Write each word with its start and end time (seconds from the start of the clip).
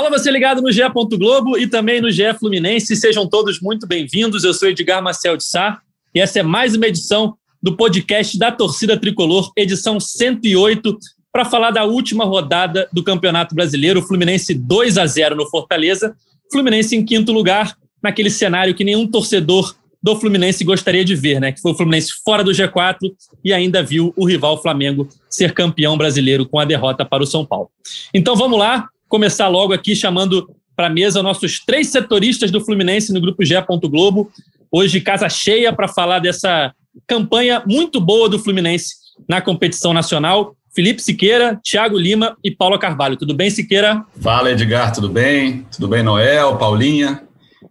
Alô, 0.00 0.08
você 0.08 0.30
ligado 0.30 0.62
no 0.62 0.72
GE. 0.72 0.80
Globo 1.18 1.58
e 1.58 1.66
também 1.66 2.00
no 2.00 2.10
GE 2.10 2.32
Fluminense. 2.38 2.96
Sejam 2.96 3.28
todos 3.28 3.60
muito 3.60 3.86
bem-vindos. 3.86 4.44
Eu 4.44 4.54
sou 4.54 4.66
Edgar 4.66 5.02
Marcel 5.02 5.36
de 5.36 5.44
Sá 5.44 5.78
e 6.14 6.20
essa 6.20 6.40
é 6.40 6.42
mais 6.42 6.74
uma 6.74 6.86
edição 6.86 7.34
do 7.62 7.76
podcast 7.76 8.38
da 8.38 8.50
Torcida 8.50 8.96
Tricolor, 8.96 9.52
edição 9.54 10.00
108, 10.00 10.98
para 11.30 11.44
falar 11.44 11.70
da 11.70 11.84
última 11.84 12.24
rodada 12.24 12.88
do 12.90 13.04
Campeonato 13.04 13.54
Brasileiro. 13.54 14.00
Fluminense 14.00 14.54
2 14.54 14.96
a 14.96 15.04
0 15.04 15.36
no 15.36 15.46
Fortaleza. 15.50 16.16
Fluminense 16.50 16.96
em 16.96 17.04
quinto 17.04 17.30
lugar, 17.30 17.76
naquele 18.02 18.30
cenário 18.30 18.74
que 18.74 18.84
nenhum 18.84 19.06
torcedor 19.06 19.74
do 20.02 20.16
Fluminense 20.16 20.64
gostaria 20.64 21.04
de 21.04 21.14
ver, 21.14 21.42
né? 21.42 21.52
Que 21.52 21.60
foi 21.60 21.72
o 21.72 21.76
Fluminense 21.76 22.12
fora 22.24 22.42
do 22.42 22.52
G4 22.52 22.96
e 23.44 23.52
ainda 23.52 23.82
viu 23.82 24.14
o 24.16 24.24
rival 24.24 24.62
Flamengo 24.62 25.06
ser 25.28 25.52
campeão 25.52 25.98
brasileiro 25.98 26.48
com 26.48 26.58
a 26.58 26.64
derrota 26.64 27.04
para 27.04 27.22
o 27.22 27.26
São 27.26 27.44
Paulo. 27.44 27.68
Então 28.14 28.34
vamos 28.34 28.58
lá, 28.58 28.88
começar 29.10 29.48
logo 29.48 29.74
aqui 29.74 29.94
chamando 29.96 30.48
para 30.76 30.86
a 30.86 30.90
mesa 30.90 31.20
nossos 31.20 31.58
três 31.58 31.88
setoristas 31.88 32.50
do 32.50 32.64
Fluminense 32.64 33.12
no 33.12 33.20
grupo 33.20 33.44
G. 33.44 33.54
Globo. 33.82 34.30
Hoje, 34.70 35.00
casa 35.00 35.28
cheia 35.28 35.72
para 35.72 35.88
falar 35.88 36.20
dessa 36.20 36.72
campanha 37.08 37.60
muito 37.66 38.00
boa 38.00 38.28
do 38.28 38.38
Fluminense 38.38 38.94
na 39.28 39.40
competição 39.40 39.92
nacional. 39.92 40.54
Felipe 40.72 41.02
Siqueira, 41.02 41.60
Thiago 41.62 41.98
Lima 41.98 42.36
e 42.42 42.52
Paulo 42.52 42.78
Carvalho. 42.78 43.16
Tudo 43.16 43.34
bem, 43.34 43.50
Siqueira? 43.50 44.04
Fala, 44.20 44.52
Edgar, 44.52 44.92
tudo 44.92 45.08
bem? 45.08 45.66
Tudo 45.72 45.88
bem, 45.88 46.04
Noel, 46.04 46.56
Paulinha? 46.56 47.24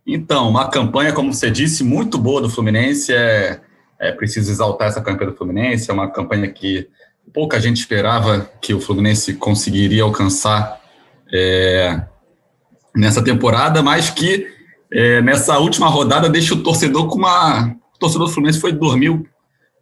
Então, 0.06 0.50
uma 0.50 0.70
campanha, 0.70 1.14
como 1.14 1.34
você 1.34 1.50
disse, 1.50 1.86
muito 1.86 2.18
boa 2.18 2.42
do 2.42 2.50
Fluminense. 2.50 3.14
É, 3.14 3.62
é 3.98 4.12
preciso 4.12 4.52
exaltar 4.52 4.90
essa 4.90 5.02
campanha 5.02 5.32
do 5.32 5.38
Fluminense. 5.38 5.90
É 5.90 5.94
uma 5.94 6.12
campanha 6.12 6.50
que 6.50 6.90
pouca 7.34 7.62
gente 7.62 7.78
esperava 7.78 8.52
que 8.62 8.74
o 8.74 8.82
Fluminense 8.82 9.36
conseguiria 9.36 10.04
alcançar 10.04 10.79
é, 11.34 12.02
nessa 12.96 13.24
temporada, 13.24 13.82
mas 13.82 14.10
que 14.10 14.48
é, 14.92 15.22
nessa 15.22 15.58
última 15.60 15.88
rodada 15.88 16.30
deixa 16.30 16.54
o 16.54 16.64
torcedor 16.64 17.08
com 17.08 17.18
uma. 17.18 17.76
O 17.96 18.00
torcedor 18.00 18.28
do 18.28 18.34
Fluminense 18.34 18.60
foi 18.60 18.72
dormir 18.72 19.22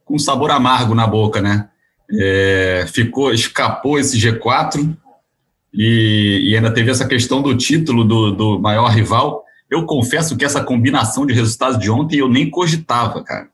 com 0.04 0.16
um 0.16 0.20
sabor 0.20 0.52
amargo 0.52 0.96
na 0.96 1.06
boca, 1.06 1.42
né? 1.42 1.70
É, 2.20 2.86
ficou, 2.88 3.34
escapou 3.34 4.00
esse 4.00 4.18
G4 4.18 4.96
e, 5.74 6.50
e, 6.50 6.56
ainda 6.56 6.74
teve 6.74 6.90
essa 6.90 7.06
questão 7.06 7.42
do 7.42 7.56
título 7.56 8.04
do, 8.04 8.32
do 8.32 8.60
maior 8.60 8.88
rival. 8.88 9.44
Eu 9.70 9.86
confesso 9.86 10.38
que 10.38 10.46
essa 10.46 10.64
combinação 10.64 11.26
de 11.26 11.34
resultados 11.34 11.78
de 11.78 11.92
ontem 11.92 12.20
eu 12.20 12.30
nem 12.30 12.50
cogitava, 12.50 13.22
cara. 13.24 13.50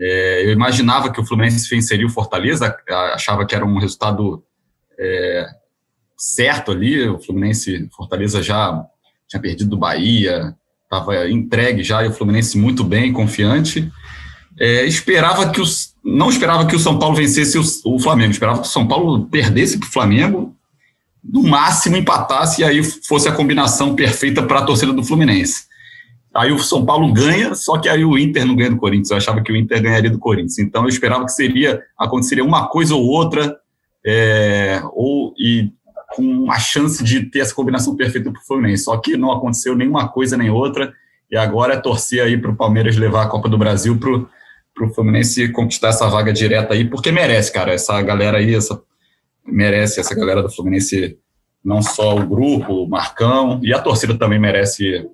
É, 0.00 0.46
eu 0.46 0.52
imaginava 0.52 1.10
que 1.10 1.20
o 1.20 1.26
Fluminense 1.26 1.68
venceria 1.68 2.06
o 2.06 2.10
Fortaleza, 2.10 2.74
achava 3.12 3.44
que 3.44 3.54
era 3.54 3.66
um 3.66 3.78
resultado 3.78 4.44
é, 4.96 5.46
certo 6.18 6.72
ali. 6.72 7.08
O 7.08 7.20
Fluminense, 7.20 7.88
Fortaleza 7.96 8.42
já 8.42 8.84
tinha 9.28 9.40
perdido 9.40 9.70
do 9.70 9.78
Bahia, 9.78 10.54
estava 10.82 11.30
entregue 11.30 11.82
já, 11.82 12.04
e 12.04 12.08
o 12.08 12.12
Fluminense 12.12 12.58
muito 12.58 12.82
bem, 12.82 13.12
confiante. 13.12 13.90
É, 14.58 14.84
esperava 14.84 15.50
que 15.50 15.60
os, 15.60 15.94
não 16.04 16.28
esperava 16.28 16.66
que 16.66 16.74
o 16.74 16.80
São 16.80 16.98
Paulo 16.98 17.14
vencesse 17.14 17.56
o, 17.56 17.94
o 17.94 18.00
Flamengo, 18.00 18.32
esperava 18.32 18.60
que 18.60 18.66
o 18.66 18.70
São 18.70 18.88
Paulo 18.88 19.26
perdesse 19.26 19.78
para 19.78 19.86
o 19.86 19.92
Flamengo, 19.92 20.56
no 21.22 21.42
máximo 21.42 21.96
empatasse 21.96 22.62
e 22.62 22.64
aí 22.64 22.82
fosse 22.82 23.28
a 23.28 23.32
combinação 23.32 23.94
perfeita 23.94 24.42
para 24.42 24.60
a 24.60 24.64
torcida 24.64 24.92
do 24.92 25.04
Fluminense. 25.04 25.68
Aí 26.34 26.52
o 26.52 26.58
São 26.58 26.84
Paulo 26.84 27.12
ganha, 27.12 27.54
só 27.54 27.78
que 27.78 27.88
aí 27.88 28.04
o 28.04 28.16
Inter 28.16 28.46
não 28.46 28.54
ganha 28.54 28.70
do 28.70 28.76
Corinthians. 28.76 29.10
Eu 29.10 29.16
achava 29.16 29.42
que 29.42 29.50
o 29.50 29.56
Inter 29.56 29.82
ganharia 29.82 30.10
do 30.10 30.18
Corinthians. 30.18 30.58
Então 30.58 30.82
eu 30.82 30.88
esperava 30.88 31.24
que 31.24 31.32
seria 31.32 31.82
aconteceria 31.98 32.44
uma 32.44 32.68
coisa 32.68 32.94
ou 32.94 33.04
outra, 33.04 33.56
é, 34.06 34.80
ou 34.92 35.34
e 35.38 35.70
com 36.14 36.50
a 36.50 36.58
chance 36.58 37.02
de 37.02 37.24
ter 37.26 37.40
essa 37.40 37.54
combinação 37.54 37.96
perfeita 37.96 38.30
para 38.30 38.40
o 38.40 38.44
Fluminense. 38.44 38.84
Só 38.84 38.96
que 38.96 39.16
não 39.16 39.30
aconteceu 39.30 39.76
nenhuma 39.76 40.08
coisa 40.08 40.36
nem 40.36 40.50
outra. 40.50 40.92
E 41.30 41.36
agora 41.36 41.74
é 41.74 41.80
torcer 41.80 42.22
aí 42.22 42.36
para 42.38 42.50
o 42.50 42.56
Palmeiras 42.56 42.96
levar 42.96 43.24
a 43.24 43.28
Copa 43.28 43.48
do 43.48 43.58
Brasil 43.58 43.98
para 43.98 44.86
o 44.86 44.94
Fluminense 44.94 45.52
conquistar 45.52 45.88
essa 45.88 46.08
vaga 46.08 46.32
direta 46.32 46.74
aí, 46.74 46.84
porque 46.84 47.12
merece, 47.12 47.52
cara. 47.52 47.72
Essa 47.72 48.00
galera 48.00 48.38
aí, 48.38 48.54
essa 48.54 48.80
merece 49.44 50.00
essa 50.00 50.14
galera 50.14 50.42
do 50.42 50.50
Fluminense, 50.50 51.18
não 51.64 51.82
só 51.82 52.16
o 52.16 52.26
grupo, 52.26 52.84
o 52.84 52.88
Marcão, 52.88 53.60
e 53.62 53.72
a 53.72 53.80
torcida 53.80 54.16
também 54.16 54.38
merece 54.38 55.06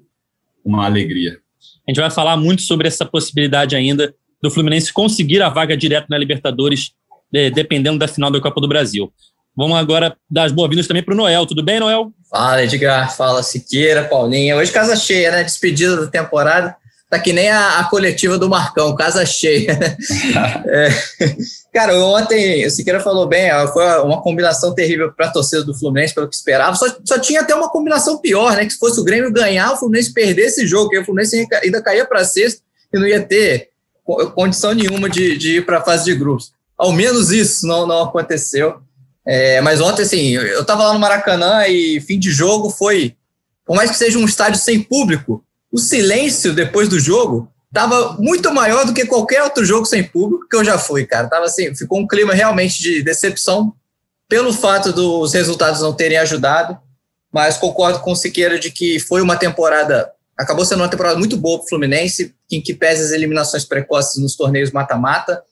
uma 0.64 0.84
alegria. 0.84 1.38
A 1.86 1.90
gente 1.90 2.00
vai 2.00 2.10
falar 2.10 2.36
muito 2.36 2.62
sobre 2.62 2.88
essa 2.88 3.04
possibilidade 3.04 3.76
ainda 3.76 4.14
do 4.42 4.50
Fluminense 4.50 4.92
conseguir 4.92 5.42
a 5.42 5.48
vaga 5.48 5.76
direta 5.76 6.06
na 6.10 6.18
Libertadores, 6.18 6.92
dependendo 7.54 7.98
da 7.98 8.08
final 8.08 8.30
da 8.30 8.40
Copa 8.40 8.60
do 8.60 8.68
Brasil. 8.68 9.12
Vamos 9.56 9.76
agora 9.76 10.16
dar 10.28 10.44
as 10.44 10.52
boas-vindas 10.52 10.86
também 10.86 11.02
para 11.02 11.14
o 11.14 11.16
Noel. 11.16 11.46
Tudo 11.46 11.62
bem, 11.62 11.78
Noel? 11.78 12.12
Fala, 12.28 12.64
Edgar. 12.64 13.14
Fala, 13.14 13.42
Siqueira, 13.42 14.04
Paulinha. 14.04 14.56
Hoje 14.56 14.72
casa 14.72 14.96
cheia, 14.96 15.30
né? 15.30 15.44
Despedida 15.44 15.96
da 15.96 16.06
temporada. 16.08 16.76
Tá 17.08 17.20
que 17.20 17.32
nem 17.32 17.48
a, 17.48 17.78
a 17.78 17.84
coletiva 17.84 18.36
do 18.36 18.48
Marcão, 18.48 18.96
casa 18.96 19.24
cheia. 19.24 19.78
é. 20.66 20.88
Cara, 21.72 21.96
ontem 22.04 22.66
o 22.66 22.70
Siqueira 22.70 22.98
falou 22.98 23.28
bem, 23.28 23.50
foi 23.72 23.84
uma 24.00 24.20
combinação 24.20 24.74
terrível 24.74 25.12
para 25.12 25.26
a 25.26 25.30
torcida 25.30 25.62
do 25.62 25.78
Fluminense, 25.78 26.14
pelo 26.14 26.28
que 26.28 26.34
esperava. 26.34 26.74
Só, 26.74 26.86
só 27.04 27.18
tinha 27.18 27.42
até 27.42 27.54
uma 27.54 27.70
combinação 27.70 28.18
pior, 28.18 28.56
né? 28.56 28.64
Que 28.64 28.72
se 28.72 28.78
fosse 28.78 28.98
o 28.98 29.04
Grêmio 29.04 29.32
ganhar, 29.32 29.72
o 29.72 29.76
Fluminense 29.76 30.12
perder 30.12 30.46
esse 30.46 30.66
jogo, 30.66 30.90
que 30.90 30.98
o 30.98 31.04
Fluminense 31.04 31.46
ainda 31.62 31.80
caía 31.80 32.04
para 32.04 32.24
sexto 32.24 32.62
e 32.92 32.98
não 32.98 33.06
ia 33.06 33.20
ter 33.20 33.68
condição 34.34 34.72
nenhuma 34.72 35.08
de, 35.08 35.38
de 35.38 35.56
ir 35.58 35.66
para 35.66 35.78
a 35.78 35.82
fase 35.82 36.04
de 36.06 36.14
grupos. 36.16 36.52
Ao 36.76 36.90
menos 36.90 37.30
isso 37.30 37.64
não, 37.66 37.86
não 37.86 38.02
aconteceu. 38.02 38.80
É, 39.26 39.60
mas 39.60 39.80
ontem, 39.80 40.02
assim, 40.02 40.30
eu 40.30 40.60
estava 40.60 40.84
lá 40.84 40.92
no 40.92 40.98
Maracanã 40.98 41.66
e 41.66 42.00
fim 42.00 42.18
de 42.18 42.30
jogo 42.30 42.68
foi, 42.70 43.16
por 43.64 43.74
mais 43.74 43.90
que 43.90 43.96
seja 43.96 44.18
um 44.18 44.24
estádio 44.24 44.60
sem 44.60 44.82
público, 44.82 45.42
o 45.72 45.78
silêncio 45.78 46.52
depois 46.52 46.88
do 46.88 47.00
jogo 47.00 47.50
estava 47.68 48.16
muito 48.20 48.52
maior 48.52 48.84
do 48.84 48.94
que 48.94 49.06
qualquer 49.06 49.42
outro 49.42 49.64
jogo 49.64 49.86
sem 49.86 50.04
público 50.04 50.46
que 50.48 50.54
eu 50.54 50.64
já 50.64 50.78
fui, 50.78 51.04
cara. 51.04 51.28
Tava 51.28 51.46
assim, 51.46 51.74
ficou 51.74 51.98
um 51.98 52.06
clima 52.06 52.32
realmente 52.32 52.80
de 52.80 53.02
decepção 53.02 53.74
pelo 54.28 54.52
fato 54.52 54.92
dos 54.92 55.32
resultados 55.32 55.80
não 55.80 55.92
terem 55.92 56.18
ajudado, 56.18 56.78
mas 57.32 57.56
concordo 57.56 57.98
com 58.00 58.12
o 58.12 58.16
Siqueira 58.16 58.58
de 58.58 58.70
que 58.70 59.00
foi 59.00 59.20
uma 59.20 59.36
temporada, 59.36 60.10
acabou 60.38 60.64
sendo 60.64 60.82
uma 60.82 60.88
temporada 60.88 61.18
muito 61.18 61.36
boa 61.36 61.58
para 61.58 61.66
o 61.66 61.68
Fluminense, 61.68 62.34
em 62.50 62.60
que 62.60 62.72
pese 62.72 63.02
as 63.02 63.10
eliminações 63.10 63.64
precoces 63.64 64.22
nos 64.22 64.36
torneios 64.36 64.70
mata-mata, 64.70 65.42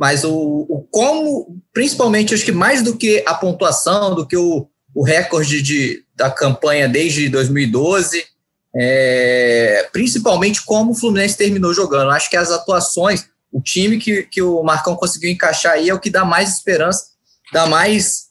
mas 0.00 0.24
o, 0.24 0.32
o, 0.66 0.86
como, 0.90 1.60
principalmente, 1.74 2.32
acho 2.32 2.46
que 2.46 2.52
mais 2.52 2.82
do 2.82 2.96
que 2.96 3.22
a 3.26 3.34
pontuação, 3.34 4.14
do 4.14 4.26
que 4.26 4.34
o, 4.34 4.66
o 4.94 5.04
recorde 5.04 5.60
de, 5.60 6.02
da 6.16 6.30
campanha 6.30 6.88
desde 6.88 7.28
2012, 7.28 8.24
é, 8.74 9.86
principalmente 9.92 10.64
como 10.64 10.92
o 10.92 10.94
Fluminense 10.94 11.36
terminou 11.36 11.74
jogando. 11.74 12.12
Acho 12.12 12.30
que 12.30 12.36
as 12.38 12.50
atuações, 12.50 13.28
o 13.52 13.60
time 13.60 13.98
que, 13.98 14.22
que 14.22 14.40
o 14.40 14.62
Marcão 14.62 14.96
conseguiu 14.96 15.30
encaixar 15.30 15.74
aí 15.74 15.90
é 15.90 15.94
o 15.94 16.00
que 16.00 16.08
dá 16.08 16.24
mais 16.24 16.54
esperança, 16.54 17.08
dá 17.52 17.66
mais 17.66 18.30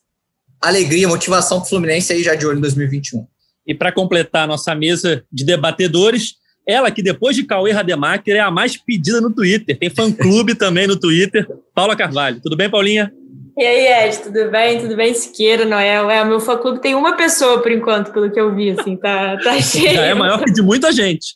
alegria, 0.60 1.08
motivação 1.08 1.60
para 1.60 1.68
o 1.68 1.70
Fluminense 1.70 2.12
aí 2.12 2.24
já 2.24 2.34
de 2.34 2.48
olho 2.48 2.58
em 2.58 2.62
2021. 2.62 3.28
E 3.68 3.76
para 3.76 3.92
completar 3.92 4.46
a 4.46 4.48
nossa 4.48 4.74
mesa 4.74 5.24
de 5.32 5.46
debatedores, 5.46 6.34
ela, 6.70 6.92
que 6.92 7.02
depois 7.02 7.36
de 7.36 7.44
Cauê 7.44 7.72
Rademacher, 7.72 8.36
é 8.36 8.40
a 8.40 8.52
mais 8.52 8.78
pedida 8.78 9.20
no 9.20 9.34
Twitter. 9.34 9.76
Tem 9.78 9.90
fã-clube 9.90 10.54
também 10.56 10.86
no 10.86 11.00
Twitter. 11.00 11.48
Paula 11.74 11.96
Carvalho. 11.96 12.40
Tudo 12.42 12.56
bem, 12.56 12.70
Paulinha? 12.70 13.12
E 13.58 13.66
aí, 13.66 14.08
Ed, 14.08 14.20
tudo 14.20 14.52
bem? 14.52 14.80
Tudo 14.80 14.96
bem, 14.96 15.14
Siqueira, 15.14 15.66
Noel? 15.66 16.12
É, 16.12 16.22
o 16.22 16.28
meu 16.28 16.40
fã-clube 16.40 16.80
tem 16.80 16.94
uma 16.94 17.18
pessoa, 17.18 17.60
por 17.62 17.72
enquanto, 17.72 18.12
pelo 18.12 18.32
que 18.32 18.40
eu 18.40 18.56
vi, 18.56 18.70
assim, 18.70 18.96
tá, 18.96 19.36
tá 19.38 19.60
cheio. 19.60 19.96
Já 19.98 20.06
é 20.06 20.14
maior 20.14 20.44
que 20.44 20.52
de 20.52 20.62
muita 20.62 20.92
gente. 20.92 21.36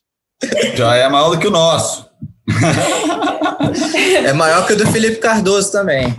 Já 0.76 0.96
é 0.96 1.10
maior 1.10 1.32
do 1.32 1.40
que 1.40 1.48
o 1.48 1.52
nosso. 1.52 2.08
é 4.24 4.34
maior 4.34 4.68
que 4.68 4.74
o 4.74 4.78
do 4.78 4.86
Felipe 4.88 5.18
Cardoso 5.18 5.72
também. 5.72 6.16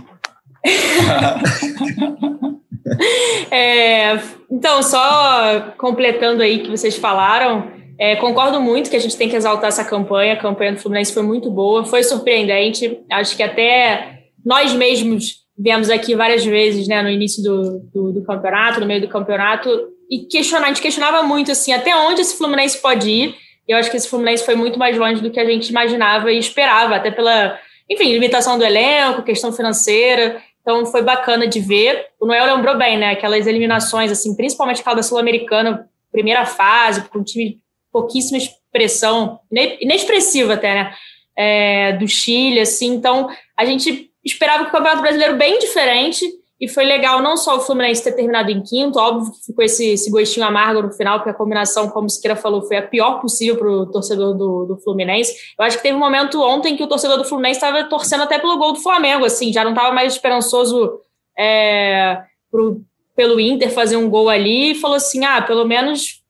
é, 3.49 4.19
então, 4.51 4.83
só 4.83 5.73
completando 5.77 6.41
aí 6.41 6.59
que 6.59 6.69
vocês 6.69 6.97
falaram, 6.97 7.71
é, 7.97 8.15
concordo 8.17 8.61
muito 8.61 8.89
que 8.89 8.95
a 8.95 8.99
gente 8.99 9.17
tem 9.17 9.29
que 9.29 9.35
exaltar 9.35 9.69
essa 9.69 9.85
campanha. 9.85 10.33
A 10.33 10.37
campanha 10.37 10.73
do 10.73 10.79
Fluminense 10.79 11.13
foi 11.13 11.23
muito 11.23 11.49
boa, 11.49 11.85
foi 11.85 12.03
surpreendente. 12.03 12.99
Acho 13.11 13.35
que 13.35 13.43
até 13.43 14.23
nós 14.45 14.73
mesmos 14.73 15.45
viemos 15.57 15.89
aqui 15.89 16.15
várias 16.15 16.45
vezes, 16.45 16.87
né, 16.87 17.01
no 17.01 17.09
início 17.09 17.41
do, 17.41 17.79
do, 17.93 18.11
do, 18.11 18.25
campeonato, 18.25 18.79
no 18.79 18.85
meio 18.85 19.01
do 19.01 19.07
campeonato, 19.07 19.69
e 20.11 20.27
questionar, 20.27 20.65
a 20.65 20.67
gente 20.67 20.81
questionava 20.81 21.23
muito, 21.23 21.51
assim, 21.51 21.71
até 21.71 21.95
onde 21.95 22.21
esse 22.21 22.37
Fluminense 22.37 22.81
pode 22.81 23.09
ir, 23.09 23.35
eu 23.67 23.77
acho 23.77 23.89
que 23.89 23.97
esse 23.97 24.09
Fluminense 24.09 24.45
foi 24.45 24.55
muito 24.55 24.77
mais 24.77 24.97
longe 24.97 25.21
do 25.21 25.31
que 25.31 25.39
a 25.39 25.45
gente 25.45 25.69
imaginava 25.69 26.31
e 26.31 26.37
esperava, 26.37 26.97
até 26.97 27.09
pela, 27.09 27.57
enfim, 27.89 28.11
limitação 28.11 28.57
do 28.57 28.65
elenco, 28.65 29.23
questão 29.23 29.51
financeira, 29.53 30.41
então 30.61 30.85
foi 30.85 31.01
bacana 31.01 31.47
de 31.47 31.59
ver. 31.59 32.05
O 32.19 32.25
Noel 32.27 32.53
lembrou 32.53 32.77
bem, 32.77 32.97
né, 32.97 33.11
aquelas 33.11 33.47
eliminações, 33.47 34.11
assim, 34.11 34.35
principalmente 34.35 34.81
aquela 34.81 34.97
da 34.97 35.03
Sul-Americana, 35.03 35.89
primeira 36.11 36.45
fase, 36.45 37.07
com 37.07 37.19
um 37.19 37.23
time 37.23 37.61
pouquíssima 37.95 38.37
expressão, 38.37 39.39
inexpressiva 39.79 40.55
até, 40.55 40.73
né, 40.73 40.93
é, 41.33 41.93
do 41.93 42.05
Chile, 42.05 42.59
assim, 42.59 42.87
então 42.87 43.29
a 43.57 43.63
gente 43.63 44.11
esperava 44.23 44.65
que 44.65 44.69
o 44.69 44.71
Campeonato 44.73 45.01
Brasileiro 45.01 45.37
bem 45.37 45.57
diferente 45.59 46.25
e 46.59 46.67
foi 46.67 46.83
legal 46.83 47.21
não 47.21 47.37
só 47.37 47.55
o 47.55 47.61
Fluminense 47.61 48.03
ter 48.03 48.11
terminado 48.11 48.51
em 48.51 48.61
quinto, 48.61 48.99
óbvio 48.99 49.31
que 49.31 49.45
ficou 49.45 49.63
esse, 49.63 49.91
esse 49.91 50.11
gostinho 50.11 50.45
amargo 50.45 50.81
no 50.81 50.91
final, 50.91 51.19
porque 51.19 51.29
a 51.29 51.33
combinação, 51.33 51.89
como 51.89 52.07
o 52.07 52.09
Siqueira 52.09 52.35
falou, 52.35 52.63
foi 52.63 52.77
a 52.77 52.85
pior 52.85 53.21
possível 53.21 53.57
para 53.57 53.69
o 53.69 53.85
torcedor 53.85 54.33
do, 54.33 54.65
do 54.65 54.77
Fluminense. 54.77 55.33
Eu 55.57 55.63
acho 55.63 55.77
que 55.77 55.83
teve 55.83 55.95
um 55.95 55.99
momento 55.99 56.41
ontem 56.41 56.75
que 56.75 56.83
o 56.83 56.87
torcedor 56.87 57.17
do 57.17 57.25
Fluminense 57.25 57.57
estava 57.57 57.85
torcendo 57.85 58.23
até 58.23 58.39
pelo 58.39 58.57
gol 58.57 58.73
do 58.73 58.81
Flamengo, 58.81 59.23
assim, 59.23 59.53
já 59.53 59.63
não 59.63 59.71
estava 59.71 59.93
mais 59.93 60.13
esperançoso 60.13 60.99
é, 61.37 62.21
pro, 62.51 62.81
pelo 63.15 63.39
Inter 63.39 63.71
fazer 63.71 63.95
um 63.95 64.09
gol 64.09 64.29
ali 64.29 64.71
e 64.71 64.75
falou 64.75 64.97
assim: 64.97 65.23
ah, 65.23 65.41
pelo 65.41 65.65
menos 65.65 66.24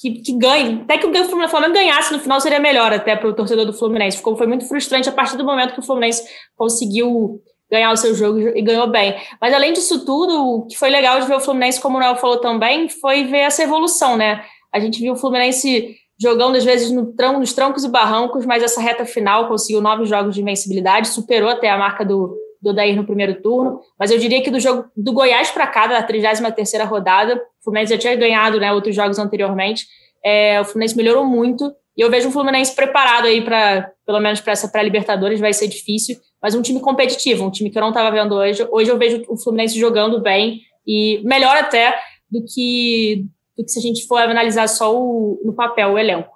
que, 0.00 0.22
que 0.22 0.32
ganhe. 0.38 0.80
Até 0.82 0.96
que 0.96 1.06
o 1.06 1.48
Flamengo 1.48 1.74
ganhasse 1.74 2.12
no 2.12 2.18
final 2.18 2.40
seria 2.40 2.58
melhor 2.58 2.92
até 2.92 3.14
para 3.14 3.28
o 3.28 3.34
torcedor 3.34 3.66
do 3.66 3.72
Fluminense. 3.72 4.16
Ficou, 4.16 4.36
foi 4.36 4.46
muito 4.46 4.66
frustrante 4.66 5.08
a 5.08 5.12
partir 5.12 5.36
do 5.36 5.44
momento 5.44 5.74
que 5.74 5.80
o 5.80 5.84
Fluminense 5.84 6.24
conseguiu 6.56 7.42
ganhar 7.70 7.92
o 7.92 7.96
seu 7.96 8.14
jogo 8.14 8.38
e 8.38 8.62
ganhou 8.62 8.88
bem. 8.88 9.14
Mas 9.40 9.52
além 9.52 9.72
disso 9.72 10.04
tudo, 10.04 10.32
o 10.32 10.66
que 10.66 10.76
foi 10.76 10.88
legal 10.88 11.20
de 11.20 11.26
ver 11.26 11.36
o 11.36 11.40
Fluminense, 11.40 11.80
como 11.80 11.98
o 11.98 12.00
Noel 12.00 12.16
falou 12.16 12.38
também, 12.38 12.88
foi 12.88 13.24
ver 13.24 13.40
essa 13.40 13.62
evolução, 13.62 14.16
né? 14.16 14.42
A 14.72 14.80
gente 14.80 14.98
viu 14.98 15.12
o 15.12 15.16
Fluminense 15.16 15.94
jogando 16.20 16.56
às 16.56 16.64
vezes 16.64 16.90
no 16.90 17.14
tronco, 17.14 17.40
nos 17.40 17.52
trancos 17.52 17.84
e 17.84 17.88
barrancos, 17.88 18.44
mas 18.44 18.62
essa 18.62 18.80
reta 18.80 19.04
final 19.04 19.48
conseguiu 19.48 19.80
nove 19.80 20.04
jogos 20.04 20.34
de 20.34 20.40
invencibilidade, 20.40 21.08
superou 21.08 21.48
até 21.48 21.70
a 21.70 21.78
marca 21.78 22.04
do, 22.04 22.36
do 22.60 22.72
Dair 22.72 22.96
no 22.96 23.04
primeiro 23.04 23.40
turno. 23.40 23.80
Mas 23.98 24.10
eu 24.10 24.18
diria 24.18 24.42
que 24.42 24.50
do 24.50 24.60
jogo 24.60 24.90
do 24.96 25.12
Goiás 25.12 25.50
para 25.50 25.66
cá, 25.66 25.86
da 25.86 26.02
33 26.02 26.72
rodada, 26.86 27.36
o 27.36 27.64
Fluminense 27.64 27.92
já 27.92 27.98
tinha 27.98 28.16
ganhado 28.16 28.60
né, 28.60 28.72
outros 28.72 28.94
jogos 28.94 29.18
anteriormente. 29.18 29.86
É, 30.24 30.60
o 30.60 30.64
Fluminense 30.64 30.96
melhorou 30.96 31.24
muito. 31.24 31.72
E 31.96 32.02
eu 32.02 32.10
vejo 32.10 32.28
o 32.28 32.32
Fluminense 32.32 32.74
preparado 32.74 33.26
aí 33.26 33.42
para, 33.42 33.92
pelo 34.06 34.20
menos 34.20 34.40
para 34.40 34.52
essa 34.52 34.68
pré-Libertadores, 34.68 35.40
vai 35.40 35.52
ser 35.52 35.68
difícil, 35.68 36.16
mas 36.40 36.54
um 36.54 36.62
time 36.62 36.80
competitivo, 36.80 37.44
um 37.44 37.50
time 37.50 37.68
que 37.68 37.76
eu 37.76 37.82
não 37.82 37.90
estava 37.90 38.10
vendo 38.10 38.34
hoje. 38.34 38.66
Hoje 38.70 38.90
eu 38.90 38.96
vejo 38.96 39.24
o 39.28 39.36
Fluminense 39.36 39.78
jogando 39.78 40.20
bem 40.20 40.62
e 40.86 41.20
melhor 41.24 41.56
até 41.56 41.98
do 42.30 42.42
que, 42.44 43.26
do 43.56 43.64
que 43.64 43.70
se 43.70 43.78
a 43.78 43.82
gente 43.82 44.06
for 44.06 44.18
analisar 44.18 44.68
só 44.68 44.96
o, 44.96 45.40
no 45.44 45.52
papel 45.52 45.92
o 45.92 45.98
elenco. 45.98 46.30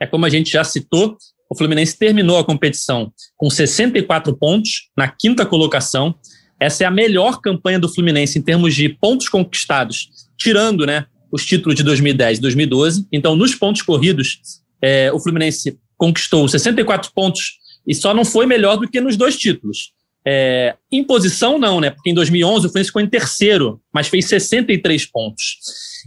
É 0.00 0.06
como 0.06 0.26
a 0.26 0.28
gente 0.28 0.50
já 0.50 0.62
citou, 0.64 1.16
o 1.50 1.56
Fluminense 1.56 1.96
terminou 1.96 2.38
a 2.38 2.44
competição 2.44 3.12
com 3.36 3.48
64 3.48 4.36
pontos, 4.36 4.90
na 4.96 5.08
quinta 5.08 5.46
colocação. 5.46 6.14
Essa 6.60 6.84
é 6.84 6.86
a 6.86 6.90
melhor 6.90 7.40
campanha 7.40 7.78
do 7.78 7.88
Fluminense 7.88 8.38
em 8.38 8.42
termos 8.42 8.74
de 8.74 8.88
pontos 8.88 9.28
conquistados, 9.28 10.10
tirando 10.36 10.84
né, 10.84 11.06
os 11.32 11.44
títulos 11.44 11.74
de 11.76 11.82
2010 11.82 12.38
e 12.38 12.40
2012. 12.42 13.06
Então, 13.12 13.34
nos 13.34 13.54
pontos 13.54 13.82
corridos, 13.82 14.40
é, 14.82 15.10
o 15.12 15.18
Fluminense 15.18 15.78
conquistou 15.96 16.46
64 16.46 17.12
pontos 17.14 17.58
e 17.86 17.94
só 17.94 18.12
não 18.12 18.24
foi 18.24 18.46
melhor 18.46 18.76
do 18.76 18.88
que 18.88 19.00
nos 19.00 19.16
dois 19.16 19.36
títulos. 19.36 19.92
É, 20.26 20.76
em 20.92 21.02
posição, 21.02 21.58
não, 21.58 21.80
né? 21.80 21.90
Porque 21.90 22.10
em 22.10 22.14
2011 22.14 22.66
o 22.66 22.68
Fluminense 22.68 22.88
ficou 22.88 23.00
em 23.00 23.08
terceiro, 23.08 23.80
mas 23.92 24.08
fez 24.08 24.26
63 24.26 25.06
pontos. 25.06 25.56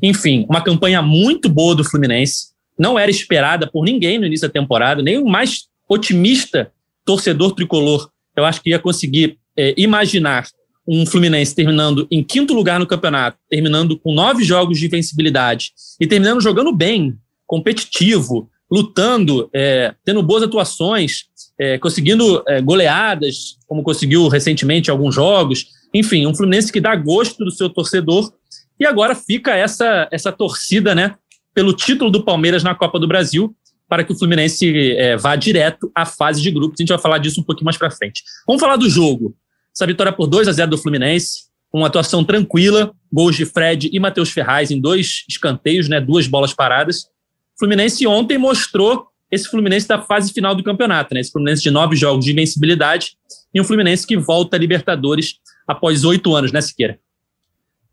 Enfim, 0.04 0.46
uma 0.48 0.62
campanha 0.62 1.02
muito 1.02 1.50
boa 1.50 1.74
do 1.74 1.84
Fluminense. 1.84 2.51
Não 2.82 2.98
era 2.98 3.12
esperada 3.12 3.70
por 3.70 3.86
ninguém 3.86 4.18
no 4.18 4.26
início 4.26 4.48
da 4.48 4.52
temporada, 4.52 5.04
nem 5.04 5.20
o 5.20 5.26
mais 5.26 5.68
otimista 5.88 6.72
torcedor 7.06 7.54
tricolor, 7.54 8.10
eu 8.36 8.44
acho 8.44 8.60
que 8.60 8.72
ia 8.72 8.80
conseguir 8.80 9.38
é, 9.56 9.76
imaginar 9.78 10.48
um 10.88 11.06
Fluminense 11.06 11.54
terminando 11.54 12.08
em 12.10 12.24
quinto 12.24 12.56
lugar 12.56 12.80
no 12.80 12.88
campeonato, 12.88 13.38
terminando 13.48 14.00
com 14.00 14.12
nove 14.12 14.44
jogos 14.44 14.80
de 14.80 14.88
invencibilidade 14.88 15.74
e 16.00 16.08
terminando 16.08 16.42
jogando 16.42 16.74
bem, 16.74 17.16
competitivo, 17.46 18.50
lutando, 18.72 19.48
é, 19.54 19.94
tendo 20.04 20.24
boas 20.24 20.42
atuações, 20.42 21.26
é, 21.60 21.78
conseguindo 21.78 22.44
é, 22.48 22.62
goleadas, 22.62 23.58
como 23.68 23.84
conseguiu 23.84 24.28
recentemente 24.28 24.90
em 24.90 24.92
alguns 24.92 25.14
jogos. 25.14 25.68
Enfim, 25.94 26.26
um 26.26 26.34
Fluminense 26.34 26.74
que 26.74 26.82
dá 26.82 26.96
gosto 26.96 27.46
do 27.46 27.52
seu 27.52 27.70
torcedor. 27.70 28.34
E 28.80 28.88
agora 28.88 29.14
fica 29.14 29.56
essa, 29.56 30.08
essa 30.12 30.32
torcida 30.32 30.96
né, 30.96 31.14
pelo 31.54 31.74
título 31.74 32.10
do 32.10 32.24
Palmeiras 32.24 32.64
na 32.64 32.74
Copa 32.76 33.00
do 33.00 33.08
Brasil, 33.08 33.56
para 33.88 34.04
que 34.04 34.14
o 34.14 34.18
Fluminense 34.18 34.94
é, 34.96 35.18
vá 35.18 35.36
direto 35.36 35.92
à 35.94 36.06
fase 36.06 36.42
de 36.42 36.50
grupos. 36.50 36.80
A 36.80 36.84
gente 36.84 36.90
vai 36.90 36.98
falar 36.98 37.18
disso 37.18 37.42
um 37.42 37.44
pouquinho 37.44 37.66
mais 37.66 37.78
para 37.78 37.92
frente. 37.92 38.24
Vamos 38.48 38.62
falar 38.62 38.78
do 38.78 38.90
jogo. 38.90 39.36
Essa 39.76 39.86
vitória 39.86 40.14
por 40.14 40.28
2 40.28 40.48
a 40.48 40.52
0 40.52 40.72
do 40.72 40.78
Fluminense, 40.78 41.52
uma 41.74 41.88
atuação 41.88 42.24
tranquila, 42.24 42.94
gols 43.12 43.36
de 43.36 43.46
Fred 43.46 43.90
e 43.92 44.00
Matheus 44.00 44.30
Ferraz 44.30 44.72
em 44.72 44.80
dois 44.80 45.24
escanteios, 45.30 45.88
né, 45.88 46.00
duas 46.00 46.28
bolas 46.28 46.54
paradas. 46.54 47.04
O 47.56 47.60
Fluminense 47.60 48.06
ontem 48.08 48.38
mostrou 48.38 49.08
esse 49.30 49.50
Fluminense 49.50 49.88
da 49.88 50.02
fase 50.02 50.34
final 50.34 50.54
do 50.54 50.64
campeonato, 50.64 51.14
né? 51.14 51.22
Esse 51.22 51.32
Fluminense 51.32 51.62
de 51.62 51.72
nove 51.72 51.96
jogos 51.96 52.26
de 52.26 52.32
invencibilidade 52.32 53.14
e 53.54 53.62
um 53.62 53.64
Fluminense 53.64 54.06
que 54.06 54.18
volta 54.18 54.58
a 54.58 54.60
Libertadores 54.60 55.36
após 55.66 56.04
oito 56.04 56.36
anos, 56.36 56.52
né, 56.52 56.60
Siqueira? 56.60 57.00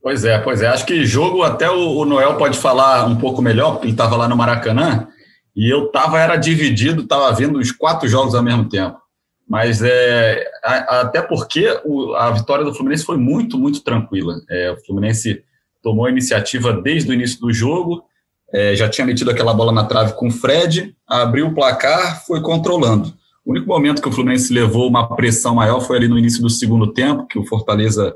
Pois 0.02 0.24
é, 0.24 0.38
pois 0.38 0.62
é. 0.62 0.68
Acho 0.68 0.86
que 0.86 1.04
jogo 1.04 1.42
até 1.42 1.68
o, 1.70 2.04
Noel 2.04 2.36
pode 2.36 2.56
falar 2.58 3.06
um 3.06 3.16
pouco 3.16 3.42
melhor, 3.42 3.72
porque 3.72 3.86
ele 3.86 3.92
estava 3.92 4.16
lá 4.16 4.28
no 4.28 4.36
Maracanã 4.36 5.08
e 5.54 5.68
eu 5.72 5.86
estava 5.86 6.20
era 6.20 6.36
dividido, 6.36 7.02
estava 7.02 7.32
vendo 7.32 7.58
os 7.58 7.72
quatro 7.72 8.08
jogos 8.08 8.34
ao 8.34 8.42
mesmo 8.42 8.68
tempo. 8.68 8.96
Mas 9.48 9.82
é, 9.82 10.46
a, 10.62 11.00
até 11.00 11.20
porque 11.20 11.80
o, 11.84 12.14
a 12.14 12.30
vitória 12.30 12.64
do 12.64 12.74
Fluminense 12.74 13.04
foi 13.04 13.16
muito, 13.16 13.58
muito 13.58 13.82
tranquila. 13.82 14.36
É, 14.48 14.70
o 14.70 14.84
Fluminense 14.84 15.42
tomou 15.82 16.06
a 16.06 16.10
iniciativa 16.10 16.72
desde 16.72 17.10
o 17.10 17.14
início 17.14 17.40
do 17.40 17.52
jogo, 17.52 18.04
é, 18.52 18.74
já 18.76 18.88
tinha 18.88 19.06
metido 19.06 19.30
aquela 19.30 19.52
bola 19.52 19.72
na 19.72 19.84
trave 19.84 20.14
com 20.14 20.28
o 20.28 20.30
Fred, 20.30 20.94
abriu 21.06 21.48
o 21.48 21.54
placar, 21.54 22.24
foi 22.26 22.40
controlando. 22.40 23.12
O 23.44 23.50
único 23.52 23.66
momento 23.66 24.02
que 24.02 24.08
o 24.08 24.12
Fluminense 24.12 24.52
levou 24.52 24.88
uma 24.88 25.16
pressão 25.16 25.54
maior 25.54 25.80
foi 25.80 25.96
ali 25.96 26.08
no 26.08 26.18
início 26.18 26.42
do 26.42 26.50
segundo 26.50 26.92
tempo, 26.92 27.26
que 27.26 27.38
o 27.38 27.44
Fortaleza 27.44 28.14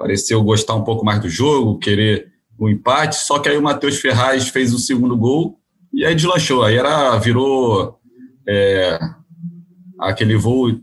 pareceu 0.00 0.42
gostar 0.42 0.74
um 0.74 0.82
pouco 0.82 1.04
mais 1.04 1.20
do 1.20 1.28
jogo, 1.28 1.78
querer 1.78 2.32
o 2.58 2.70
empate, 2.70 3.16
só 3.16 3.38
que 3.38 3.50
aí 3.50 3.58
o 3.58 3.62
Matheus 3.62 4.00
Ferraz 4.00 4.48
fez 4.48 4.72
o 4.72 4.78
segundo 4.78 5.14
gol 5.14 5.60
e 5.92 6.06
aí 6.06 6.14
deslanchou. 6.14 6.62
Aí 6.62 6.76
era, 6.76 7.18
virou 7.18 8.00
é, 8.48 8.98
aquele 9.98 10.36
voo 10.36 10.80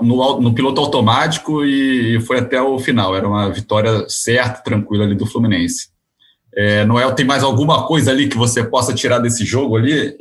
no, 0.00 0.40
no, 0.40 0.54
piloto 0.54 0.80
automático 0.80 1.62
e 1.62 2.18
foi 2.22 2.38
até 2.38 2.60
o 2.60 2.78
final. 2.78 3.14
Era 3.14 3.28
uma 3.28 3.50
vitória 3.50 4.08
certa, 4.08 4.62
tranquila 4.62 5.04
ali 5.04 5.14
do 5.14 5.26
Fluminense. 5.26 5.90
É, 6.54 6.86
Noel, 6.86 7.14
tem 7.14 7.26
mais 7.26 7.42
alguma 7.42 7.86
coisa 7.86 8.10
ali 8.10 8.28
que 8.28 8.38
você 8.38 8.64
possa 8.64 8.94
tirar 8.94 9.18
desse 9.18 9.44
jogo 9.44 9.76
ali? 9.76 10.16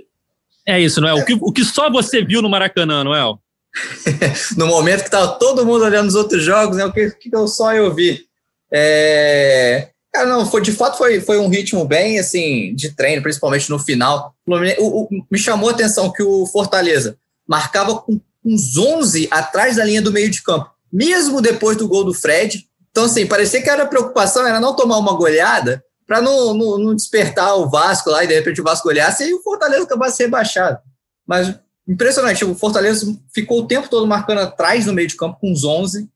É 0.67 0.81
isso, 0.81 0.99
Noel. 0.99 1.15
O 1.15 1.25
que, 1.25 1.33
o 1.33 1.51
que 1.51 1.63
só 1.63 1.89
você 1.89 2.21
viu 2.25 2.41
no 2.41 2.49
Maracanã, 2.49 3.05
Noel? 3.05 3.39
no 4.57 4.67
momento 4.67 5.01
que 5.01 5.07
estava 5.07 5.27
todo 5.39 5.65
mundo 5.65 5.83
olhando 5.83 6.07
os 6.07 6.15
outros 6.15 6.43
jogos, 6.43 6.77
né, 6.77 6.85
o 6.85 6.91
que, 6.91 7.11
que 7.11 7.35
eu 7.35 7.47
só 7.47 7.73
eu 7.73 7.93
vi? 7.93 8.25
É... 8.71 9.89
Cara, 10.13 10.27
não, 10.27 10.45
foi, 10.45 10.61
de 10.61 10.71
fato 10.71 10.97
foi, 10.97 11.19
foi 11.19 11.37
um 11.37 11.49
ritmo 11.49 11.83
bem 11.83 12.19
assim 12.19 12.73
de 12.73 12.95
treino, 12.95 13.21
principalmente 13.21 13.69
no 13.69 13.77
final. 13.77 14.33
O, 14.47 15.03
o, 15.03 15.09
me 15.29 15.37
chamou 15.37 15.69
a 15.69 15.73
atenção 15.73 16.11
que 16.11 16.23
o 16.23 16.45
Fortaleza 16.45 17.17
marcava 17.45 17.97
com 17.97 18.19
uns 18.43 18.77
11 18.77 19.27
atrás 19.29 19.75
da 19.75 19.83
linha 19.83 20.01
do 20.01 20.13
meio 20.13 20.29
de 20.29 20.41
campo, 20.41 20.69
mesmo 20.91 21.41
depois 21.41 21.75
do 21.75 21.87
gol 21.87 22.05
do 22.05 22.13
Fred. 22.13 22.65
Então, 22.91 23.05
assim, 23.05 23.25
parecia 23.25 23.61
que 23.61 23.69
era 23.69 23.85
preocupação, 23.85 24.47
era 24.47 24.59
não 24.59 24.75
tomar 24.75 24.97
uma 24.97 25.13
goleada 25.13 25.83
para 26.07 26.21
não, 26.21 26.53
não, 26.53 26.77
não, 26.77 26.95
despertar 26.95 27.55
o 27.55 27.69
Vasco 27.69 28.09
lá 28.09 28.23
e 28.23 28.27
de 28.27 28.35
repente 28.35 28.61
o 28.61 28.63
Vasco 28.63 28.87
olhasse 28.87 29.27
e 29.27 29.33
o 29.33 29.41
Fortaleza 29.41 29.83
acabasse 29.83 30.23
rebaixado. 30.23 30.77
Mas 31.27 31.53
impressionante, 31.87 32.43
o 32.43 32.55
Fortaleza 32.55 33.15
ficou 33.33 33.61
o 33.61 33.67
tempo 33.67 33.89
todo 33.89 34.07
marcando 34.07 34.39
atrás 34.39 34.85
no 34.85 34.93
meio 34.93 35.07
de 35.07 35.15
campo 35.15 35.37
com 35.39 35.51
uns 35.51 35.63
11 35.63 36.09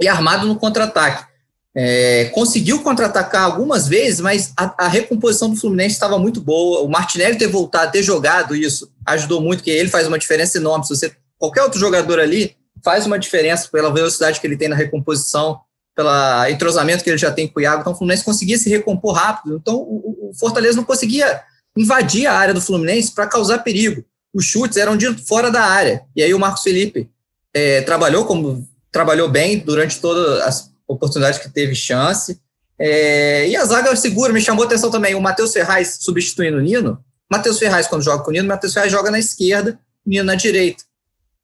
e 0.00 0.08
armado 0.08 0.46
no 0.46 0.56
contra-ataque. 0.56 1.26
É, 1.74 2.26
conseguiu 2.34 2.82
contra-atacar 2.82 3.44
algumas 3.44 3.86
vezes, 3.86 4.20
mas 4.20 4.52
a, 4.56 4.86
a, 4.86 4.88
recomposição 4.88 5.50
do 5.50 5.56
Fluminense 5.56 5.94
estava 5.94 6.18
muito 6.18 6.40
boa. 6.40 6.80
O 6.80 6.88
Martinelli 6.88 7.38
ter 7.38 7.46
voltado, 7.46 7.92
ter 7.92 8.02
jogado 8.02 8.56
isso, 8.56 8.90
ajudou 9.06 9.40
muito, 9.40 9.62
que 9.62 9.70
ele 9.70 9.88
faz 9.88 10.08
uma 10.08 10.18
diferença 10.18 10.58
enorme. 10.58 10.84
Se 10.84 10.96
você, 10.96 11.12
qualquer 11.38 11.62
outro 11.62 11.78
jogador 11.78 12.18
ali 12.18 12.56
faz 12.82 13.06
uma 13.06 13.18
diferença 13.18 13.68
pela 13.70 13.92
velocidade 13.92 14.40
que 14.40 14.46
ele 14.46 14.56
tem 14.56 14.68
na 14.68 14.74
recomposição, 14.74 15.60
pelo 15.94 16.10
entrosamento 16.48 17.04
que 17.04 17.10
ele 17.10 17.18
já 17.18 17.30
tem 17.30 17.46
com 17.46 17.60
o 17.60 17.62
Iago. 17.62 17.80
Então, 17.80 17.92
o 17.92 17.96
Fluminense 17.96 18.24
conseguia 18.24 18.58
se 18.58 18.68
recompor 18.68 19.14
rápido. 19.14 19.56
Então, 19.56 19.76
o, 19.76 20.30
o 20.30 20.34
Fortaleza 20.34 20.76
não 20.76 20.84
conseguia 20.84 21.42
invadir 21.76 22.26
a 22.26 22.34
área 22.34 22.54
do 22.54 22.60
Fluminense 22.60 23.12
para 23.12 23.26
causar 23.26 23.58
perigo. 23.58 24.04
Os 24.32 24.44
chutes 24.44 24.76
eram 24.76 24.96
de 24.96 25.12
fora 25.26 25.50
da 25.50 25.62
área. 25.62 26.02
E 26.14 26.22
aí 26.22 26.32
o 26.34 26.38
Marcos 26.38 26.62
Felipe 26.62 27.10
é, 27.54 27.82
trabalhou 27.82 28.24
como 28.24 28.66
trabalhou 28.90 29.28
bem 29.28 29.58
durante 29.58 30.00
todas 30.00 30.40
as 30.42 30.70
oportunidades 30.86 31.38
que 31.38 31.48
teve 31.48 31.74
chance. 31.74 32.40
É, 32.78 33.48
e 33.48 33.56
a 33.56 33.64
zaga 33.64 33.94
segura, 33.96 34.32
me 34.32 34.40
chamou 34.40 34.64
a 34.64 34.66
atenção 34.66 34.90
também 34.90 35.14
o 35.14 35.20
Matheus 35.20 35.52
Ferraz 35.52 35.98
substituindo 36.00 36.58
o 36.58 36.60
Nino. 36.60 37.02
Matheus 37.30 37.58
Ferraz, 37.58 37.86
quando 37.86 38.02
joga 38.02 38.22
com 38.22 38.30
o 38.30 38.32
Nino, 38.32 38.48
Matheus 38.48 38.72
Ferraz 38.72 38.90
joga 38.90 39.10
na 39.10 39.18
esquerda, 39.18 39.78
Nino 40.06 40.24
na 40.24 40.34
direita. 40.34 40.84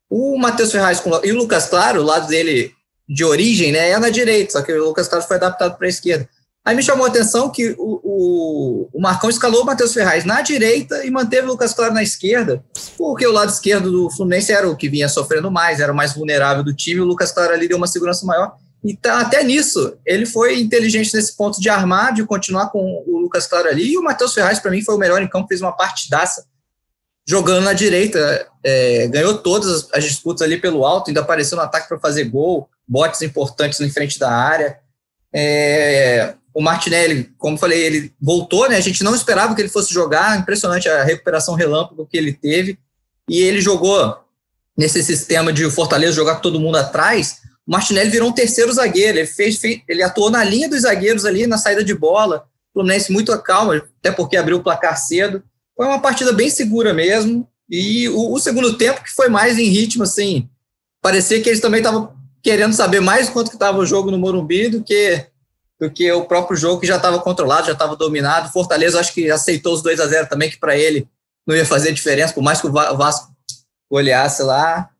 O 0.08 0.38
Matheus 0.38 0.72
Ferraz 0.72 1.00
com, 1.00 1.10
e 1.24 1.32
o 1.32 1.36
Lucas 1.36 1.66
Claro, 1.66 2.00
o 2.00 2.04
lado 2.04 2.28
dele 2.28 2.72
de 3.08 3.24
origem, 3.24 3.72
né, 3.72 3.90
é 3.90 3.98
na 3.98 4.08
direita, 4.08 4.52
só 4.52 4.62
que 4.62 4.72
o 4.72 4.84
Lucas 4.84 5.08
Claro 5.08 5.24
foi 5.26 5.36
adaptado 5.36 5.76
para 5.76 5.86
a 5.86 5.90
esquerda. 5.90 6.28
Aí 6.64 6.74
me 6.74 6.82
chamou 6.82 7.04
a 7.04 7.08
atenção 7.08 7.50
que 7.50 7.74
o, 7.78 8.00
o, 8.02 8.88
o 8.90 9.00
Marcão 9.00 9.28
escalou 9.28 9.62
o 9.62 9.66
Matheus 9.66 9.92
Ferraz 9.92 10.24
na 10.24 10.40
direita 10.40 11.04
e 11.04 11.10
manteve 11.10 11.46
o 11.46 11.50
Lucas 11.50 11.74
Claro 11.74 11.92
na 11.92 12.02
esquerda, 12.02 12.64
porque 12.96 13.26
o 13.26 13.32
lado 13.32 13.50
esquerdo 13.50 13.90
do 13.90 14.10
Fluminense 14.10 14.50
era 14.50 14.68
o 14.68 14.74
que 14.74 14.88
vinha 14.88 15.08
sofrendo 15.08 15.50
mais, 15.50 15.78
era 15.78 15.92
o 15.92 15.96
mais 15.96 16.14
vulnerável 16.14 16.64
do 16.64 16.74
time, 16.74 17.02
o 17.02 17.04
Lucas 17.04 17.32
Claro 17.32 17.52
ali 17.52 17.68
deu 17.68 17.76
uma 17.76 17.86
segurança 17.86 18.24
maior. 18.24 18.56
E 18.82 18.96
tá, 18.96 19.20
até 19.20 19.42
nisso, 19.44 19.98
ele 20.06 20.24
foi 20.24 20.58
inteligente 20.58 21.14
nesse 21.14 21.36
ponto 21.36 21.60
de 21.60 21.68
armar, 21.68 22.14
de 22.14 22.24
continuar 22.24 22.70
com 22.70 23.04
o 23.06 23.18
Lucas 23.18 23.46
Claro 23.46 23.68
ali, 23.68 23.92
e 23.92 23.98
o 23.98 24.02
Matheus 24.02 24.32
Ferraz, 24.32 24.58
para 24.58 24.70
mim, 24.70 24.82
foi 24.82 24.94
o 24.94 24.98
melhor 24.98 25.20
em 25.20 25.28
campo, 25.28 25.48
fez 25.48 25.60
uma 25.60 25.72
partidaça 25.72 26.46
jogando 27.26 27.64
na 27.64 27.72
direita, 27.74 28.46
é, 28.62 29.06
ganhou 29.08 29.36
todas 29.38 29.88
as 29.92 30.04
disputas 30.04 30.42
ali 30.42 30.58
pelo 30.58 30.84
alto, 30.84 31.08
ainda 31.08 31.20
apareceu 31.20 31.56
no 31.56 31.62
ataque 31.62 31.88
para 31.88 31.98
fazer 31.98 32.24
gol, 32.24 32.68
botes 32.86 33.20
importantes 33.22 33.80
em 33.80 33.90
frente 33.90 34.18
da 34.18 34.30
área. 34.30 34.78
É, 35.32 36.34
o 36.54 36.62
Martinelli, 36.62 37.32
como 37.36 37.58
falei, 37.58 37.82
ele 37.82 38.12
voltou, 38.20 38.68
né? 38.68 38.76
A 38.76 38.80
gente 38.80 39.02
não 39.02 39.14
esperava 39.14 39.54
que 39.56 39.60
ele 39.60 39.68
fosse 39.68 39.92
jogar, 39.92 40.38
impressionante 40.38 40.88
a 40.88 41.02
recuperação 41.02 41.56
relâmpago 41.56 42.06
que 42.06 42.16
ele 42.16 42.32
teve. 42.32 42.78
E 43.28 43.40
ele 43.40 43.60
jogou 43.60 44.16
nesse 44.78 45.02
sistema 45.02 45.52
de 45.52 45.68
Fortaleza 45.68 46.12
jogar 46.12 46.36
com 46.36 46.42
todo 46.42 46.60
mundo 46.60 46.76
atrás. 46.76 47.38
O 47.66 47.72
Martinelli 47.72 48.10
virou 48.10 48.28
um 48.28 48.32
terceiro 48.32 48.72
zagueiro, 48.72 49.18
ele 49.18 49.26
fez, 49.26 49.56
fez 49.58 49.80
ele 49.88 50.02
atuou 50.02 50.30
na 50.30 50.44
linha 50.44 50.68
dos 50.68 50.82
zagueiros 50.82 51.24
ali 51.24 51.44
na 51.46 51.58
saída 51.58 51.82
de 51.82 51.94
bola. 51.94 52.46
O 52.70 52.78
Fluminense 52.78 53.12
muito 53.12 53.36
calmo, 53.42 53.72
até 53.72 54.12
porque 54.12 54.36
abriu 54.36 54.58
o 54.58 54.62
placar 54.62 54.96
cedo. 54.96 55.42
Foi 55.76 55.86
uma 55.86 56.00
partida 56.00 56.32
bem 56.32 56.50
segura 56.50 56.94
mesmo. 56.94 57.48
E 57.68 58.08
o, 58.10 58.32
o 58.32 58.38
segundo 58.38 58.76
tempo 58.76 59.02
que 59.02 59.10
foi 59.10 59.28
mais 59.28 59.58
em 59.58 59.68
ritmo 59.68 60.04
assim, 60.04 60.48
parecia 61.02 61.40
que 61.40 61.48
eles 61.48 61.60
também 61.60 61.80
estavam 61.80 62.14
querendo 62.42 62.74
saber 62.74 63.00
mais 63.00 63.28
quanto 63.28 63.48
que 63.48 63.56
estava 63.56 63.78
o 63.78 63.86
jogo 63.86 64.10
no 64.10 64.18
Morumbi 64.18 64.68
do 64.68 64.84
que 64.84 65.26
do 65.80 65.90
que 65.90 66.10
o 66.12 66.24
próprio 66.24 66.56
jogo 66.56 66.80
que 66.80 66.86
já 66.86 66.96
estava 66.96 67.20
controlado, 67.20 67.66
já 67.66 67.72
estava 67.72 67.96
dominado. 67.96 68.52
Fortaleza 68.52 69.00
acho 69.00 69.12
que 69.12 69.30
aceitou 69.30 69.74
os 69.74 69.82
2 69.82 70.00
a 70.00 70.06
0 70.06 70.28
também, 70.28 70.50
que 70.50 70.58
para 70.58 70.76
ele 70.76 71.08
não 71.46 71.54
ia 71.54 71.66
fazer 71.66 71.92
diferença, 71.92 72.32
por 72.32 72.42
mais 72.42 72.60
que 72.60 72.66
o 72.66 72.72
Vasco 72.72 73.34
olhasse 73.90 74.42
lá. 74.42 74.90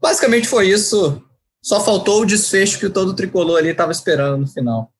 Basicamente 0.00 0.48
foi 0.48 0.68
isso. 0.68 1.22
Só 1.62 1.80
faltou 1.80 2.22
o 2.22 2.26
desfecho 2.26 2.78
que 2.78 2.88
todo 2.88 3.14
tricolor 3.14 3.58
ali 3.58 3.70
estava 3.70 3.92
esperando 3.92 4.38
no 4.38 4.46
final. 4.46 4.92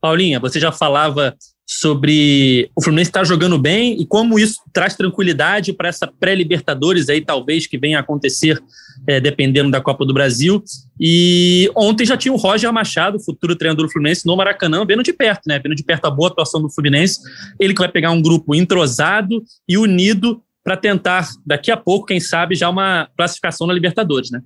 Paulinha, 0.00 0.40
você 0.40 0.58
já 0.58 0.72
falava 0.72 1.36
sobre 1.78 2.70
o 2.76 2.82
Fluminense 2.82 3.10
estar 3.10 3.20
tá 3.20 3.24
jogando 3.24 3.58
bem 3.58 4.00
e 4.00 4.06
como 4.06 4.38
isso 4.38 4.60
traz 4.72 4.94
tranquilidade 4.94 5.72
para 5.72 5.88
essa 5.88 6.06
pré-Libertadores 6.06 7.08
aí, 7.08 7.20
talvez, 7.20 7.66
que 7.66 7.78
venha 7.78 7.98
a 7.98 8.00
acontecer 8.00 8.62
é, 9.06 9.20
dependendo 9.20 9.70
da 9.70 9.80
Copa 9.80 10.04
do 10.04 10.12
Brasil. 10.12 10.62
E 11.00 11.70
ontem 11.74 12.04
já 12.04 12.16
tinha 12.16 12.32
o 12.32 12.36
Roger 12.36 12.72
Machado, 12.72 13.18
futuro 13.18 13.56
treinador 13.56 13.86
do 13.86 13.92
Fluminense, 13.92 14.26
no 14.26 14.36
Maracanã, 14.36 14.84
vendo 14.84 15.02
de 15.02 15.12
perto, 15.12 15.42
né? 15.46 15.58
Vendo 15.58 15.74
de 15.74 15.82
perto 15.82 16.04
a 16.04 16.10
boa 16.10 16.28
atuação 16.28 16.60
do 16.60 16.70
Fluminense. 16.70 17.20
Ele 17.58 17.72
que 17.72 17.80
vai 17.80 17.90
pegar 17.90 18.10
um 18.10 18.20
grupo 18.20 18.54
entrosado 18.54 19.42
e 19.68 19.78
unido 19.78 20.42
para 20.62 20.76
tentar, 20.76 21.28
daqui 21.44 21.70
a 21.70 21.76
pouco, 21.76 22.06
quem 22.06 22.20
sabe, 22.20 22.54
já 22.54 22.68
uma 22.68 23.08
classificação 23.16 23.66
na 23.66 23.72
Libertadores, 23.72 24.30
né? 24.30 24.42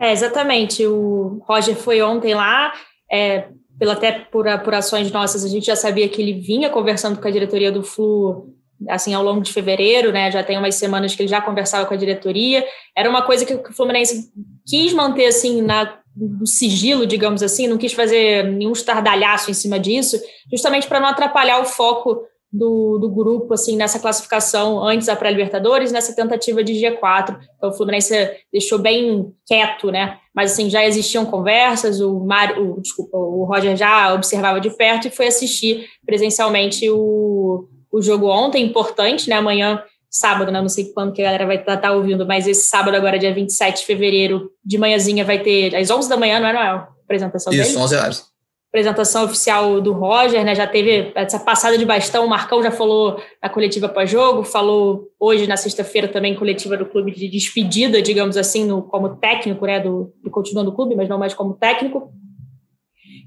É, 0.00 0.12
exatamente. 0.12 0.86
O 0.86 1.42
Roger 1.46 1.76
foi 1.76 2.00
ontem 2.02 2.34
lá, 2.34 2.72
é, 3.10 3.48
pela 3.78 3.94
até 3.94 4.12
por 4.12 4.46
apurações 4.46 5.10
nossas, 5.10 5.44
a 5.44 5.48
gente 5.48 5.66
já 5.66 5.76
sabia 5.76 6.08
que 6.08 6.20
ele 6.20 6.34
vinha 6.34 6.70
conversando 6.70 7.20
com 7.20 7.28
a 7.28 7.30
diretoria 7.30 7.72
do 7.72 7.82
Flu 7.82 8.54
assim 8.88 9.14
ao 9.14 9.22
longo 9.22 9.40
de 9.40 9.52
fevereiro, 9.52 10.12
né? 10.12 10.30
Já 10.30 10.42
tem 10.42 10.58
umas 10.58 10.74
semanas 10.74 11.14
que 11.14 11.22
ele 11.22 11.28
já 11.28 11.40
conversava 11.40 11.86
com 11.86 11.94
a 11.94 11.96
diretoria. 11.96 12.64
Era 12.94 13.08
uma 13.08 13.22
coisa 13.22 13.46
que 13.46 13.54
o 13.54 13.72
Fluminense 13.72 14.30
quis 14.66 14.92
manter 14.92 15.26
assim 15.26 15.62
na 15.62 15.98
no 16.16 16.46
sigilo, 16.46 17.06
digamos 17.06 17.42
assim, 17.42 17.66
não 17.66 17.76
quis 17.76 17.92
fazer 17.92 18.44
nenhum 18.44 18.70
estardalhaço 18.70 19.50
em 19.50 19.54
cima 19.54 19.80
disso, 19.80 20.16
justamente 20.48 20.86
para 20.86 21.00
não 21.00 21.08
atrapalhar 21.08 21.60
o 21.60 21.64
foco 21.64 22.22
do, 22.54 22.98
do 22.98 23.10
grupo, 23.10 23.52
assim, 23.52 23.76
nessa 23.76 23.98
classificação 23.98 24.82
antes 24.86 25.08
da 25.08 25.16
pré-Libertadores, 25.16 25.90
nessa 25.90 26.14
tentativa 26.14 26.62
de 26.62 26.72
G4. 26.74 27.36
Então, 27.56 27.70
o 27.70 27.72
Fluminense 27.72 28.14
deixou 28.52 28.78
bem 28.78 29.32
quieto, 29.44 29.90
né? 29.90 30.18
Mas, 30.32 30.52
assim, 30.52 30.70
já 30.70 30.84
existiam 30.86 31.26
conversas, 31.26 32.00
o, 32.00 32.20
Mário, 32.20 32.76
o, 32.76 32.80
desculpa, 32.80 33.16
o 33.16 33.44
Roger 33.44 33.76
já 33.76 34.14
observava 34.14 34.60
de 34.60 34.70
perto 34.70 35.08
e 35.08 35.10
foi 35.10 35.26
assistir 35.26 35.88
presencialmente 36.06 36.88
o, 36.88 37.68
o 37.90 38.00
jogo 38.00 38.28
ontem, 38.28 38.64
importante, 38.64 39.28
né? 39.28 39.34
Amanhã, 39.34 39.82
sábado, 40.08 40.52
né? 40.52 40.60
Não 40.60 40.68
sei 40.68 40.92
quando 40.92 41.12
que 41.12 41.22
a 41.22 41.24
galera 41.24 41.46
vai 41.46 41.56
estar 41.56 41.76
tá, 41.76 41.88
tá 41.88 41.92
ouvindo, 41.92 42.24
mas 42.24 42.46
esse 42.46 42.68
sábado, 42.68 42.96
agora, 42.96 43.18
dia 43.18 43.34
27 43.34 43.80
de 43.80 43.86
fevereiro, 43.86 44.48
de 44.64 44.78
manhãzinha, 44.78 45.24
vai 45.24 45.42
ter, 45.42 45.74
às 45.74 45.90
11 45.90 46.08
da 46.08 46.16
manhã, 46.16 46.38
não 46.38 46.46
é, 46.46 46.52
Noel? 46.52 46.86
Apresentação 47.02 47.52
Isso, 47.52 47.62
dele? 47.62 47.74
Isso, 47.74 47.84
11 47.84 47.96
horas 47.96 48.33
apresentação 48.74 49.24
oficial 49.24 49.80
do 49.80 49.92
Roger, 49.92 50.44
né? 50.44 50.52
Já 50.52 50.66
teve 50.66 51.12
essa 51.14 51.38
passada 51.38 51.78
de 51.78 51.84
bastão. 51.84 52.26
O 52.26 52.28
Marcão 52.28 52.60
já 52.60 52.72
falou 52.72 53.22
na 53.40 53.48
coletiva 53.48 53.88
pós-jogo, 53.88 54.42
falou 54.42 55.04
hoje 55.20 55.46
na 55.46 55.56
sexta-feira 55.56 56.08
também 56.08 56.34
coletiva 56.34 56.76
do 56.76 56.84
clube 56.84 57.12
de 57.12 57.28
despedida, 57.28 58.02
digamos 58.02 58.36
assim, 58.36 58.64
no, 58.64 58.82
como 58.82 59.14
técnico, 59.14 59.64
né? 59.64 59.78
Do, 59.78 60.12
do 60.20 60.28
continuando 60.28 60.72
o 60.72 60.74
clube, 60.74 60.96
mas 60.96 61.08
não 61.08 61.16
mais 61.16 61.32
como 61.32 61.54
técnico. 61.54 62.10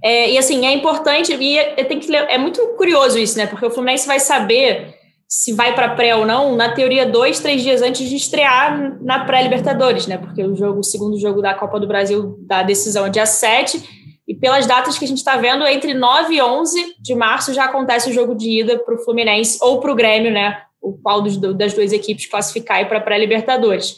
É, 0.03 0.31
e 0.31 0.37
assim, 0.37 0.65
é 0.65 0.73
importante, 0.73 1.33
e 1.33 1.57
é, 1.57 1.81
tem 1.85 1.97
que, 1.97 2.13
é 2.13 2.37
muito 2.37 2.61
curioso 2.75 3.17
isso, 3.17 3.37
né? 3.37 3.47
Porque 3.47 3.65
o 3.65 3.71
Fluminense 3.71 4.05
vai 4.05 4.19
saber 4.19 4.95
se 5.29 5.53
vai 5.53 5.73
para 5.73 5.95
pré 5.95 6.13
ou 6.13 6.25
não, 6.25 6.57
na 6.57 6.73
teoria, 6.73 7.05
dois, 7.05 7.39
três 7.39 7.61
dias 7.61 7.81
antes 7.81 8.07
de 8.09 8.17
estrear 8.17 9.01
na 9.01 9.23
pré-Libertadores, 9.23 10.07
né? 10.07 10.17
Porque 10.17 10.43
o 10.43 10.55
jogo, 10.57 10.81
o 10.81 10.83
segundo 10.83 11.17
jogo 11.17 11.41
da 11.41 11.53
Copa 11.53 11.79
do 11.79 11.87
Brasil 11.87 12.37
da 12.41 12.63
decisão 12.63 13.05
é 13.05 13.09
dia 13.09 13.25
7 13.25 13.96
e 14.27 14.35
pelas 14.35 14.67
datas 14.67 14.97
que 14.99 15.05
a 15.05 15.07
gente 15.07 15.19
está 15.19 15.37
vendo, 15.37 15.65
entre 15.65 15.93
9 15.93 16.35
e 16.35 16.41
11 16.41 16.95
de 16.99 17.15
março 17.15 17.53
já 17.53 17.65
acontece 17.65 18.09
o 18.09 18.13
jogo 18.13 18.35
de 18.35 18.59
ida 18.59 18.77
para 18.77 18.93
o 18.93 18.99
Fluminense 18.99 19.57
ou 19.61 19.79
para 19.79 19.91
o 19.91 19.95
Grêmio, 19.95 20.31
né? 20.31 20.63
O 20.81 20.97
qual 20.97 21.21
dos, 21.21 21.37
das 21.37 21.73
duas 21.73 21.93
equipes 21.93 22.27
classificar 22.27 22.87
para 22.89 22.99
pré-Libertadores. 22.99 23.95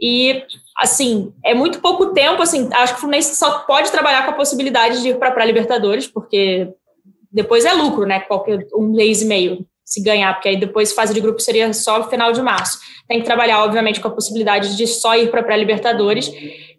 E, 0.00 0.42
assim, 0.76 1.32
é 1.44 1.54
muito 1.54 1.80
pouco 1.80 2.06
tempo, 2.06 2.42
assim, 2.42 2.68
acho 2.72 2.94
que 2.94 2.98
o 2.98 3.00
Fluminense 3.00 3.36
só 3.36 3.60
pode 3.60 3.90
trabalhar 3.90 4.24
com 4.24 4.32
a 4.32 4.34
possibilidade 4.34 5.00
de 5.00 5.10
ir 5.10 5.18
para 5.18 5.30
pré-Libertadores, 5.30 6.08
porque 6.08 6.68
depois 7.30 7.64
é 7.64 7.72
lucro, 7.72 8.04
né? 8.04 8.20
Qualquer 8.20 8.66
um 8.74 8.92
mês 8.92 9.22
e 9.22 9.26
meio 9.26 9.66
se 9.84 10.02
ganhar, 10.02 10.34
porque 10.34 10.48
aí 10.48 10.56
depois 10.56 10.92
fase 10.92 11.14
de 11.14 11.20
grupo 11.20 11.40
seria 11.40 11.72
só 11.72 12.08
final 12.10 12.32
de 12.32 12.42
março. 12.42 12.78
Tem 13.08 13.20
que 13.20 13.24
trabalhar, 13.24 13.64
obviamente, 13.64 14.00
com 14.00 14.08
a 14.08 14.10
possibilidade 14.10 14.76
de 14.76 14.86
só 14.86 15.16
ir 15.16 15.30
para 15.30 15.42
pré-Libertadores. 15.42 16.30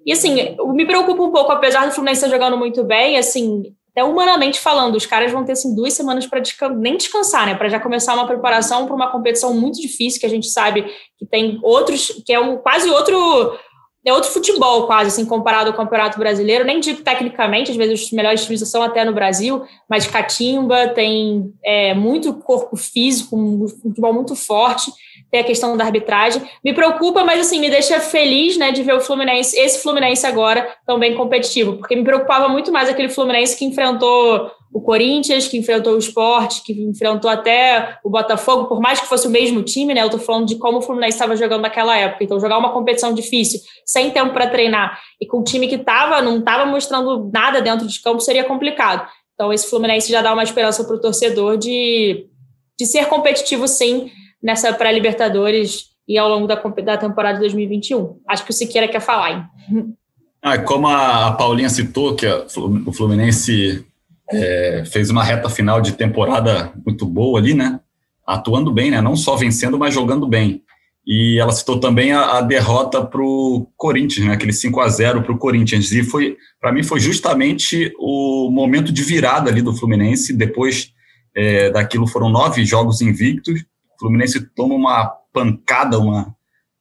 E 0.06 0.12
assim, 0.12 0.56
me 0.74 0.86
preocupa 0.86 1.22
um 1.22 1.32
pouco, 1.32 1.52
apesar 1.52 1.86
do 1.86 1.92
Fluminense 1.92 2.24
estar 2.24 2.36
jogando 2.36 2.58
muito 2.58 2.84
bem, 2.84 3.18
assim, 3.18 3.64
até 3.92 4.04
humanamente 4.04 4.60
falando, 4.60 4.96
os 4.96 5.06
caras 5.06 5.32
vão 5.32 5.44
ter 5.44 5.54
assim, 5.54 5.76
duas 5.76 5.94
semanas 5.94 6.26
para 6.26 6.40
descan 6.40 6.70
nem 6.70 6.96
descansar, 6.96 7.46
né? 7.46 7.56
Para 7.56 7.70
já 7.70 7.80
começar 7.80 8.14
uma 8.14 8.28
preparação 8.28 8.86
para 8.86 8.96
uma 8.96 9.12
competição 9.12 9.54
muito 9.54 9.82
difícil, 9.82 10.20
que 10.20 10.26
a 10.26 10.30
gente 10.30 10.48
sabe 10.48 10.84
que 11.18 11.26
tem 11.26 11.60
outros, 11.62 12.08
que 12.26 12.34
é 12.34 12.40
um 12.40 12.58
quase 12.58 12.90
outro. 12.90 13.58
É 14.06 14.14
outro 14.14 14.32
futebol, 14.32 14.88
quase, 14.88 15.10
assim, 15.10 15.26
comparado 15.26 15.70
ao 15.70 15.76
Campeonato 15.76 16.18
Brasileiro. 16.18 16.64
Nem 16.64 16.80
digo 16.80 17.04
tecnicamente, 17.04 17.70
às 17.70 17.76
vezes 17.76 18.06
os 18.06 18.12
melhores 18.14 18.46
times 18.46 18.62
são 18.68 18.82
até 18.82 19.04
no 19.04 19.14
Brasil, 19.14 19.62
mas 19.90 20.08
Catimba 20.08 20.88
tem 20.88 21.54
é, 21.64 21.94
muito 21.94 22.34
corpo 22.34 22.78
físico, 22.78 23.36
um 23.36 23.68
futebol 23.68 24.14
muito 24.14 24.38
forte 24.38 24.90
tem 25.32 25.42
a 25.42 25.44
questão 25.44 25.76
da 25.78 25.86
arbitragem. 25.86 26.42
Me 26.64 26.74
preocupa, 26.74 27.24
mas 27.24 27.40
assim, 27.42 27.60
me 27.60 27.70
deixa 27.70 28.00
feliz, 28.00 28.58
né, 28.58 28.72
de 28.72 28.84
ver 28.84 28.94
o 28.94 29.02
Fluminense, 29.02 29.58
esse 29.60 29.82
Fluminense 29.82 30.26
agora 30.26 30.68
tão 30.86 31.00
bem 31.00 31.16
competitivo, 31.16 31.78
porque 31.78 31.96
me 31.96 32.04
preocupava 32.04 32.48
muito 32.50 32.72
mais 32.72 32.90
aquele 32.90 33.10
Fluminense 33.10 33.58
que 33.58 33.66
enfrentou 33.66 34.52
o 34.72 34.82
Corinthians, 34.82 35.48
que 35.48 35.58
enfrentou 35.58 35.96
o 35.96 35.98
Sport, 35.98 36.62
que 36.64 36.74
enfrentou 36.74 37.30
até 37.30 37.98
o 38.04 38.10
Botafogo, 38.10 38.68
por 38.68 38.80
mais 38.80 39.00
que 39.00 39.08
fosse 39.08 39.28
o 39.28 39.32
mesmo 39.32 39.64
time, 39.64 39.94
né? 39.94 40.04
Eu 40.04 40.10
tô 40.10 40.20
falando 40.20 40.46
de 40.46 40.58
como 40.58 40.78
o 40.78 40.82
Fluminense 40.82 41.16
estava 41.16 41.36
jogando 41.36 41.62
naquela 41.62 41.98
época. 41.98 42.24
Então, 42.24 42.40
jogar 42.40 42.60
uma 42.60 42.72
competição 42.72 43.12
difícil, 43.12 43.60
sem 43.84 44.12
tempo 44.12 44.32
para 44.32 44.48
treinar, 44.48 45.00
e 45.20 45.26
com 45.26 45.40
um 45.40 45.44
time 45.44 45.68
que 45.68 45.78
tava, 45.78 46.22
não 46.22 46.38
estava 46.38 46.66
mostrando 46.66 47.30
nada 47.34 47.62
dentro 47.62 47.88
de 47.88 48.00
campo, 48.00 48.20
seria 48.20 48.44
complicado. 48.44 49.08
Então, 49.34 49.52
esse 49.52 49.68
Fluminense 49.70 50.12
já 50.12 50.22
dá 50.22 50.34
uma 50.34 50.44
esperança 50.44 50.84
para 50.84 50.96
o 50.96 51.02
torcedor 51.02 51.58
de, 51.58 52.28
de 52.78 52.86
ser 52.86 53.08
competitivo, 53.08 53.68
sim, 53.68 54.12
nessa 54.42 54.74
pré-Libertadores 54.74 55.90
e 56.08 56.18
ao 56.18 56.30
longo 56.30 56.48
da, 56.48 56.56
da 56.56 56.98
temporada 56.98 57.36
de 57.36 57.42
2021. 57.42 58.20
Acho 58.28 58.44
que 58.44 58.52
o 58.52 58.54
Siqueira 58.54 58.88
quer 58.88 59.02
falar, 59.02 59.32
hein? 59.32 59.94
Ah, 60.42 60.58
como 60.58 60.88
a 60.88 61.34
Paulinha 61.34 61.70
citou, 61.70 62.16
que 62.16 62.26
o 62.26 62.92
Fluminense 62.94 63.86
é, 64.32 64.84
fez 64.86 65.10
uma 65.10 65.24
reta 65.24 65.50
final 65.50 65.82
de 65.82 65.94
temporada 65.94 66.72
muito 66.86 67.06
boa 67.06 67.40
ali, 67.40 67.54
né? 67.54 67.80
Atuando 68.26 68.72
bem, 68.72 68.90
né? 68.90 69.02
Não 69.02 69.16
só 69.16 69.36
vencendo, 69.36 69.78
mas 69.78 69.94
jogando 69.94 70.26
bem. 70.26 70.64
E 71.06 71.40
ela 71.40 71.52
citou 71.52 71.80
também 71.80 72.12
a, 72.12 72.38
a 72.38 72.42
derrota 72.42 73.04
para 73.04 73.22
o 73.22 73.68
Corinthians, 73.76 74.28
né, 74.28 74.34
aquele 74.34 74.54
5 74.54 74.80
a 74.80 74.88
0 74.88 75.24
para 75.24 75.34
o 75.34 75.38
Corinthians. 75.38 75.92
E 75.92 76.04
foi, 76.04 76.38
para 76.62 76.72
mim, 76.72 76.84
foi 76.84 77.00
justamente 77.00 77.92
o 77.98 78.52
momento 78.52 78.92
de 78.92 79.02
virada 79.02 79.50
ali 79.50 79.62
do 79.62 79.76
Fluminense. 79.76 80.36
Depois 80.36 80.92
é, 81.36 81.72
daquilo 81.72 82.06
foram 82.06 82.30
nove 82.30 82.64
jogos 82.64 83.02
invictos. 83.02 83.66
O 84.00 84.06
Fluminense 84.06 84.40
toma 84.56 84.76
uma 84.76 85.06
pancada, 85.34 86.00
uma 86.00 86.34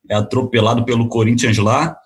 é 0.08 0.14
atropelado 0.14 0.84
pelo 0.84 1.08
Corinthians 1.08 1.58
lá. 1.58 1.96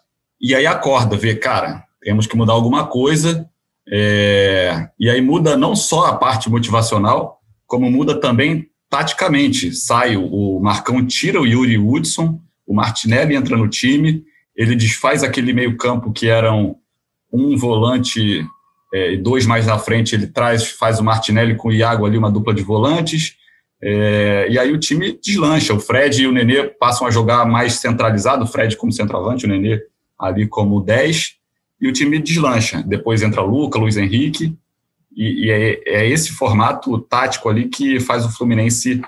E 0.41 0.55
aí 0.55 0.67
acorda, 0.67 1.17
vê, 1.17 1.35
cara, 1.35 1.85
temos 2.01 2.27
que 2.27 2.37
mudar 2.37 2.55
alguma 2.55 2.87
coisa. 2.87 3.49
É, 3.89 4.89
e 4.99 5.11
aí 5.11 5.21
muda 5.21 5.57
não 5.57 5.77
só 5.77 6.07
a 6.07 6.17
parte 6.17 6.49
motivacional, 6.49 7.41
como 7.67 7.91
muda 7.91 8.19
também 8.19 8.69
taticamente. 8.89 9.73
Sai 9.75 10.17
o 10.17 10.59
Marcão, 10.61 11.05
tira 11.07 11.41
o 11.41 11.47
Yuri 11.47 11.79
Hudson, 11.79 12.41
o 12.67 12.75
Martinelli 12.75 13.37
entra 13.37 13.57
no 13.57 13.69
time, 13.69 14.25
ele 14.57 14.75
desfaz 14.75 15.23
aquele 15.23 15.53
meio-campo 15.53 16.13
que 16.13 16.29
eram 16.29 16.77
um 17.33 17.57
volante 17.57 18.47
é, 18.93 19.13
e 19.13 19.17
dois 19.17 19.47
mais 19.47 19.67
na 19.67 19.79
frente, 19.79 20.15
ele 20.15 20.27
traz, 20.27 20.71
faz 20.71 20.99
o 20.99 21.05
Martinelli 21.05 21.55
com 21.55 21.69
o 21.69 21.73
Iago 21.73 22.05
ali, 22.05 22.19
uma 22.19 22.31
dupla 22.31 22.53
de 22.53 22.63
volantes. 22.63 23.37
É, 23.83 24.47
e 24.49 24.59
aí 24.59 24.73
o 24.73 24.79
time 24.79 25.19
deslancha. 25.21 25.75
O 25.75 25.81
Fred 25.81 26.23
e 26.23 26.27
o 26.27 26.33
Nenê 26.33 26.65
passam 26.65 27.07
a 27.07 27.11
jogar 27.11 27.45
mais 27.45 27.75
centralizado, 27.75 28.45
o 28.45 28.47
Fred 28.47 28.77
como 28.77 28.93
centroavante, 28.93 29.45
o 29.45 29.49
Nenê 29.49 29.83
ali 30.19 30.47
como 30.47 30.81
10, 30.81 31.37
e 31.81 31.89
o 31.89 31.93
time 31.93 32.21
deslancha. 32.21 32.83
Depois 32.87 33.23
entra 33.23 33.43
Luca, 33.43 33.79
Luiz 33.79 33.97
Henrique, 33.97 34.57
e, 35.15 35.47
e 35.47 35.51
é, 35.51 35.83
é, 35.85 36.09
esse 36.09 36.33
formato 36.33 36.97
tático 37.01 37.49
ali 37.49 37.69
que 37.69 37.99
faz 37.99 38.25
o 38.25 38.31
Fluminense 38.31 39.03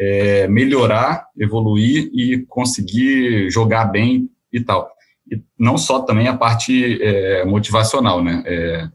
é, 0.00 0.46
melhorar, 0.46 1.26
evoluir 1.36 2.08
e 2.14 2.44
conseguir 2.48 3.50
jogar 3.50 3.86
bem 3.86 4.30
e 4.52 4.60
tal. 4.60 4.90
E 5.30 5.42
não 5.58 5.76
só 5.76 6.00
também 6.00 6.28
a 6.28 6.36
parte 6.36 7.02
é, 7.02 7.44
motivacional, 7.44 8.22
né? 8.22 8.42
É, 8.46 8.88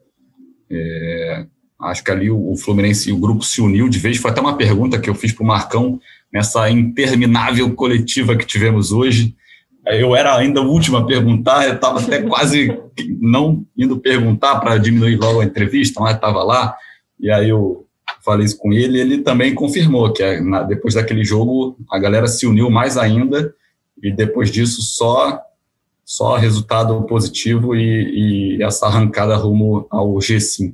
é, 0.71 1.45
acho 1.79 2.03
que 2.03 2.11
ali 2.11 2.29
o, 2.29 2.51
o 2.51 2.57
Fluminense 2.57 3.09
e 3.09 3.13
o 3.13 3.17
grupo 3.17 3.43
se 3.43 3.61
uniu 3.61 3.89
de 3.89 3.99
vez. 3.99 4.17
Foi 4.17 4.31
até 4.31 4.41
uma 4.41 4.57
pergunta 4.57 4.99
que 4.99 5.09
eu 5.09 5.15
fiz 5.15 5.31
para 5.31 5.43
o 5.43 5.47
Marcão 5.47 5.99
nessa 6.31 6.69
interminável 6.69 7.73
coletiva 7.73 8.35
que 8.35 8.45
tivemos 8.45 8.91
hoje. 8.91 9.35
Eu 9.85 10.15
era 10.15 10.35
ainda 10.35 10.61
o 10.61 10.69
último 10.69 10.97
a 10.97 11.05
perguntar, 11.05 11.67
eu 11.67 11.75
estava 11.75 12.01
até 12.01 12.21
quase 12.23 12.75
não 13.19 13.65
indo 13.77 13.99
perguntar 13.99 14.59
para 14.59 14.77
diminuir 14.77 15.17
logo 15.17 15.41
a 15.41 15.45
entrevista, 15.45 16.01
mas 16.01 16.15
estava 16.15 16.43
lá, 16.43 16.75
e 17.19 17.29
aí 17.29 17.49
eu 17.49 17.85
falei 18.23 18.45
isso 18.45 18.57
com 18.57 18.73
ele, 18.73 18.99
ele 18.99 19.19
também 19.19 19.53
confirmou 19.53 20.11
que 20.11 20.23
depois 20.67 20.95
daquele 20.95 21.23
jogo 21.23 21.77
a 21.91 21.99
galera 21.99 22.27
se 22.27 22.47
uniu 22.47 22.69
mais 22.71 22.97
ainda, 22.97 23.53
e 24.01 24.11
depois 24.11 24.51
disso 24.51 24.81
só 24.81 25.39
só 26.03 26.35
resultado 26.35 27.01
positivo 27.03 27.75
e, 27.75 28.57
e 28.57 28.63
essa 28.63 28.85
arrancada 28.85 29.35
rumo 29.35 29.87
ao 29.89 30.13
G5. 30.15 30.73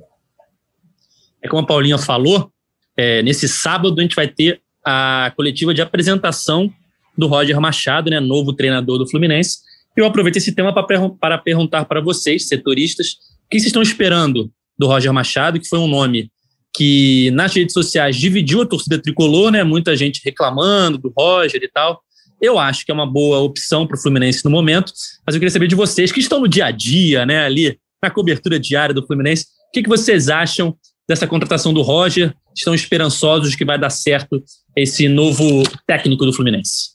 É 1.44 1.48
como 1.48 1.62
a 1.62 1.66
Paulinha 1.66 1.98
falou, 1.98 2.52
é, 2.96 3.22
nesse 3.24 3.48
sábado 3.48 4.00
a 4.00 4.02
gente 4.02 4.16
vai 4.16 4.28
ter 4.28 4.62
a 4.86 5.32
coletiva 5.36 5.74
de 5.74 5.82
apresentação 5.82 6.72
do 7.18 7.28
Roger 7.28 7.60
Machado, 7.60 8.10
né, 8.10 8.20
novo 8.20 8.54
treinador 8.54 8.98
do 8.98 9.10
Fluminense. 9.10 9.60
Eu 9.96 10.06
aproveito 10.06 10.38
esse 10.38 10.54
tema 10.54 10.74
para 10.74 11.38
perguntar 11.38 11.86
para 11.86 12.02
vocês, 12.02 12.48
setoristas, 12.48 13.14
o 13.46 13.50
que 13.50 13.60
vocês 13.60 13.68
estão 13.68 13.82
esperando 13.82 14.52
do 14.78 14.88
Roger 14.88 15.12
Machado, 15.12 15.60
que 15.60 15.68
foi 15.68 15.80
um 15.80 15.88
nome 15.88 16.32
que 16.74 17.30
nas 17.32 17.54
redes 17.54 17.74
sociais 17.74 18.16
dividiu 18.16 18.62
a 18.62 18.66
torcida 18.66 18.98
tricolor, 18.98 19.52
né? 19.52 19.64
Muita 19.64 19.96
gente 19.96 20.22
reclamando 20.24 20.98
do 20.98 21.14
Roger 21.16 21.62
e 21.62 21.68
tal. 21.68 22.02
Eu 22.42 22.58
acho 22.58 22.86
que 22.86 22.92
é 22.92 22.94
uma 22.94 23.06
boa 23.06 23.40
opção 23.40 23.86
para 23.86 23.98
o 23.98 24.02
Fluminense 24.02 24.44
no 24.46 24.50
momento, 24.50 24.94
mas 25.26 25.36
eu 25.36 25.40
queria 25.40 25.52
saber 25.52 25.68
de 25.68 25.76
vocês 25.76 26.12
que 26.12 26.20
estão 26.20 26.40
no 26.40 26.48
dia 26.48 26.66
a 26.66 26.72
dia, 26.72 27.26
né, 27.26 27.46
ali 27.46 27.78
na 28.02 28.10
cobertura 28.10 28.60
diária 28.60 28.96
do 28.96 29.06
Fluminense, 29.06 29.46
o 29.70 29.72
que, 29.72 29.84
que 29.84 29.90
vocês 29.90 30.28
acham 30.28 30.76
dessa 31.12 31.28
contratação 31.28 31.74
do 31.74 31.82
Roger? 31.82 32.34
Estão 32.56 32.74
esperançosos 32.74 33.56
que 33.56 33.66
vai 33.66 33.78
dar 33.78 33.90
certo 33.90 34.42
esse 34.76 35.08
novo 35.08 35.64
técnico 35.86 36.26
do 36.26 36.34
Fluminense? 36.34 36.92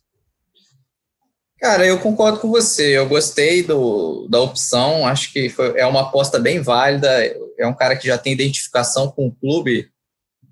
Cara, 1.59 1.87
eu 1.87 1.99
concordo 1.99 2.39
com 2.39 2.49
você. 2.49 2.97
Eu 2.97 3.09
gostei 3.09 3.63
do, 3.63 4.27
da 4.29 4.41
opção. 4.41 5.07
Acho 5.07 5.33
que 5.33 5.49
foi, 5.49 5.79
é 5.79 5.87
uma 5.87 6.03
aposta 6.03 6.39
bem 6.39 6.61
válida. 6.61 7.09
É 7.59 7.67
um 7.67 7.75
cara 7.75 7.97
que 7.97 8.07
já 8.07 8.17
tem 8.17 8.33
identificação 8.33 9.09
com 9.09 9.27
o 9.27 9.33
clube 9.33 9.89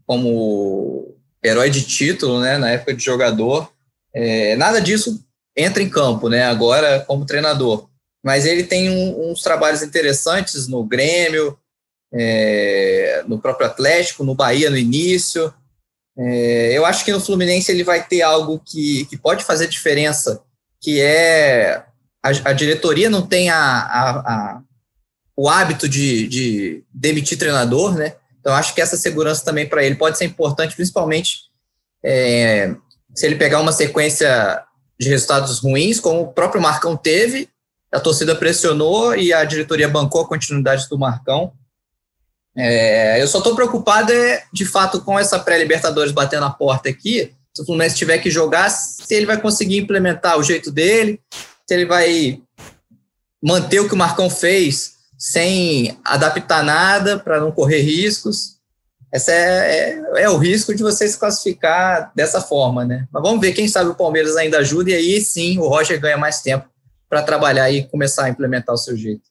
como 0.06 1.16
herói 1.42 1.70
de 1.70 1.82
título, 1.82 2.40
né? 2.40 2.58
Na 2.58 2.70
época 2.70 2.94
de 2.94 3.02
jogador. 3.02 3.70
É, 4.14 4.56
nada 4.56 4.80
disso 4.80 5.24
entra 5.56 5.82
em 5.82 5.88
campo, 5.88 6.28
né? 6.28 6.44
Agora 6.44 7.00
como 7.00 7.26
treinador. 7.26 7.88
Mas 8.22 8.46
ele 8.46 8.64
tem 8.64 8.90
um, 8.90 9.30
uns 9.30 9.42
trabalhos 9.42 9.82
interessantes 9.82 10.66
no 10.66 10.84
Grêmio, 10.84 11.58
é, 12.14 13.24
no 13.26 13.38
próprio 13.40 13.66
Atlético, 13.66 14.24
no 14.24 14.34
Bahia 14.34 14.70
no 14.70 14.78
início. 14.78 15.52
É, 16.16 16.72
eu 16.72 16.86
acho 16.86 17.04
que 17.04 17.12
no 17.12 17.20
Fluminense 17.20 17.72
ele 17.72 17.82
vai 17.82 18.06
ter 18.06 18.22
algo 18.22 18.60
que, 18.64 19.04
que 19.06 19.16
pode 19.16 19.44
fazer 19.44 19.66
diferença 19.66 20.40
que 20.84 21.00
é 21.00 21.82
a, 22.22 22.28
a 22.50 22.52
diretoria 22.52 23.08
não 23.08 23.26
tem 23.26 23.48
a, 23.48 23.58
a, 23.58 24.10
a 24.10 24.60
o 25.36 25.48
hábito 25.48 25.88
de, 25.88 26.28
de, 26.28 26.84
demitir 26.92 27.36
treinador, 27.36 27.96
né? 27.96 28.14
Então 28.38 28.54
acho 28.54 28.72
que 28.74 28.80
essa 28.80 28.96
segurança 28.96 29.44
também 29.44 29.66
para 29.66 29.82
ele 29.82 29.96
pode 29.96 30.16
ser 30.16 30.26
importante, 30.26 30.76
principalmente 30.76 31.38
é, 32.04 32.72
se 33.14 33.26
ele 33.26 33.34
pegar 33.34 33.60
uma 33.60 33.72
sequência 33.72 34.62
de 35.00 35.08
resultados 35.08 35.58
ruins, 35.58 35.98
como 35.98 36.20
o 36.20 36.32
próprio 36.32 36.62
Marcão 36.62 36.96
teve, 36.96 37.48
a 37.90 37.98
torcida 37.98 38.36
pressionou 38.36 39.16
e 39.16 39.32
a 39.32 39.44
diretoria 39.44 39.88
bancou 39.88 40.20
a 40.20 40.28
continuidade 40.28 40.88
do 40.88 40.98
Marcão. 40.98 41.52
É, 42.56 43.20
eu 43.20 43.26
só 43.26 43.38
estou 43.38 43.54
preocupado, 43.54 44.12
é, 44.12 44.44
de 44.52 44.64
fato, 44.64 45.00
com 45.00 45.18
essa 45.18 45.38
pré-Libertadores 45.38 46.12
batendo 46.12 46.46
a 46.46 46.50
porta 46.50 46.88
aqui, 46.88 47.32
se 47.54 47.62
o 47.62 47.64
Fluminense 47.64 47.96
tiver 47.96 48.18
que 48.18 48.30
jogar, 48.30 48.68
se 48.68 49.14
ele 49.14 49.26
vai 49.26 49.40
conseguir 49.40 49.78
implementar 49.78 50.38
o 50.38 50.42
jeito 50.42 50.70
dele, 50.70 51.20
se 51.66 51.74
ele 51.74 51.86
vai 51.86 52.40
manter 53.42 53.80
o 53.80 53.88
que 53.88 53.94
o 53.94 53.98
Marcão 53.98 54.28
fez 54.28 54.94
sem 55.16 55.96
adaptar 56.04 56.64
nada 56.64 57.18
para 57.18 57.40
não 57.40 57.52
correr 57.52 57.80
riscos. 57.80 58.54
Esse 59.12 59.30
é, 59.30 60.02
é, 60.16 60.22
é, 60.24 60.28
o 60.28 60.36
risco 60.36 60.74
de 60.74 60.82
você 60.82 61.06
se 61.08 61.16
classificar 61.16 62.10
dessa 62.14 62.40
forma, 62.40 62.84
né? 62.84 63.06
Mas 63.12 63.22
vamos 63.22 63.40
ver, 63.40 63.52
quem 63.52 63.68
sabe 63.68 63.90
o 63.90 63.94
Palmeiras 63.94 64.36
ainda 64.36 64.58
ajuda 64.58 64.90
e 64.90 64.94
aí 64.94 65.20
sim 65.20 65.58
o 65.58 65.68
Roger 65.68 66.00
ganha 66.00 66.16
mais 66.16 66.42
tempo 66.42 66.68
para 67.08 67.22
trabalhar 67.22 67.70
e 67.70 67.84
começar 67.84 68.24
a 68.24 68.28
implementar 68.28 68.74
o 68.74 68.78
seu 68.78 68.96
jeito. 68.96 69.22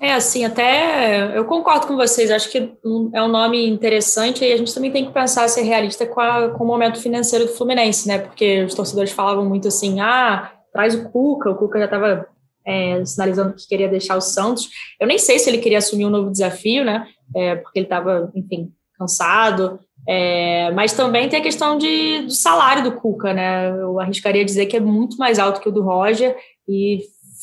É, 0.00 0.14
assim, 0.14 0.46
até 0.46 1.36
eu 1.36 1.44
concordo 1.44 1.86
com 1.86 1.94
vocês, 1.94 2.30
acho 2.30 2.50
que 2.50 2.72
é 3.12 3.22
um 3.22 3.28
nome 3.28 3.68
interessante 3.68 4.42
e 4.42 4.50
a 4.50 4.56
gente 4.56 4.72
também 4.72 4.90
tem 4.90 5.04
que 5.04 5.12
pensar 5.12 5.46
ser 5.46 5.60
realista 5.60 6.06
com, 6.06 6.18
a, 6.18 6.48
com 6.48 6.64
o 6.64 6.66
momento 6.66 6.98
financeiro 6.98 7.44
do 7.44 7.52
Fluminense, 7.52 8.08
né? 8.08 8.18
Porque 8.18 8.64
os 8.64 8.74
torcedores 8.74 9.12
falavam 9.12 9.44
muito 9.44 9.68
assim, 9.68 10.00
ah, 10.00 10.52
traz 10.72 10.94
o 10.94 11.10
Cuca, 11.10 11.50
o 11.50 11.54
Cuca 11.54 11.78
já 11.78 11.84
estava 11.84 12.26
é, 12.66 13.04
sinalizando 13.04 13.52
que 13.52 13.68
queria 13.68 13.88
deixar 13.88 14.16
o 14.16 14.22
Santos. 14.22 14.70
Eu 14.98 15.06
nem 15.06 15.18
sei 15.18 15.38
se 15.38 15.50
ele 15.50 15.58
queria 15.58 15.78
assumir 15.78 16.06
um 16.06 16.10
novo 16.10 16.30
desafio, 16.30 16.82
né? 16.82 17.06
É, 17.36 17.56
porque 17.56 17.78
ele 17.78 17.86
estava, 17.86 18.32
enfim, 18.34 18.72
cansado. 18.98 19.78
É, 20.08 20.70
mas 20.70 20.94
também 20.94 21.28
tem 21.28 21.40
a 21.40 21.42
questão 21.42 21.76
de, 21.76 22.22
do 22.22 22.32
salário 22.32 22.84
do 22.84 22.92
Cuca, 22.92 23.34
né? 23.34 23.70
Eu 23.70 24.00
arriscaria 24.00 24.46
dizer 24.46 24.64
que 24.64 24.78
é 24.78 24.80
muito 24.80 25.18
mais 25.18 25.38
alto 25.38 25.60
que 25.60 25.68
o 25.68 25.72
do 25.72 25.82
Roger 25.82 26.34
e 26.66 27.00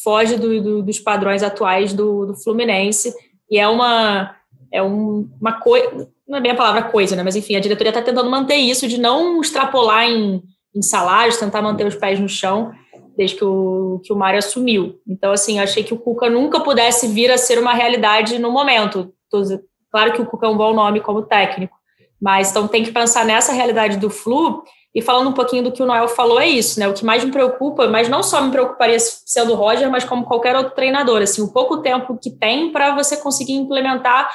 foge 0.07 0.37
do, 0.37 0.63
do, 0.63 0.83
dos 0.83 0.99
padrões 0.99 1.43
atuais 1.43 1.91
do, 1.91 2.27
do, 2.27 2.33
Fluminense 2.33 3.13
e 3.51 3.59
é 3.59 3.67
uma 3.67 4.33
é 4.71 4.81
um, 4.81 5.29
uma 5.37 5.59
coisa 5.59 6.09
não 6.25 6.37
é 6.37 6.41
bem 6.41 6.51
a 6.51 6.55
palavra 6.55 6.83
coisa, 6.83 7.13
né? 7.13 7.23
Mas 7.23 7.35
enfim, 7.35 7.57
a 7.57 7.59
diretoria 7.59 7.89
está 7.89 8.01
tentando 8.01 8.29
manter 8.29 8.55
isso 8.55 8.87
de 8.87 8.97
não 8.97 9.41
extrapolar 9.41 10.05
em, 10.05 10.41
em 10.73 10.81
salários, 10.81 11.35
tentar 11.35 11.61
manter 11.61 11.85
os 11.85 11.95
pés 11.95 12.21
no 12.21 12.29
chão 12.29 12.71
desde 13.17 13.35
que 13.35 13.43
o, 13.43 13.99
que 14.01 14.13
o 14.13 14.15
Mário 14.15 14.39
assumiu. 14.39 14.95
Então, 15.05 15.33
assim, 15.33 15.59
achei 15.59 15.83
que 15.83 15.93
o 15.93 15.97
Cuca 15.97 16.29
nunca 16.29 16.61
pudesse 16.61 17.07
vir 17.07 17.31
a 17.31 17.37
ser 17.37 17.59
uma 17.59 17.73
realidade 17.73 18.39
no 18.39 18.51
momento. 18.51 19.11
Claro 19.91 20.13
que 20.13 20.21
o 20.21 20.25
Cuca 20.25 20.45
é 20.47 20.49
um 20.49 20.57
bom 20.57 20.73
nome 20.73 21.01
como 21.01 21.23
técnico, 21.23 21.75
mas 22.21 22.51
então 22.51 22.67
tem 22.67 22.83
que 22.83 22.91
pensar 22.91 23.25
nessa 23.25 23.51
realidade 23.51 23.97
do 23.97 24.09
Flu 24.09 24.63
e 24.97 25.01
falando 25.01 25.29
um 25.29 25.33
pouquinho 25.33 25.61
do 25.61 25.71
que 25.71 25.83
o 25.83 25.85
Noel 25.85 26.07
falou, 26.07 26.41
é 26.41 26.47
isso, 26.47 26.79
né? 26.79 26.87
O 26.87 26.93
que 26.93 27.05
mais 27.05 27.23
me 27.23 27.31
preocupa, 27.31 27.87
mas 27.87 28.09
não 28.09 28.23
só 28.23 28.41
me 28.41 28.49
preocuparia 28.49 28.97
sendo 28.99 29.53
o 29.53 29.55
Roger, 29.55 29.91
mas 29.91 30.03
como 30.03 30.25
qualquer 30.25 30.55
outro 30.55 30.73
treinador, 30.73 31.21
assim, 31.21 31.39
o 31.39 31.53
pouco 31.53 31.83
tempo 31.83 32.17
que 32.17 32.31
tem 32.31 32.71
para 32.71 32.95
você 32.95 33.15
conseguir 33.15 33.53
implementar 33.53 34.27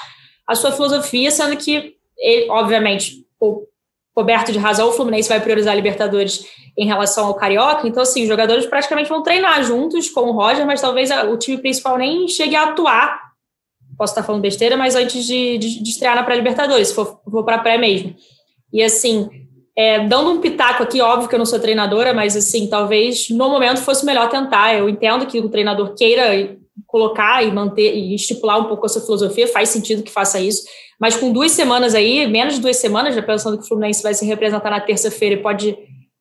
a 0.46 0.54
sua 0.54 0.70
filosofia, 0.70 1.32
sendo 1.32 1.56
que, 1.56 1.96
ele, 2.16 2.48
obviamente, 2.48 3.26
o, 3.40 3.66
coberto 4.14 4.52
de 4.52 4.58
razão, 4.60 4.88
o 4.88 4.92
Fluminense 4.92 5.28
vai 5.28 5.40
priorizar 5.40 5.72
a 5.72 5.74
Libertadores 5.74 6.46
em 6.78 6.86
relação 6.86 7.26
ao 7.26 7.34
Carioca, 7.34 7.88
então, 7.88 8.04
assim, 8.04 8.22
os 8.22 8.28
jogadores 8.28 8.64
praticamente 8.64 9.08
vão 9.08 9.20
treinar 9.20 9.64
juntos 9.64 10.10
com 10.10 10.30
o 10.30 10.32
Roger, 10.32 10.64
mas 10.64 10.80
talvez 10.80 11.10
o 11.10 11.36
time 11.36 11.58
principal 11.58 11.98
nem 11.98 12.28
chegue 12.28 12.54
a 12.54 12.68
atuar, 12.68 13.20
posso 13.98 14.12
estar 14.12 14.22
falando 14.22 14.42
besteira, 14.42 14.76
mas 14.76 14.94
antes 14.94 15.24
de, 15.24 15.58
de, 15.58 15.82
de 15.82 15.90
estrear 15.90 16.14
na 16.14 16.22
pré-Libertadores, 16.22 16.86
se 16.86 16.94
for, 16.94 17.20
for 17.28 17.44
para 17.44 17.58
pré 17.58 17.76
mesmo. 17.76 18.14
E, 18.72 18.80
assim, 18.80 19.41
é, 19.76 20.06
dando 20.06 20.30
um 20.30 20.40
pitaco 20.40 20.82
aqui, 20.82 21.00
óbvio 21.00 21.28
que 21.28 21.34
eu 21.34 21.38
não 21.38 21.46
sou 21.46 21.58
treinadora, 21.58 22.12
mas 22.12 22.36
assim, 22.36 22.66
talvez 22.66 23.30
no 23.30 23.48
momento 23.48 23.80
fosse 23.80 24.04
melhor 24.04 24.28
tentar. 24.28 24.74
Eu 24.74 24.88
entendo 24.88 25.26
que 25.26 25.38
o 25.38 25.48
treinador 25.48 25.94
queira 25.94 26.56
colocar 26.86 27.42
e 27.42 27.50
manter 27.50 27.94
e 27.94 28.14
estipular 28.14 28.60
um 28.60 28.64
pouco 28.64 28.84
a 28.84 28.88
sua 28.88 29.00
filosofia, 29.02 29.48
faz 29.48 29.70
sentido 29.70 30.02
que 30.02 30.10
faça 30.10 30.38
isso. 30.38 30.62
Mas 31.00 31.16
com 31.16 31.32
duas 31.32 31.52
semanas 31.52 31.94
aí, 31.94 32.26
menos 32.26 32.54
de 32.54 32.60
duas 32.60 32.76
semanas, 32.76 33.14
já 33.14 33.22
pensando 33.22 33.56
que 33.56 33.64
o 33.64 33.66
Fluminense 33.66 34.02
vai 34.02 34.14
se 34.14 34.26
representar 34.26 34.70
na 34.70 34.80
terça-feira 34.80 35.36
e 35.36 35.42
pode 35.42 35.76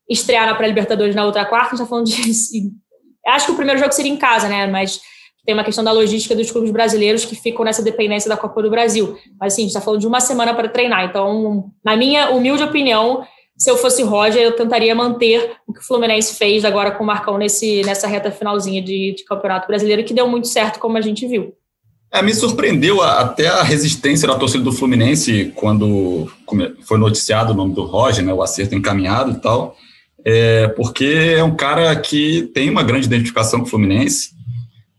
estrear 0.09 0.45
na 0.45 0.55
pré-Libertadores 0.55 1.15
na 1.15 1.25
outra 1.25 1.45
quarta, 1.45 1.67
a 1.67 1.69
gente 1.71 1.81
está 1.81 1.87
falando 1.87 2.05
de. 2.05 2.71
Acho 3.27 3.45
que 3.45 3.51
o 3.51 3.55
primeiro 3.55 3.79
jogo 3.79 3.91
seria 3.91 4.11
em 4.11 4.17
casa, 4.17 4.47
né? 4.47 4.65
Mas 4.65 4.99
tem 5.45 5.53
uma 5.53 5.63
questão 5.63 5.83
da 5.83 5.91
logística 5.91 6.35
dos 6.35 6.49
clubes 6.49 6.71
brasileiros 6.71 7.25
que 7.25 7.35
ficam 7.35 7.65
nessa 7.65 7.83
dependência 7.83 8.29
da 8.29 8.37
Copa 8.37 8.61
do 8.61 8.69
Brasil. 8.69 9.17
Mas 9.39 9.53
assim, 9.53 9.61
a 9.61 9.65
gente 9.65 9.75
está 9.75 9.81
falando 9.81 9.99
de 9.99 10.07
uma 10.07 10.19
semana 10.19 10.53
para 10.53 10.69
treinar. 10.69 11.05
Então, 11.05 11.71
na 11.83 11.95
minha 11.95 12.31
humilde 12.31 12.63
opinião, 12.63 13.25
se 13.61 13.69
eu 13.69 13.77
fosse 13.77 14.01
Roger, 14.01 14.41
eu 14.41 14.55
tentaria 14.55 14.95
manter 14.95 15.51
o 15.67 15.71
que 15.71 15.81
o 15.81 15.83
Fluminense 15.83 16.33
fez 16.33 16.65
agora 16.65 16.89
com 16.89 17.03
o 17.03 17.05
Marcão 17.05 17.37
nesse, 17.37 17.83
nessa 17.83 18.07
reta 18.07 18.31
finalzinha 18.31 18.81
de, 18.81 19.13
de 19.15 19.23
Campeonato 19.23 19.67
Brasileiro, 19.67 20.03
que 20.03 20.15
deu 20.15 20.27
muito 20.27 20.47
certo, 20.47 20.79
como 20.79 20.97
a 20.97 21.01
gente 21.01 21.27
viu. 21.27 21.53
É, 22.11 22.23
me 22.23 22.33
surpreendeu 22.33 23.03
até 23.03 23.49
a 23.49 23.61
resistência 23.61 24.27
da 24.27 24.33
torcida 24.33 24.63
do 24.63 24.71
Fluminense 24.71 25.51
quando 25.53 26.27
foi 26.81 26.97
noticiado 26.97 27.53
o 27.53 27.55
nome 27.55 27.75
do 27.75 27.83
Roger, 27.83 28.25
né, 28.25 28.33
o 28.33 28.41
acerto 28.41 28.73
encaminhado 28.73 29.33
e 29.33 29.35
tal, 29.35 29.77
é, 30.25 30.67
porque 30.69 31.35
é 31.37 31.43
um 31.43 31.55
cara 31.55 31.95
que 31.95 32.49
tem 32.55 32.67
uma 32.67 32.81
grande 32.81 33.05
identificação 33.05 33.59
com 33.59 33.67
o 33.67 33.69
Fluminense, 33.69 34.31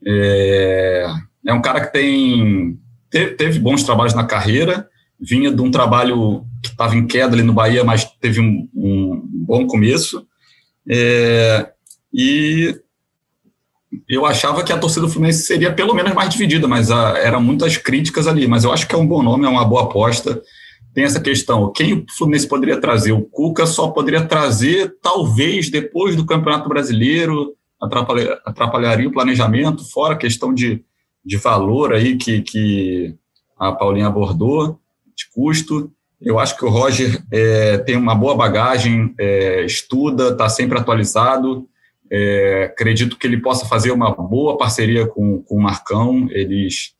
é, 0.07 1.13
é 1.49 1.53
um 1.53 1.61
cara 1.61 1.81
que 1.81 1.93
tem 1.93 2.79
teve, 3.11 3.33
teve 3.33 3.59
bons 3.59 3.83
trabalhos 3.83 4.15
na 4.15 4.23
carreira, 4.23 4.89
vinha 5.21 5.51
de 5.51 5.61
um 5.61 5.71
trabalho 5.71 6.45
que 6.63 6.71
estava 6.71 6.97
em 6.97 7.07
queda 7.07 7.35
ali 7.35 7.43
no 7.43 7.53
Bahia, 7.53 7.83
mas 7.85 8.05
teve 8.05 8.41
um, 8.41 8.69
um 8.75 9.21
bom 9.25 9.67
começo. 9.67 10.27
É, 10.89 11.71
e 12.13 12.75
eu 14.09 14.25
achava 14.25 14.63
que 14.63 14.73
a 14.73 14.79
torcida 14.79 15.03
do 15.07 15.13
Fluminense 15.13 15.45
seria 15.45 15.73
pelo 15.73 15.95
menos 15.95 16.15
mais 16.15 16.31
dividida, 16.31 16.69
mas 16.69 16.91
a, 16.91 17.19
eram 17.19 17.43
muitas 17.43 17.77
críticas 17.77 18.27
ali. 18.27 18.47
Mas 18.47 18.65
eu 18.65 18.73
acho 18.73 18.87
que 18.87 18.95
é 18.95 18.99
um 18.99 19.07
bom 19.07 19.23
nome, 19.23 19.45
é 19.45 19.49
uma 19.49 19.65
boa 19.65 19.85
aposta. 19.85 20.41
Tem 20.95 21.05
essa 21.05 21.21
questão: 21.21 21.73
quem 21.73 21.95
o 21.95 22.05
Fluminense 22.17 22.49
poderia 22.49 22.81
trazer? 22.81 23.13
O 23.13 23.23
Cuca 23.23 23.67
só 23.67 23.89
poderia 23.89 24.25
trazer, 24.25 24.95
talvez, 25.03 25.71
depois 25.71 26.17
do 26.17 26.27
Campeonato 26.27 26.69
Brasileiro, 26.69 27.55
atrapalhar, 27.81 28.41
atrapalharia 28.45 29.09
o 29.09 29.13
planejamento, 29.13 29.85
fora 29.91 30.15
a 30.15 30.19
questão 30.19 30.55
de, 30.55 30.85
de 31.25 31.37
valor 31.37 31.93
aí 31.93 32.17
que, 32.17 32.43
que 32.43 33.15
a 33.59 33.73
Paulinha 33.73 34.07
abordou 34.07 34.79
de 35.17 35.29
custo. 35.33 35.93
Eu 36.25 36.39
acho 36.39 36.57
que 36.57 36.65
o 36.65 36.69
Roger 36.69 37.21
é, 37.33 37.79
tem 37.79 37.97
uma 37.97 38.15
boa 38.15 38.37
bagagem, 38.37 39.13
é, 39.19 39.65
estuda, 39.65 40.29
está 40.29 40.49
sempre 40.49 40.79
atualizado. 40.79 41.69
É, 42.11 42.71
acredito 42.73 43.19
que 43.19 43.27
ele 43.27 43.41
possa 43.41 43.67
fazer 43.67 43.91
uma 43.91 44.11
boa 44.15 44.57
parceria 44.57 45.07
com, 45.07 45.43
com 45.43 45.57
o 45.57 45.63
Marcão. 45.63 46.29
Eles 46.31 46.95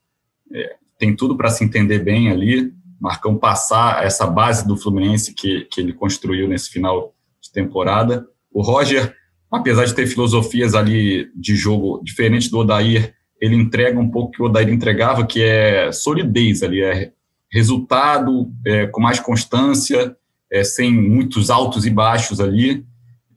é, 0.53 0.75
têm 0.99 1.15
tudo 1.15 1.37
para 1.37 1.51
se 1.51 1.65
entender 1.65 2.01
bem 2.01 2.31
ali. 2.31 2.73
Marcão 3.01 3.37
passar 3.37 4.05
essa 4.05 4.27
base 4.27 4.67
do 4.67 4.77
Fluminense 4.77 5.35
que, 5.35 5.67
que 5.71 5.81
ele 5.81 5.93
construiu 5.93 6.49
nesse 6.49 6.71
final 6.71 7.15
de 7.41 7.53
temporada. 7.53 8.27
O 8.51 8.61
Roger, 8.61 9.15
apesar 9.51 9.85
de 9.85 9.95
ter 9.95 10.07
filosofias 10.07 10.75
ali 10.75 11.31
de 11.35 11.55
jogo 11.55 12.01
diferentes 12.03 12.49
do 12.49 12.59
Odair, 12.59 13.15
ele 13.41 13.55
entrega 13.55 13.99
um 13.99 14.11
pouco 14.11 14.33
que 14.33 14.43
o 14.43 14.47
Odair 14.47 14.69
entregava, 14.69 15.27
que 15.27 15.43
é 15.43 15.93
solidez 15.93 16.63
ali, 16.63 16.83
é 16.83 17.13
resultado 17.53 18.51
é, 18.67 18.87
com 18.87 19.01
mais 19.01 19.21
constância, 19.21 20.17
é, 20.51 20.65
sem 20.65 20.93
muitos 20.93 21.51
altos 21.51 21.85
e 21.85 21.91
baixos 21.91 22.41
ali. 22.41 22.85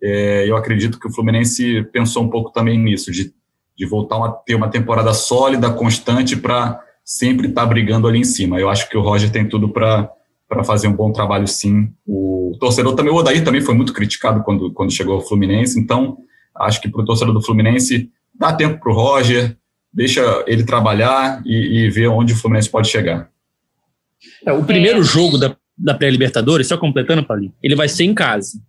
É, 0.02 0.50
eu 0.50 0.56
acredito 0.56 1.00
que 1.00 1.08
o 1.08 1.12
Fluminense 1.12 1.84
pensou 1.92 2.24
um 2.24 2.30
pouco 2.30 2.52
também 2.52 2.80
nisso, 2.80 3.12
de, 3.12 3.34
de 3.78 3.86
voltar 3.86 4.24
a 4.24 4.32
ter 4.32 4.56
uma 4.56 4.70
temporada 4.70 5.14
sólida, 5.14 5.70
constante, 5.72 6.36
para 6.36 6.80
sempre 7.04 7.48
estar 7.48 7.62
tá 7.62 7.68
brigando 7.68 8.08
ali 8.08 8.20
em 8.20 8.24
cima. 8.24 8.60
Eu 8.60 8.70
acho 8.70 8.90
que 8.90 8.98
o 8.98 9.02
Roger 9.02 9.30
tem 9.30 9.48
tudo 9.48 9.70
para 9.70 10.10
para 10.48 10.64
fazer 10.64 10.88
um 10.88 10.96
bom 10.96 11.12
trabalho, 11.12 11.48
sim. 11.48 11.92
O 12.08 12.56
torcedor 12.60 12.94
também, 12.96 13.12
o 13.12 13.16
Odair 13.16 13.44
também 13.44 13.62
foi 13.62 13.74
muito 13.74 13.92
criticado 13.94 14.44
quando, 14.44 14.72
quando 14.72 14.94
chegou 14.94 15.16
ao 15.16 15.22
Fluminense, 15.22 15.80
então 15.80 16.18
acho 16.56 16.80
que 16.80 16.88
para 16.88 17.02
o 17.02 17.06
torcedor 17.06 17.34
do 17.34 17.42
Fluminense 17.42 18.10
dá 18.34 18.54
tempo 18.54 18.80
para 18.80 18.92
o 18.92 18.96
Roger, 18.96 19.58
deixa 19.92 20.22
ele 20.46 20.64
trabalhar 20.64 21.42
e, 21.46 21.86
e 21.86 21.90
ver 21.90 22.08
onde 22.08 22.34
o 22.34 22.36
Fluminense 22.36 22.70
pode 22.70 22.90
chegar. 22.90 23.30
É, 24.46 24.52
o 24.52 24.64
primeiro 24.64 25.00
é. 25.00 25.04
jogo 25.04 25.38
da, 25.38 25.56
da 25.78 25.94
pré-Libertadores, 25.94 26.68
só 26.68 26.78
completando, 26.78 27.26
Paulinho, 27.26 27.54
ele 27.62 27.76
vai 27.76 27.88
ser 27.88 28.04
em 28.04 28.14
casa. 28.14 28.60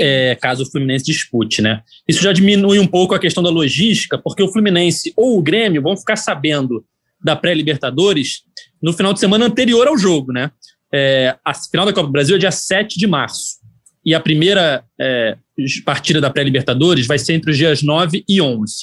É, 0.00 0.36
caso 0.40 0.64
o 0.64 0.70
Fluminense 0.70 1.04
dispute, 1.04 1.62
né? 1.62 1.82
Isso 2.08 2.20
já 2.22 2.32
diminui 2.32 2.78
um 2.78 2.86
pouco 2.86 3.14
a 3.14 3.18
questão 3.18 3.42
da 3.42 3.50
logística, 3.50 4.18
porque 4.18 4.42
o 4.42 4.52
Fluminense 4.52 5.12
ou 5.16 5.38
o 5.38 5.42
Grêmio 5.42 5.80
vão 5.80 5.96
ficar 5.96 6.16
sabendo 6.16 6.84
da 7.22 7.36
pré-Libertadores 7.36 8.42
no 8.82 8.92
final 8.92 9.12
de 9.12 9.20
semana 9.20 9.46
anterior 9.46 9.86
ao 9.86 9.96
jogo, 9.96 10.32
né? 10.32 10.50
É, 10.92 11.36
a 11.44 11.54
final 11.54 11.86
da 11.86 11.92
Copa 11.92 12.06
do 12.06 12.12
Brasil 12.12 12.36
é 12.36 12.38
dia 12.38 12.50
7 12.50 12.98
de 12.98 13.06
março. 13.06 13.56
E 14.04 14.14
a 14.14 14.20
primeira 14.20 14.84
é, 15.00 15.36
partida 15.84 16.20
da 16.20 16.30
pré-Libertadores 16.30 17.06
vai 17.06 17.18
ser 17.18 17.34
entre 17.34 17.50
os 17.50 17.56
dias 17.56 17.82
9 17.82 18.24
e 18.28 18.40
11. 18.40 18.74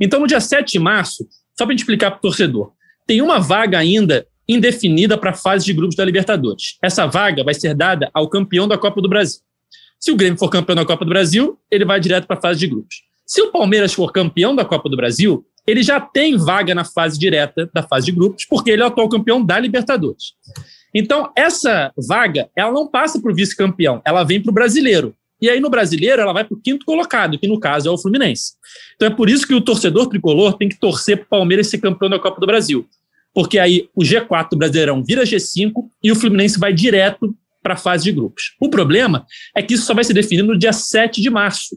Então, 0.00 0.20
no 0.20 0.26
dia 0.26 0.40
7 0.40 0.72
de 0.72 0.78
março, 0.78 1.26
só 1.56 1.64
para 1.64 1.68
a 1.68 1.70
gente 1.72 1.80
explicar 1.80 2.10
para 2.10 2.18
o 2.18 2.22
torcedor, 2.22 2.72
tem 3.06 3.22
uma 3.22 3.40
vaga 3.40 3.78
ainda 3.78 4.26
indefinida 4.48 5.18
para 5.18 5.30
a 5.30 5.34
fase 5.34 5.66
de 5.66 5.72
grupos 5.72 5.94
da 5.94 6.04
Libertadores. 6.04 6.78
Essa 6.82 7.06
vaga 7.06 7.44
vai 7.44 7.52
ser 7.52 7.74
dada 7.74 8.10
ao 8.14 8.28
campeão 8.28 8.66
da 8.66 8.78
Copa 8.78 9.02
do 9.02 9.08
Brasil. 9.08 9.40
Se 10.00 10.10
o 10.10 10.16
Grêmio 10.16 10.38
for 10.38 10.48
campeão 10.48 10.76
da 10.76 10.86
Copa 10.86 11.04
do 11.04 11.08
Brasil, 11.10 11.58
ele 11.70 11.84
vai 11.84 12.00
direto 12.00 12.26
para 12.26 12.38
a 12.38 12.40
fase 12.40 12.60
de 12.60 12.66
grupos. 12.66 13.02
Se 13.26 13.42
o 13.42 13.52
Palmeiras 13.52 13.92
for 13.92 14.10
campeão 14.10 14.56
da 14.56 14.64
Copa 14.64 14.88
do 14.88 14.96
Brasil, 14.96 15.44
ele 15.66 15.82
já 15.82 16.00
tem 16.00 16.36
vaga 16.36 16.74
na 16.74 16.84
fase 16.84 17.18
direta 17.18 17.68
da 17.74 17.82
fase 17.82 18.06
de 18.06 18.12
grupos, 18.12 18.46
porque 18.46 18.70
ele 18.70 18.80
é 18.80 18.84
o 18.86 18.88
atual 18.88 19.08
campeão 19.08 19.44
da 19.44 19.58
Libertadores. 19.58 20.32
Então, 20.94 21.30
essa 21.36 21.92
vaga, 22.08 22.48
ela 22.56 22.72
não 22.72 22.88
passa 22.88 23.20
para 23.20 23.30
o 23.30 23.34
vice-campeão, 23.34 24.00
ela 24.04 24.24
vem 24.24 24.40
para 24.40 24.50
o 24.50 24.54
brasileiro. 24.54 25.14
E 25.42 25.50
aí, 25.50 25.60
no 25.60 25.68
brasileiro, 25.68 26.22
ela 26.22 26.32
vai 26.32 26.42
para 26.42 26.54
o 26.54 26.60
quinto 26.60 26.86
colocado, 26.86 27.38
que 27.38 27.46
no 27.46 27.60
caso 27.60 27.88
é 27.88 27.90
o 27.92 27.98
Fluminense. 27.98 28.54
Então, 28.96 29.08
é 29.08 29.10
por 29.10 29.28
isso 29.28 29.46
que 29.46 29.54
o 29.54 29.60
torcedor 29.60 30.08
tricolor 30.08 30.54
tem 30.54 30.68
que 30.68 30.78
torcer 30.78 31.18
para 31.18 31.26
o 31.26 31.28
Palmeiras 31.28 31.66
ser 31.66 31.78
campeão 31.78 32.08
da 32.08 32.18
Copa 32.18 32.40
do 32.40 32.46
Brasil 32.46 32.88
porque 33.34 33.58
aí 33.58 33.88
o 33.94 34.02
G4 34.02 34.50
do 34.50 34.56
Brasileirão 34.56 35.04
vira 35.04 35.22
G5 35.22 35.72
e 36.02 36.10
o 36.10 36.16
Fluminense 36.16 36.58
vai 36.58 36.72
direto 36.72 37.36
para 37.62 37.74
a 37.74 37.76
fase 37.76 38.04
de 38.04 38.12
grupos. 38.12 38.56
O 38.60 38.68
problema 38.68 39.26
é 39.54 39.62
que 39.62 39.74
isso 39.74 39.84
só 39.84 39.94
vai 39.94 40.04
ser 40.04 40.14
definido 40.14 40.48
no 40.48 40.58
dia 40.58 40.72
7 40.72 41.20
de 41.20 41.30
março. 41.30 41.76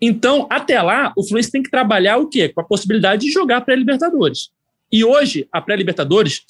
Então, 0.00 0.46
até 0.50 0.80
lá, 0.80 1.12
o 1.16 1.22
Fluminense 1.22 1.50
tem 1.50 1.62
que 1.62 1.70
trabalhar 1.70 2.18
o 2.18 2.28
quê? 2.28 2.48
Com 2.48 2.60
a 2.60 2.64
possibilidade 2.64 3.26
de 3.26 3.32
jogar 3.32 3.62
pré-Libertadores. 3.62 4.50
E 4.92 5.04
hoje, 5.04 5.48
a 5.50 5.60
pré-Libertadores, 5.60 6.42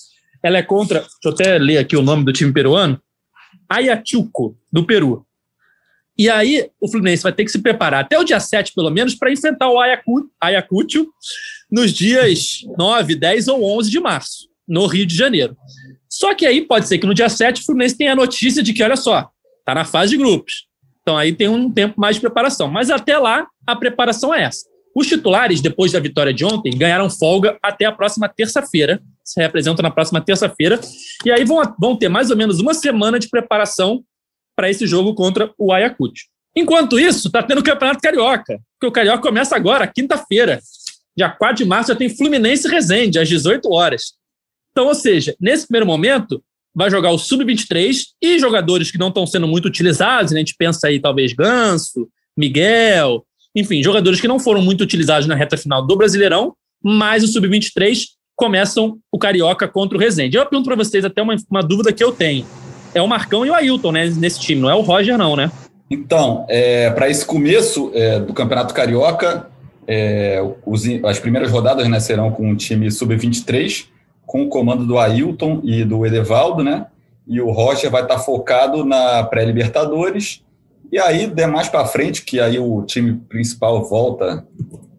ela 0.42 0.58
é 0.58 0.62
contra, 0.62 1.00
deixa 1.00 1.16
eu 1.24 1.32
até 1.32 1.58
ler 1.58 1.78
aqui 1.78 1.96
o 1.96 2.02
nome 2.02 2.24
do 2.24 2.32
time 2.32 2.52
peruano, 2.52 3.00
Ayachuco, 3.68 4.58
do 4.72 4.84
Peru. 4.84 5.24
E 6.16 6.28
aí, 6.28 6.68
o 6.80 6.88
Fluminense 6.88 7.22
vai 7.22 7.32
ter 7.32 7.44
que 7.44 7.50
se 7.50 7.60
preparar 7.60 8.04
até 8.04 8.18
o 8.18 8.24
dia 8.24 8.38
7, 8.38 8.72
pelo 8.74 8.90
menos, 8.90 9.14
para 9.14 9.32
enfrentar 9.32 9.68
o 9.68 9.78
Ayacucho 10.40 11.08
nos 11.70 11.92
dias 11.92 12.60
9, 12.78 13.14
10 13.14 13.48
ou 13.48 13.78
11 13.78 13.90
de 13.90 14.00
março, 14.00 14.48
no 14.66 14.86
Rio 14.86 15.06
de 15.06 15.16
Janeiro. 15.16 15.56
Só 16.08 16.34
que 16.34 16.46
aí 16.46 16.62
pode 16.62 16.86
ser 16.86 16.98
que 16.98 17.06
no 17.06 17.14
dia 17.14 17.28
7 17.28 17.60
o 17.60 17.64
Fluminense 17.64 17.96
tenha 17.96 18.12
a 18.12 18.16
notícia 18.16 18.62
de 18.62 18.72
que, 18.72 18.82
olha 18.82 18.96
só, 18.96 19.28
está 19.58 19.74
na 19.74 19.84
fase 19.84 20.10
de 20.12 20.16
grupos. 20.16 20.66
Então 21.02 21.16
aí 21.18 21.32
tem 21.32 21.48
um 21.48 21.70
tempo 21.70 22.00
mais 22.00 22.16
de 22.16 22.20
preparação. 22.20 22.68
Mas 22.68 22.90
até 22.90 23.18
lá, 23.18 23.46
a 23.66 23.76
preparação 23.76 24.32
é 24.32 24.44
essa. 24.44 24.64
Os 24.94 25.08
titulares, 25.08 25.60
depois 25.60 25.90
da 25.90 25.98
vitória 25.98 26.32
de 26.32 26.44
ontem, 26.44 26.70
ganharam 26.70 27.10
folga 27.10 27.58
até 27.60 27.84
a 27.84 27.92
próxima 27.92 28.28
terça-feira. 28.28 29.02
Se 29.24 29.40
representam 29.40 29.82
na 29.82 29.90
próxima 29.90 30.20
terça-feira. 30.20 30.80
E 31.24 31.32
aí 31.32 31.44
vão, 31.44 31.60
vão 31.78 31.96
ter 31.96 32.08
mais 32.08 32.30
ou 32.30 32.36
menos 32.36 32.60
uma 32.60 32.72
semana 32.72 33.18
de 33.18 33.28
preparação 33.28 34.04
para 34.56 34.70
esse 34.70 34.86
jogo 34.86 35.14
contra 35.14 35.52
o 35.58 35.72
Ayacucho. 35.72 36.26
Enquanto 36.56 36.98
isso, 36.98 37.26
está 37.26 37.42
tendo 37.42 37.58
o 37.58 37.64
Campeonato 37.64 38.00
Carioca, 38.00 38.60
porque 38.74 38.86
o 38.86 38.92
Carioca 38.92 39.22
começa 39.22 39.56
agora, 39.56 39.88
quinta-feira. 39.88 40.60
Dia 41.16 41.28
4 41.28 41.56
de 41.56 41.64
março 41.64 41.88
já 41.88 41.96
tem 41.96 42.08
Fluminense 42.08 42.66
e 42.66 42.70
Resende, 42.70 43.18
às 43.18 43.28
18 43.28 43.70
horas. 43.72 44.14
Então, 44.72 44.86
ou 44.86 44.94
seja, 44.94 45.34
nesse 45.40 45.66
primeiro 45.66 45.86
momento, 45.86 46.42
vai 46.74 46.90
jogar 46.90 47.10
o 47.10 47.18
Sub-23 47.18 47.98
e 48.20 48.38
jogadores 48.38 48.90
que 48.90 48.98
não 48.98 49.08
estão 49.08 49.26
sendo 49.26 49.46
muito 49.46 49.66
utilizados, 49.66 50.32
né? 50.32 50.38
a 50.38 50.40
gente 50.40 50.56
pensa 50.58 50.88
aí 50.88 50.98
talvez 50.98 51.32
Ganso, 51.32 52.08
Miguel, 52.36 53.24
enfim, 53.54 53.82
jogadores 53.82 54.20
que 54.20 54.26
não 54.26 54.40
foram 54.40 54.60
muito 54.60 54.82
utilizados 54.82 55.28
na 55.28 55.36
reta 55.36 55.56
final 55.56 55.86
do 55.86 55.96
Brasileirão, 55.96 56.54
mas 56.82 57.22
o 57.22 57.28
Sub-23 57.28 58.06
começam 58.34 58.98
o 59.12 59.18
Carioca 59.18 59.68
contra 59.68 59.96
o 59.96 60.00
Resende. 60.00 60.36
Eu 60.36 60.44
pergunto 60.44 60.66
para 60.66 60.76
vocês 60.76 61.04
até 61.04 61.22
uma, 61.22 61.36
uma 61.48 61.62
dúvida 61.62 61.92
que 61.92 62.02
eu 62.02 62.10
tenho 62.10 62.44
é 62.94 63.02
o 63.02 63.08
Marcão 63.08 63.44
e 63.44 63.50
o 63.50 63.54
Ailton, 63.54 63.92
né, 63.92 64.06
nesse 64.06 64.40
time, 64.40 64.62
não 64.62 64.70
é 64.70 64.74
o 64.74 64.80
Roger, 64.80 65.18
não, 65.18 65.34
né? 65.34 65.50
Então, 65.90 66.46
é, 66.48 66.90
para 66.90 67.10
esse 67.10 67.26
começo 67.26 67.90
é, 67.92 68.20
do 68.20 68.32
Campeonato 68.32 68.72
Carioca, 68.72 69.50
é, 69.86 70.40
os, 70.64 70.84
as 71.04 71.18
primeiras 71.18 71.50
rodadas 71.50 71.88
né, 71.88 72.00
serão 72.00 72.30
com 72.30 72.50
o 72.50 72.56
time 72.56 72.90
sub-23, 72.90 73.86
com 74.26 74.42
o 74.42 74.48
comando 74.48 74.86
do 74.86 74.98
Ailton 74.98 75.60
e 75.62 75.84
do 75.84 76.04
Edevaldo, 76.06 76.62
né? 76.62 76.86
E 77.26 77.40
o 77.40 77.50
Roger 77.50 77.90
vai 77.90 78.02
estar 78.02 78.18
focado 78.18 78.84
na 78.84 79.24
pré-Libertadores 79.24 80.42
E 80.92 80.98
aí, 80.98 81.32
mais 81.46 81.68
para 81.68 81.86
frente, 81.86 82.22
que 82.22 82.38
aí 82.38 82.58
o 82.58 82.82
time 82.82 83.14
principal 83.14 83.82
volta, 83.84 84.46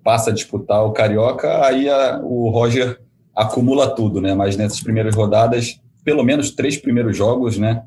passa 0.03 0.29
a 0.29 0.33
disputar 0.33 0.83
o 0.85 0.91
Carioca, 0.91 1.65
aí 1.65 1.89
a, 1.89 2.19
o 2.23 2.49
Roger 2.49 2.99
acumula 3.35 3.93
tudo, 3.93 4.21
né? 4.21 4.33
Mas 4.33 4.55
nessas 4.55 4.81
primeiras 4.81 5.15
rodadas, 5.15 5.79
pelo 6.03 6.23
menos 6.23 6.51
três 6.51 6.77
primeiros 6.77 7.15
jogos, 7.15 7.57
né? 7.57 7.83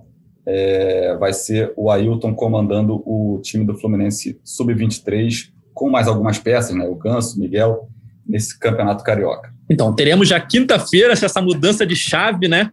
É, 0.46 1.16
vai 1.18 1.32
ser 1.32 1.72
o 1.76 1.90
Ailton 1.90 2.34
comandando 2.34 3.02
o 3.04 3.38
time 3.42 3.64
do 3.64 3.76
Fluminense 3.76 4.40
Sub-23, 4.42 5.50
com 5.78 5.88
mais 5.88 6.08
algumas 6.08 6.38
peças, 6.38 6.74
né? 6.74 6.84
O 6.84 6.96
Ganso, 6.96 7.38
Miguel, 7.38 7.88
nesse 8.26 8.58
campeonato 8.58 9.04
carioca. 9.04 9.54
Então, 9.70 9.94
teremos 9.94 10.28
já 10.28 10.40
quinta-feira 10.40 11.12
essa 11.12 11.40
mudança 11.40 11.86
de 11.86 11.94
chave, 11.94 12.48
né? 12.48 12.70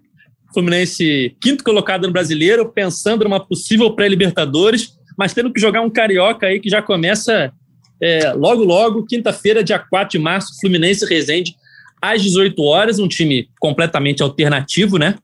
Fluminense 0.51 1.35
quinto 1.39 1.63
colocado 1.63 2.07
no 2.07 2.13
brasileiro, 2.13 2.67
pensando 2.71 3.23
numa 3.23 3.39
possível 3.39 3.91
pré-Libertadores, 3.95 4.97
mas 5.15 5.33
tendo 5.33 5.53
que 5.53 5.61
jogar 5.61 5.81
um 5.81 5.89
carioca 5.89 6.47
aí 6.47 6.59
que 6.59 6.67
já 6.69 6.81
começa 6.81 7.53
é, 8.01 8.33
logo, 8.33 8.63
logo, 8.63 9.05
quinta-feira, 9.05 9.63
dia 9.63 9.77
4 9.77 10.17
de 10.17 10.23
março, 10.23 10.59
Fluminense 10.59 11.05
Resende, 11.05 11.55
às 12.01 12.23
18 12.23 12.59
horas, 12.63 12.97
um 12.97 13.07
time 13.07 13.47
completamente 13.59 14.23
alternativo, 14.23 14.97
né? 14.97 15.15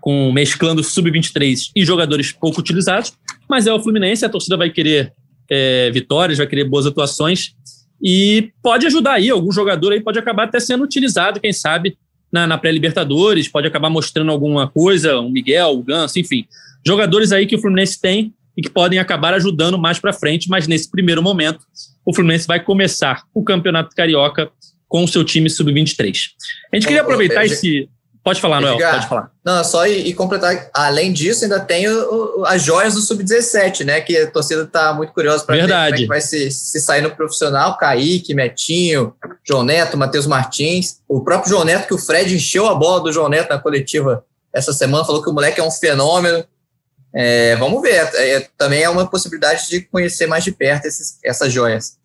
Com 0.00 0.30
mesclando 0.30 0.84
sub-23 0.84 1.70
e 1.74 1.84
jogadores 1.84 2.30
pouco 2.30 2.60
utilizados, 2.60 3.14
mas 3.48 3.66
é 3.66 3.72
o 3.72 3.80
Fluminense, 3.80 4.24
a 4.24 4.28
torcida 4.28 4.56
vai 4.56 4.70
querer 4.70 5.12
é, 5.50 5.90
vitórias, 5.90 6.38
vai 6.38 6.46
querer 6.46 6.64
boas 6.64 6.86
atuações 6.86 7.54
e 8.02 8.50
pode 8.62 8.86
ajudar 8.86 9.14
aí, 9.14 9.30
algum 9.30 9.50
jogador 9.50 9.92
aí 9.92 10.00
pode 10.00 10.18
acabar 10.18 10.44
até 10.44 10.60
sendo 10.60 10.84
utilizado, 10.84 11.40
quem 11.40 11.52
sabe, 11.52 11.96
na, 12.30 12.46
na 12.46 12.58
pré-Libertadores, 12.58 13.48
pode 13.48 13.66
acabar 13.66 13.88
mostrando 13.88 14.30
alguma 14.30 14.68
coisa, 14.68 15.18
um 15.20 15.30
Miguel, 15.30 15.70
o 15.70 15.82
Ganso, 15.82 16.18
enfim. 16.18 16.46
Jogadores 16.86 17.32
aí 17.32 17.46
que 17.46 17.56
o 17.56 17.60
Fluminense 17.60 18.00
tem 18.00 18.34
e 18.56 18.62
que 18.62 18.70
podem 18.70 18.98
acabar 18.98 19.34
ajudando 19.34 19.78
mais 19.78 19.98
para 19.98 20.12
frente, 20.12 20.48
mas 20.48 20.66
nesse 20.66 20.90
primeiro 20.90 21.22
momento, 21.22 21.60
o 22.04 22.14
Fluminense 22.14 22.46
vai 22.46 22.62
começar 22.62 23.24
o 23.34 23.42
Campeonato 23.42 23.94
Carioca 23.94 24.50
com 24.88 25.04
o 25.04 25.08
seu 25.08 25.24
time 25.24 25.50
sub-23. 25.50 26.28
A 26.72 26.76
gente 26.76 26.86
queria 26.86 27.02
aproveitar 27.02 27.44
esse. 27.44 27.88
Pode 28.26 28.40
falar, 28.40 28.60
Noel, 28.60 28.76
pode 28.76 29.06
falar. 29.06 29.30
Não, 29.44 29.62
só 29.62 29.86
e, 29.86 30.08
e 30.08 30.12
completar, 30.12 30.68
além 30.74 31.12
disso, 31.12 31.44
ainda 31.44 31.60
tem 31.60 31.88
o, 31.88 32.40
o, 32.40 32.44
as 32.44 32.60
joias 32.60 32.94
do 32.94 33.00
Sub-17, 33.00 33.84
né? 33.84 34.00
Que 34.00 34.16
a 34.16 34.28
torcida 34.28 34.64
está 34.64 34.92
muito 34.92 35.12
curiosa 35.12 35.44
para 35.44 35.54
ver 35.54 35.62
como 35.62 35.74
é 35.74 35.92
que 35.92 36.06
vai 36.06 36.20
se, 36.20 36.50
se 36.50 36.80
sair 36.80 37.02
no 37.02 37.14
profissional. 37.14 37.78
Kaique, 37.78 38.34
Metinho, 38.34 39.14
João 39.46 39.62
Neto, 39.62 39.96
Matheus 39.96 40.26
Martins. 40.26 40.98
O 41.08 41.22
próprio 41.22 41.50
João 41.50 41.64
Neto, 41.64 41.86
que 41.86 41.94
o 41.94 41.98
Fred 41.98 42.34
encheu 42.34 42.66
a 42.66 42.74
bola 42.74 43.00
do 43.00 43.12
João 43.12 43.28
Neto 43.28 43.48
na 43.48 43.60
coletiva 43.60 44.24
essa 44.52 44.72
semana, 44.72 45.04
falou 45.04 45.22
que 45.22 45.30
o 45.30 45.32
moleque 45.32 45.60
é 45.60 45.62
um 45.62 45.70
fenômeno. 45.70 46.44
É, 47.14 47.54
vamos 47.54 47.80
ver, 47.80 48.10
é, 48.12 48.48
também 48.58 48.82
é 48.82 48.88
uma 48.88 49.08
possibilidade 49.08 49.68
de 49.68 49.82
conhecer 49.82 50.26
mais 50.26 50.42
de 50.42 50.50
perto 50.50 50.86
esses, 50.86 51.20
essas 51.24 51.52
joias. 51.52 51.96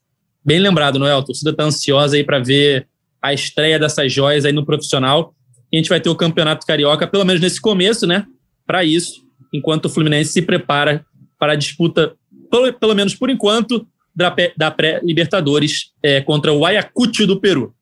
Bem 0.45 0.59
lembrado, 0.59 0.99
Noel. 0.99 1.17
A 1.17 1.25
torcida 1.25 1.49
está 1.49 1.63
ansiosa 1.63 2.15
aí 2.15 2.23
para 2.23 2.37
ver 2.37 2.87
a 3.19 3.33
estreia 3.33 3.79
dessas 3.79 4.13
joias 4.13 4.45
aí 4.45 4.53
no 4.53 4.63
profissional. 4.63 5.33
E 5.71 5.77
a 5.77 5.79
gente 5.79 5.89
vai 5.89 6.01
ter 6.01 6.09
o 6.09 6.15
Campeonato 6.15 6.65
Carioca, 6.65 7.07
pelo 7.07 7.23
menos 7.23 7.41
nesse 7.41 7.61
começo, 7.61 8.05
né? 8.05 8.25
Para 8.67 8.83
isso, 8.83 9.23
enquanto 9.53 9.85
o 9.85 9.89
Fluminense 9.89 10.33
se 10.33 10.41
prepara 10.41 11.05
para 11.39 11.53
a 11.53 11.55
disputa, 11.55 12.13
pelo, 12.49 12.73
pelo 12.73 12.93
menos 12.93 13.15
por 13.15 13.29
enquanto, 13.29 13.87
da, 14.15 14.35
da 14.57 14.69
pré-Libertadores 14.69 15.91
é, 16.03 16.21
contra 16.21 16.51
o 16.51 16.65
Ayacucho 16.65 17.25
do 17.25 17.39
Peru. 17.39 17.73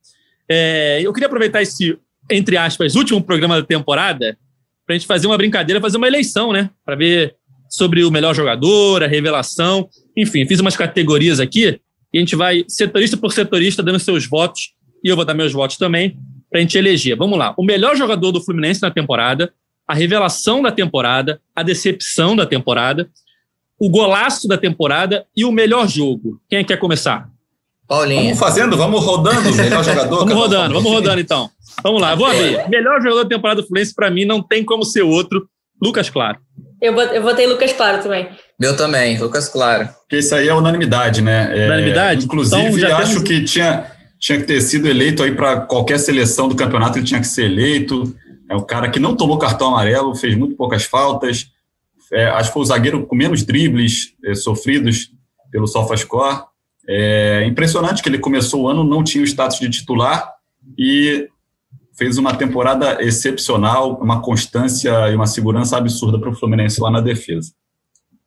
É, 0.48 1.00
eu 1.02 1.12
queria 1.12 1.28
aproveitar 1.28 1.62
esse, 1.62 1.98
entre 2.30 2.58
aspas, 2.58 2.96
último 2.96 3.22
programa 3.24 3.60
da 3.60 3.66
temporada 3.66 4.38
para 4.86 4.96
a 4.96 4.98
gente 4.98 5.08
fazer 5.08 5.28
uma 5.28 5.38
brincadeira, 5.38 5.82
fazer 5.82 5.98
uma 5.98 6.08
eleição, 6.08 6.52
né? 6.54 6.70
Para 6.86 6.96
ver 6.96 7.36
sobre 7.70 8.04
o 8.04 8.12
melhor 8.12 8.34
jogador, 8.34 9.04
a 9.04 9.08
revelação. 9.08 9.88
Enfim, 10.16 10.46
fiz 10.46 10.60
umas 10.60 10.76
categorias 10.76 11.40
aqui 11.40 11.80
e 12.12 12.18
a 12.18 12.20
gente 12.20 12.36
vai 12.36 12.64
setorista 12.68 13.16
por 13.18 13.32
setorista 13.32 13.84
dando 13.84 14.00
seus 14.00 14.28
votos 14.28 14.74
e 15.04 15.10
eu 15.10 15.16
vou 15.16 15.24
dar 15.24 15.34
meus 15.34 15.54
votos 15.54 15.78
também 15.78 16.18
para 16.50 16.60
a 16.60 16.62
gente 16.62 16.78
eleger. 16.78 17.16
Vamos 17.16 17.38
lá. 17.38 17.54
O 17.58 17.64
melhor 17.64 17.96
jogador 17.96 18.32
do 18.32 18.42
Fluminense 18.42 18.82
na 18.82 18.92
temporada, 18.92 19.54
a 19.88 19.94
revelação 19.94 20.62
da 20.62 20.72
temporada, 20.72 21.40
a 21.56 21.64
decepção 21.64 22.36
da 22.36 22.46
temporada, 22.46 23.10
o 23.80 23.90
golaço 23.90 24.48
da 24.48 24.58
temporada 24.58 25.26
e 25.36 25.46
o 25.46 25.52
melhor 25.52 25.88
jogo. 25.88 26.40
Quem 26.50 26.60
é 26.60 26.64
quer 26.64 26.78
começar? 26.78 27.30
Paulinho. 27.88 28.24
Vamos 28.24 28.40
fazendo, 28.40 28.78
vamos 28.78 29.04
rodando 29.04 29.50
o 29.50 29.56
melhor 29.56 29.84
jogador. 29.84 30.20
vamos 30.20 30.34
rodando, 30.34 30.74
vamos 30.76 30.92
rodando 30.92 31.20
então. 31.20 31.50
Vamos 31.82 32.02
lá, 32.02 32.14
vou 32.14 32.28
abrir. 32.28 32.70
Melhor 32.70 33.02
jogador 33.02 33.24
da 33.24 33.30
temporada 33.30 33.62
do 33.62 33.68
Fluminense, 33.68 33.96
para 33.96 34.12
mim, 34.12 34.26
não 34.26 34.44
tem 34.44 34.64
como 34.64 34.84
ser 34.84 35.02
outro. 35.02 35.48
Lucas 35.82 36.10
Claro. 36.10 36.38
Eu, 36.82 36.98
eu 36.98 37.22
votei 37.22 37.48
Lucas 37.48 37.74
Claro 37.74 38.02
também. 38.02 38.30
Meu 38.60 38.76
também, 38.76 39.18
Lucas 39.18 39.50
Claro. 39.50 39.90
Porque 40.02 40.18
isso 40.18 40.36
aí 40.36 40.48
é 40.48 40.54
unanimidade, 40.54 41.22
né? 41.22 41.52
É, 41.54 41.66
unanimidade? 41.66 42.26
Inclusive, 42.26 42.82
então, 42.82 42.98
acho 42.98 43.14
temos... 43.14 43.28
que 43.28 43.44
tinha, 43.44 43.86
tinha 44.20 44.38
que 44.38 44.46
ter 44.46 44.60
sido 44.62 44.88
eleito 44.88 45.24
aí 45.24 45.34
para 45.34 45.62
qualquer 45.62 45.98
seleção 45.98 46.50
do 46.50 46.56
campeonato, 46.56 46.98
ele 46.98 47.06
tinha 47.06 47.22
que 47.22 47.28
ser 47.28 47.46
eleito. 47.46 48.16
É 48.50 48.56
o 48.56 48.64
cara 48.64 48.90
que 48.90 49.00
não 49.00 49.16
tomou 49.16 49.38
cartão 49.38 49.70
amarelo, 49.70 50.16
fez 50.16 50.36
muito 50.36 50.56
poucas 50.56 50.84
faltas. 50.84 51.52
É, 52.12 52.26
acho 52.28 52.50
que 52.50 52.54
foi 52.54 52.64
o 52.64 52.66
zagueiro 52.66 53.06
com 53.06 53.16
menos 53.16 53.44
dribles 53.44 54.14
é, 54.26 54.36
sofridos 54.36 55.12
pelo 55.52 55.68
SofaScore. 55.68 56.44
É 56.88 57.46
impressionante 57.46 58.02
que 58.02 58.10
ele 58.10 58.18
começou 58.18 58.64
o 58.64 58.68
ano, 58.68 58.84
não 58.84 59.04
tinha 59.04 59.24
o 59.24 59.28
status 59.28 59.60
de 59.60 59.70
titular 59.70 60.34
e 60.78 61.30
fez 61.96 62.18
uma 62.18 62.36
temporada 62.36 63.02
excepcional, 63.04 64.00
uma 64.02 64.22
constância 64.22 65.10
e 65.10 65.16
uma 65.16 65.28
segurança 65.28 65.78
absurda 65.78 66.20
para 66.20 66.30
o 66.30 66.36
Fluminense 66.36 66.82
lá 66.82 66.90
na 66.90 67.00
defesa. 67.00 67.52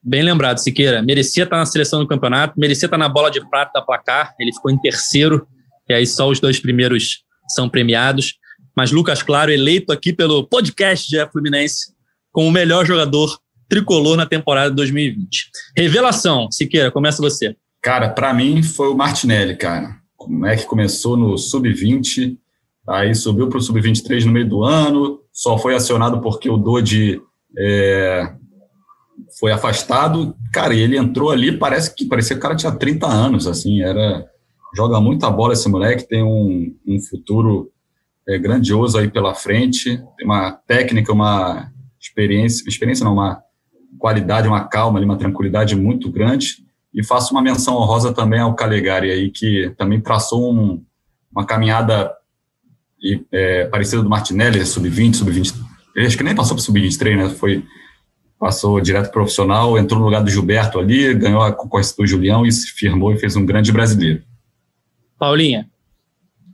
Bem 0.02 0.22
lembrado, 0.22 0.58
Siqueira. 0.58 1.02
Merecia 1.02 1.44
estar 1.44 1.56
na 1.56 1.66
seleção 1.66 2.00
do 2.00 2.06
campeonato, 2.06 2.58
merecia 2.58 2.86
estar 2.86 2.98
na 2.98 3.08
bola 3.08 3.30
de 3.30 3.40
prata 3.48 3.72
da 3.74 3.82
placar. 3.82 4.34
Ele 4.38 4.52
ficou 4.52 4.70
em 4.70 4.78
terceiro, 4.78 5.46
e 5.88 5.94
aí 5.94 6.06
só 6.06 6.28
os 6.28 6.40
dois 6.40 6.60
primeiros 6.60 7.24
são 7.48 7.68
premiados. 7.68 8.34
Mas 8.76 8.90
Lucas 8.90 9.22
Claro, 9.22 9.50
eleito 9.50 9.92
aqui 9.92 10.12
pelo 10.12 10.46
podcast 10.46 11.08
de 11.08 11.24
Fluminense 11.30 11.92
como 12.30 12.48
o 12.48 12.52
melhor 12.52 12.86
jogador 12.86 13.38
tricolor 13.68 14.16
na 14.16 14.26
temporada 14.26 14.70
2020. 14.70 15.50
Revelação, 15.76 16.50
Siqueira, 16.50 16.90
começa 16.90 17.20
você. 17.20 17.54
Cara, 17.82 18.08
para 18.08 18.32
mim 18.32 18.62
foi 18.62 18.88
o 18.88 18.94
Martinelli, 18.94 19.56
cara. 19.56 19.96
Como 20.16 20.46
é 20.46 20.56
que 20.56 20.64
começou 20.64 21.16
no 21.16 21.36
sub-20, 21.36 22.38
Aí 22.88 23.14
subiu 23.14 23.48
para 23.48 23.58
o 23.58 23.60
sub-23 23.60 24.24
no 24.24 24.32
meio 24.32 24.48
do 24.48 24.64
ano, 24.64 25.20
só 25.32 25.56
foi 25.56 25.74
acionado 25.74 26.20
porque 26.20 26.50
o 26.50 26.56
Dodi 26.56 27.20
é, 27.56 28.32
foi 29.38 29.52
afastado. 29.52 30.34
Cara, 30.52 30.74
ele 30.74 30.96
entrou 30.96 31.30
ali, 31.30 31.56
parece 31.56 31.94
que 31.94 32.04
parecia 32.04 32.34
que 32.34 32.40
o 32.40 32.42
cara 32.42 32.56
tinha 32.56 32.72
30 32.72 33.06
anos, 33.06 33.46
assim, 33.46 33.80
era 33.82 34.26
joga 34.74 35.00
muita 35.00 35.30
bola 35.30 35.52
esse 35.52 35.68
moleque, 35.68 36.08
tem 36.08 36.22
um, 36.22 36.74
um 36.86 37.00
futuro 37.00 37.70
é, 38.26 38.38
grandioso 38.38 38.98
aí 38.98 39.10
pela 39.10 39.34
frente, 39.34 39.96
tem 40.16 40.26
uma 40.26 40.52
técnica, 40.52 41.12
uma 41.12 41.70
experiência, 42.00 42.68
experiência 42.68 43.04
não, 43.04 43.14
uma 43.14 43.42
qualidade, 43.98 44.48
uma 44.48 44.64
calma, 44.64 45.00
uma 45.00 45.18
tranquilidade 45.18 45.76
muito 45.76 46.10
grande. 46.10 46.56
E 46.92 47.04
faço 47.04 47.32
uma 47.32 47.42
menção 47.42 47.76
honrosa 47.76 48.12
também 48.12 48.40
ao 48.40 48.54
Calegari 48.54 49.10
aí, 49.10 49.30
que 49.30 49.72
também 49.78 50.00
traçou 50.00 50.52
um, 50.52 50.82
uma 51.30 51.46
caminhada 51.46 52.12
é, 53.30 53.66
parecido 53.66 54.02
do 54.02 54.10
Martinelli, 54.10 54.64
sub-20, 54.64 55.14
sub-20. 55.14 55.54
Acho 55.96 56.16
que 56.16 56.24
nem 56.24 56.34
passou 56.34 56.56
para 56.56 56.64
sub-23, 56.64 57.16
né? 57.16 57.28
Foi, 57.30 57.64
passou 58.38 58.80
direto 58.80 59.10
profissional, 59.10 59.78
entrou 59.78 60.00
no 60.00 60.06
lugar 60.06 60.22
do 60.22 60.30
Gilberto 60.30 60.78
ali, 60.78 61.14
ganhou 61.14 61.42
a 61.42 61.52
concorrência 61.52 61.94
do 61.96 62.06
Julião 62.06 62.44
e 62.44 62.52
se 62.52 62.72
firmou 62.72 63.12
e 63.12 63.18
fez 63.18 63.36
um 63.36 63.46
grande 63.46 63.72
brasileiro. 63.72 64.22
Paulinha. 65.22 65.68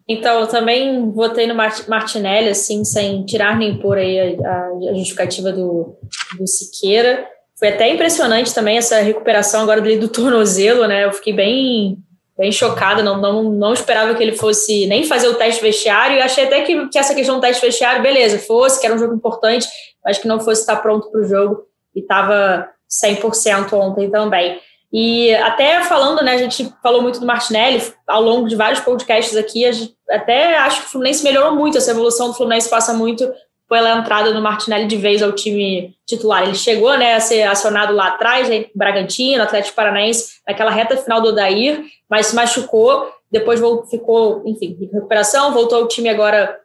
Então, 0.06 0.40
eu 0.40 0.46
também 0.46 1.10
votei 1.10 1.46
no 1.46 1.54
Martinelli, 1.54 2.50
assim, 2.50 2.84
sem 2.84 3.24
tirar 3.24 3.56
nem 3.56 3.78
pôr 3.78 3.96
aí 3.96 4.36
a, 4.44 4.90
a 4.90 4.94
justificativa 4.94 5.50
do, 5.50 5.96
do 6.38 6.46
Siqueira. 6.46 7.26
Foi 7.58 7.68
até 7.68 7.88
impressionante 7.88 8.54
também 8.54 8.76
essa 8.76 9.00
recuperação 9.00 9.62
agora 9.62 9.80
dele 9.80 9.98
do 9.98 10.08
tornozelo, 10.08 10.86
né? 10.86 11.06
Eu 11.06 11.12
fiquei 11.12 11.32
bem 11.32 11.96
bem 12.36 12.52
chocada, 12.52 13.02
não, 13.02 13.20
não, 13.20 13.42
não 13.50 13.72
esperava 13.72 14.14
que 14.14 14.22
ele 14.22 14.36
fosse 14.36 14.86
nem 14.86 15.02
fazer 15.02 15.26
o 15.26 15.34
teste 15.34 15.60
vestiário, 15.60 16.16
e 16.16 16.20
achei 16.20 16.44
até 16.44 16.62
que, 16.62 16.88
que 16.88 16.96
essa 16.96 17.12
questão 17.12 17.34
do 17.34 17.40
teste 17.40 17.66
vestiário, 17.66 18.00
beleza, 18.00 18.38
fosse, 18.38 18.78
que 18.78 18.86
era 18.86 18.94
um 18.94 18.98
jogo 18.98 19.14
importante, 19.14 19.66
mas 20.04 20.18
que 20.18 20.28
não 20.28 20.38
fosse 20.38 20.60
estar 20.60 20.76
pronto 20.76 21.10
para 21.10 21.20
o 21.20 21.24
jogo, 21.24 21.64
e 21.96 21.98
estava 21.98 22.68
100% 22.88 23.72
ontem 23.72 24.08
também. 24.08 24.60
E 24.92 25.34
até 25.34 25.82
falando, 25.82 26.22
né, 26.22 26.32
a 26.32 26.38
gente 26.38 26.72
falou 26.82 27.02
muito 27.02 27.20
do 27.20 27.26
Martinelli 27.26 27.82
ao 28.06 28.22
longo 28.22 28.48
de 28.48 28.56
vários 28.56 28.80
podcasts 28.80 29.36
aqui, 29.36 29.64
até 30.10 30.56
acho 30.58 30.80
que 30.80 30.86
o 30.86 30.90
Fluminense 30.90 31.22
melhorou 31.22 31.54
muito, 31.54 31.76
essa 31.76 31.90
evolução 31.90 32.28
do 32.28 32.34
Fluminense 32.34 32.70
passa 32.70 32.94
muito 32.94 33.30
pela 33.68 33.98
entrada 33.98 34.32
do 34.32 34.40
Martinelli 34.40 34.86
de 34.86 34.96
vez 34.96 35.22
ao 35.22 35.32
time 35.32 35.94
titular. 36.06 36.42
Ele 36.42 36.54
chegou 36.54 36.96
né, 36.96 37.14
a 37.14 37.20
ser 37.20 37.42
acionado 37.42 37.94
lá 37.94 38.08
atrás, 38.08 38.48
né, 38.48 38.64
Bragantino, 38.74 39.42
Atlético 39.42 39.76
Paranaense, 39.76 40.40
naquela 40.46 40.70
reta 40.70 40.96
final 40.96 41.20
do 41.20 41.28
Odair, 41.28 41.84
mas 42.08 42.28
se 42.28 42.34
machucou, 42.34 43.12
depois 43.30 43.60
ficou, 43.90 44.42
enfim, 44.46 44.74
em 44.80 44.86
recuperação, 44.90 45.52
voltou 45.52 45.78
ao 45.78 45.88
time 45.88 46.08
agora 46.08 46.58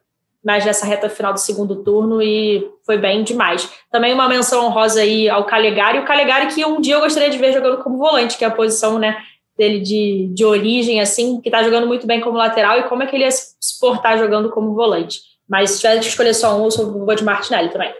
mais 0.44 0.64
nessa 0.64 0.84
reta 0.84 1.08
final 1.08 1.32
do 1.32 1.40
segundo 1.40 1.76
turno 1.76 2.20
e 2.20 2.68
foi 2.84 2.98
bem 2.98 3.24
demais. 3.24 3.68
Também 3.90 4.12
uma 4.12 4.28
menção 4.28 4.66
honrosa 4.66 5.00
aí 5.00 5.28
ao 5.28 5.44
Calegari, 5.44 5.98
o 5.98 6.04
Calegari 6.04 6.54
que 6.54 6.64
um 6.64 6.80
dia 6.80 6.94
eu 6.94 7.00
gostaria 7.00 7.30
de 7.30 7.38
ver 7.38 7.52
jogando 7.52 7.82
como 7.82 7.96
volante, 7.96 8.36
que 8.36 8.44
é 8.44 8.48
a 8.48 8.50
posição, 8.50 8.98
né, 8.98 9.16
dele 9.56 9.80
de, 9.80 10.30
de 10.34 10.44
origem, 10.44 11.00
assim, 11.00 11.40
que 11.40 11.50
tá 11.50 11.62
jogando 11.62 11.86
muito 11.86 12.06
bem 12.06 12.20
como 12.20 12.36
lateral 12.36 12.78
e 12.78 12.82
como 12.84 13.02
é 13.02 13.06
que 13.06 13.16
ele 13.16 13.24
ia 13.24 13.30
se 13.30 13.78
portar 13.80 14.18
jogando 14.18 14.50
como 14.50 14.74
volante. 14.74 15.20
Mas 15.48 15.72
se 15.72 15.80
tiver 15.80 15.98
que 16.00 16.06
escolher 16.06 16.34
só 16.34 16.60
um, 16.60 16.64
eu 16.64 16.70
sou 16.70 16.86
o 16.86 17.14
de 17.14 17.24
Martinelli 17.24 17.70
também. 17.70 17.92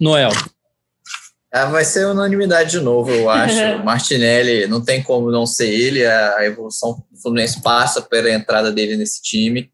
Noel. 0.00 0.30
Ah, 1.52 1.66
vai 1.66 1.84
ser 1.84 2.06
unanimidade 2.06 2.72
de 2.72 2.80
novo, 2.80 3.10
eu 3.10 3.30
acho. 3.30 3.56
Martinelli, 3.82 4.66
não 4.66 4.84
tem 4.84 5.02
como 5.02 5.30
não 5.30 5.46
ser 5.46 5.68
ele. 5.68 6.04
A 6.04 6.44
evolução 6.44 7.02
do 7.10 7.18
Fluminense 7.20 7.62
passa 7.62 8.02
pela 8.02 8.30
entrada 8.30 8.70
dele 8.70 8.96
nesse 8.96 9.22
time. 9.22 9.70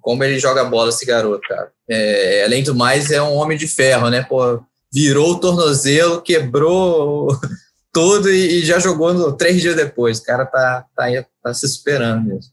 Como 0.00 0.24
ele 0.24 0.38
joga 0.38 0.64
bola, 0.64 0.90
esse 0.90 1.04
garoto, 1.04 1.46
cara. 1.48 1.70
É, 1.88 2.44
além 2.44 2.62
do 2.62 2.74
mais, 2.74 3.10
é 3.10 3.22
um 3.22 3.34
homem 3.34 3.56
de 3.58 3.66
ferro, 3.66 4.08
né? 4.08 4.22
Pô, 4.22 4.62
virou 4.92 5.32
o 5.32 5.40
tornozelo, 5.40 6.22
quebrou 6.22 7.28
tudo 7.92 8.30
e, 8.30 8.60
e 8.60 8.64
já 8.64 8.78
jogou 8.78 9.12
no, 9.12 9.32
três 9.32 9.60
dias 9.60 9.76
depois. 9.76 10.18
O 10.18 10.24
cara 10.24 10.46
tá, 10.46 10.84
tá, 10.96 11.06
tá 11.42 11.54
se 11.54 11.68
superando 11.68 12.28
mesmo. 12.28 12.52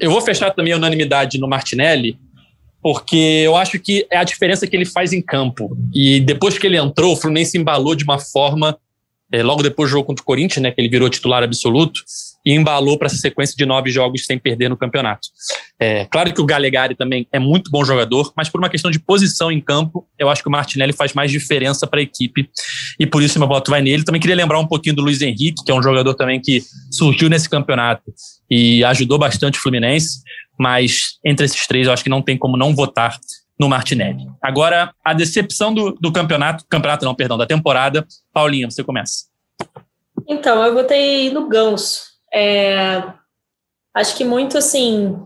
Eu 0.00 0.10
vou 0.10 0.20
fechar 0.20 0.50
também 0.52 0.72
a 0.72 0.76
unanimidade 0.76 1.38
no 1.38 1.48
Martinelli, 1.48 2.18
porque 2.80 3.42
eu 3.44 3.56
acho 3.56 3.78
que 3.78 4.06
é 4.10 4.16
a 4.16 4.24
diferença 4.24 4.66
que 4.66 4.76
ele 4.76 4.84
faz 4.84 5.12
em 5.12 5.20
campo. 5.20 5.76
E 5.92 6.20
depois 6.20 6.58
que 6.58 6.66
ele 6.66 6.76
entrou, 6.76 7.12
o 7.12 7.16
Fluminense 7.16 7.58
embalou 7.58 7.94
de 7.94 8.04
uma 8.04 8.18
forma. 8.18 8.78
É, 9.30 9.42
logo 9.42 9.62
depois 9.62 9.90
do 9.90 9.92
jogo 9.92 10.06
contra 10.06 10.22
o 10.22 10.26
Corinthians, 10.26 10.62
né, 10.62 10.70
que 10.70 10.80
ele 10.80 10.88
virou 10.88 11.10
titular 11.10 11.42
absoluto, 11.42 12.00
e 12.48 12.54
embalou 12.54 12.96
para 12.96 13.08
essa 13.08 13.18
sequência 13.18 13.54
de 13.54 13.66
nove 13.66 13.90
jogos 13.90 14.24
sem 14.24 14.38
perder 14.38 14.70
no 14.70 14.76
campeonato. 14.76 15.28
É, 15.78 16.06
claro 16.06 16.32
que 16.32 16.40
o 16.40 16.46
Galegari 16.46 16.94
também 16.94 17.28
é 17.30 17.38
muito 17.38 17.70
bom 17.70 17.84
jogador, 17.84 18.32
mas 18.34 18.48
por 18.48 18.58
uma 18.58 18.70
questão 18.70 18.90
de 18.90 18.98
posição 18.98 19.52
em 19.52 19.60
campo, 19.60 20.08
eu 20.18 20.30
acho 20.30 20.40
que 20.40 20.48
o 20.48 20.50
Martinelli 20.50 20.94
faz 20.94 21.12
mais 21.12 21.30
diferença 21.30 21.86
para 21.86 22.00
a 22.00 22.02
equipe 22.02 22.48
e 22.98 23.06
por 23.06 23.22
isso 23.22 23.38
meu 23.38 23.46
voto 23.46 23.70
vai 23.70 23.82
nele. 23.82 24.02
Também 24.02 24.18
queria 24.18 24.34
lembrar 24.34 24.58
um 24.58 24.66
pouquinho 24.66 24.96
do 24.96 25.02
Luiz 25.02 25.20
Henrique, 25.20 25.62
que 25.62 25.70
é 25.70 25.74
um 25.74 25.82
jogador 25.82 26.14
também 26.14 26.40
que 26.40 26.62
surgiu 26.90 27.28
nesse 27.28 27.50
campeonato 27.50 28.10
e 28.50 28.82
ajudou 28.84 29.18
bastante 29.18 29.58
o 29.58 29.62
Fluminense, 29.62 30.22
mas 30.58 31.18
entre 31.22 31.44
esses 31.44 31.66
três 31.66 31.86
eu 31.86 31.92
acho 31.92 32.02
que 32.02 32.08
não 32.08 32.22
tem 32.22 32.38
como 32.38 32.56
não 32.56 32.74
votar 32.74 33.18
no 33.60 33.68
Martinelli. 33.68 34.26
Agora, 34.40 34.94
a 35.04 35.12
decepção 35.12 35.74
do, 35.74 35.92
do 36.00 36.10
campeonato, 36.10 36.64
campeonato 36.66 37.04
não, 37.04 37.14
perdão, 37.14 37.36
da 37.36 37.44
temporada. 37.44 38.06
Paulinha, 38.32 38.70
você 38.70 38.82
começa. 38.82 39.26
Então, 40.26 40.64
eu 40.64 40.72
votei 40.72 41.28
no 41.30 41.46
Ganso. 41.46 42.08
É, 42.38 43.02
acho 43.94 44.16
que 44.16 44.24
muito 44.24 44.56
assim, 44.56 45.18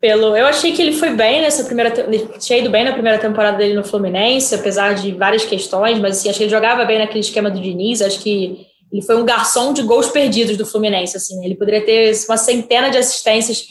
pelo. 0.00 0.34
Eu 0.34 0.46
achei 0.46 0.72
que 0.72 0.80
ele 0.80 0.94
foi 0.94 1.10
bem 1.10 1.42
nessa 1.42 1.64
primeira. 1.64 1.90
Tinha 2.38 2.58
ido 2.58 2.70
bem 2.70 2.84
na 2.84 2.92
primeira 2.92 3.18
temporada 3.18 3.58
dele 3.58 3.74
no 3.74 3.84
Fluminense, 3.84 4.54
apesar 4.54 4.94
de 4.94 5.12
várias 5.12 5.44
questões, 5.44 5.98
mas 5.98 6.16
assim, 6.16 6.30
acho 6.30 6.38
que 6.38 6.44
ele 6.44 6.50
jogava 6.50 6.86
bem 6.86 6.98
naquele 6.98 7.20
esquema 7.20 7.50
do 7.50 7.60
Diniz. 7.60 8.00
Acho 8.00 8.20
que 8.20 8.66
ele 8.90 9.02
foi 9.02 9.16
um 9.16 9.26
garçom 9.26 9.74
de 9.74 9.82
gols 9.82 10.08
perdidos 10.08 10.56
do 10.56 10.64
Fluminense. 10.64 11.18
Assim, 11.18 11.44
ele 11.44 11.54
poderia 11.54 11.84
ter 11.84 12.12
uma 12.26 12.38
centena 12.38 12.88
de 12.88 12.96
assistências. 12.96 13.66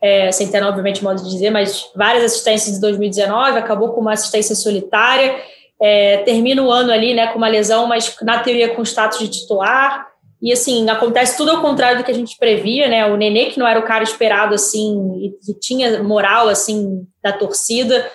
É, 0.00 0.32
centena, 0.32 0.68
obviamente, 0.68 1.02
modo 1.02 1.22
de 1.22 1.30
dizer, 1.30 1.50
mas 1.50 1.86
várias 1.94 2.24
assistências 2.24 2.76
em 2.76 2.80
2019, 2.80 3.56
acabou 3.56 3.92
com 3.92 4.00
uma 4.00 4.14
assistência 4.14 4.56
solitária, 4.56 5.40
é, 5.80 6.16
termina 6.18 6.60
o 6.60 6.72
ano 6.72 6.90
ali 6.90 7.14
né, 7.14 7.28
com 7.28 7.38
uma 7.38 7.46
lesão, 7.46 7.86
mas 7.86 8.12
na 8.20 8.40
teoria 8.40 8.74
com 8.74 8.82
status 8.82 9.20
de 9.20 9.28
titular. 9.28 10.11
E 10.42 10.52
assim, 10.52 10.90
acontece 10.90 11.36
tudo 11.36 11.52
ao 11.52 11.62
contrário 11.62 11.98
do 11.98 12.04
que 12.04 12.10
a 12.10 12.14
gente 12.14 12.36
previa, 12.36 12.88
né? 12.88 13.06
O 13.06 13.16
Nenê, 13.16 13.46
que 13.46 13.60
não 13.60 13.66
era 13.66 13.78
o 13.78 13.84
cara 13.84 14.02
esperado 14.02 14.54
assim, 14.54 15.32
e 15.48 15.54
tinha 15.60 16.02
moral 16.02 16.48
assim 16.48 17.06
da 17.22 17.32
torcida. 17.32 18.10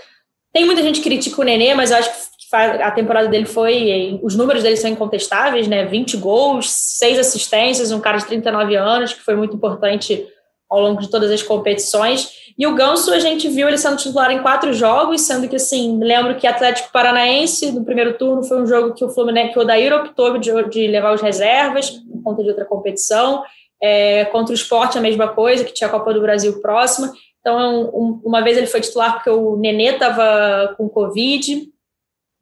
Tem 0.52 0.66
muita 0.66 0.84
gente 0.84 1.00
que 1.00 1.08
critica 1.08 1.40
o 1.40 1.46
Nenê, 1.46 1.74
mas 1.74 1.90
eu 1.90 1.98
acho 1.98 2.12
que 2.12 2.56
a 2.56 2.92
temporada 2.92 3.30
dele 3.30 3.46
foi. 3.46 4.20
Os 4.22 4.36
números 4.36 4.63
dele 4.63 4.76
são 4.76 4.90
incontestáveis, 4.90 5.68
né? 5.68 5.86
20 5.86 6.18
gols, 6.18 6.70
6 6.70 7.20
assistências, 7.20 7.92
um 7.92 8.02
cara 8.02 8.18
de 8.18 8.26
39 8.26 8.76
anos, 8.76 9.13
que 9.13 9.22
foi 9.22 9.36
muito 9.36 9.56
importante 9.56 10.28
ao 10.70 10.82
longo 10.82 11.00
de 11.00 11.10
todas 11.10 11.32
as 11.32 11.42
competições. 11.42 12.30
E 12.58 12.65
o 12.65 12.74
Ganso, 12.74 13.13
a 13.13 13.20
gente 13.20 13.48
viu 13.48 13.67
ele 13.67 13.78
sendo 13.78 13.98
titular 13.98 14.32
em 14.32 14.41
quatro 14.41 14.74
jogos, 14.74 15.22
sendo 15.22 15.48
que, 15.48 15.58
assim, 15.58 16.00
lembro 16.02 16.36
que 16.36 16.48
Atlético 16.48 16.91
Paranaense, 16.91 17.72
no 17.72 17.86
primeiro 17.86 18.17
turno, 18.17 18.43
foi 18.43 18.60
um 18.60 18.65
jogo 18.65 18.96
que 18.96 19.06
o 19.06 19.10
Fluminense, 19.10 19.54
que 19.54 19.60
o 19.60 19.62
Odair 19.62 19.93
optou 19.93 20.39
de, 20.39 20.52
de 20.70 20.88
levar 20.88 21.13
os 21.13 21.22
reservas, 21.22 21.91
por 21.91 22.24
conta 22.24 22.41
de 22.41 22.50
outra 22.50 22.65
competição. 22.65 23.43
É, 23.80 24.26
contra 24.26 24.52
o 24.52 24.56
esporte, 24.56 24.98
a 24.98 25.02
mesma 25.02 25.28
coisa, 25.28 25.63
que 25.63 25.72
tinha 25.72 25.88
a 25.88 25.91
Copa 25.91 26.12
do 26.12 26.22
Brasil 26.22 26.60
próxima. 26.60 27.13
Então, 27.39 27.60
é 27.60 27.67
um, 27.67 28.20
uma 28.26 28.41
vez 28.41 28.58
ele 28.58 28.65
foi 28.65 28.82
titular 28.82 29.13
porque 29.13 29.30
o 29.30 29.56
Nenê 29.56 29.91
estava 29.91 30.74
com 30.76 30.89
Covid, 30.89 31.70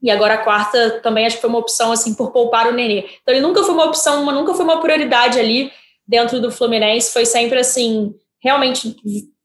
e 0.02 0.10
agora 0.10 0.36
a 0.36 0.44
quarta 0.44 1.02
também 1.02 1.26
acho 1.26 1.36
que 1.36 1.42
foi 1.42 1.50
uma 1.50 1.60
opção, 1.60 1.92
assim, 1.92 2.16
por 2.16 2.32
poupar 2.32 2.68
o 2.68 2.72
Nenê. 2.74 3.06
Então, 3.22 3.36
ele 3.36 3.42
nunca 3.42 3.64
foi 3.64 3.74
uma 3.74 3.86
opção, 3.86 4.24
uma, 4.24 4.32
nunca 4.32 4.54
foi 4.54 4.64
uma 4.64 4.80
prioridade 4.80 5.38
ali 5.38 5.72
dentro 6.08 6.40
do 6.40 6.50
Fluminense, 6.50 7.12
foi 7.12 7.26
sempre, 7.26 7.60
assim, 7.60 8.14
realmente 8.42 8.96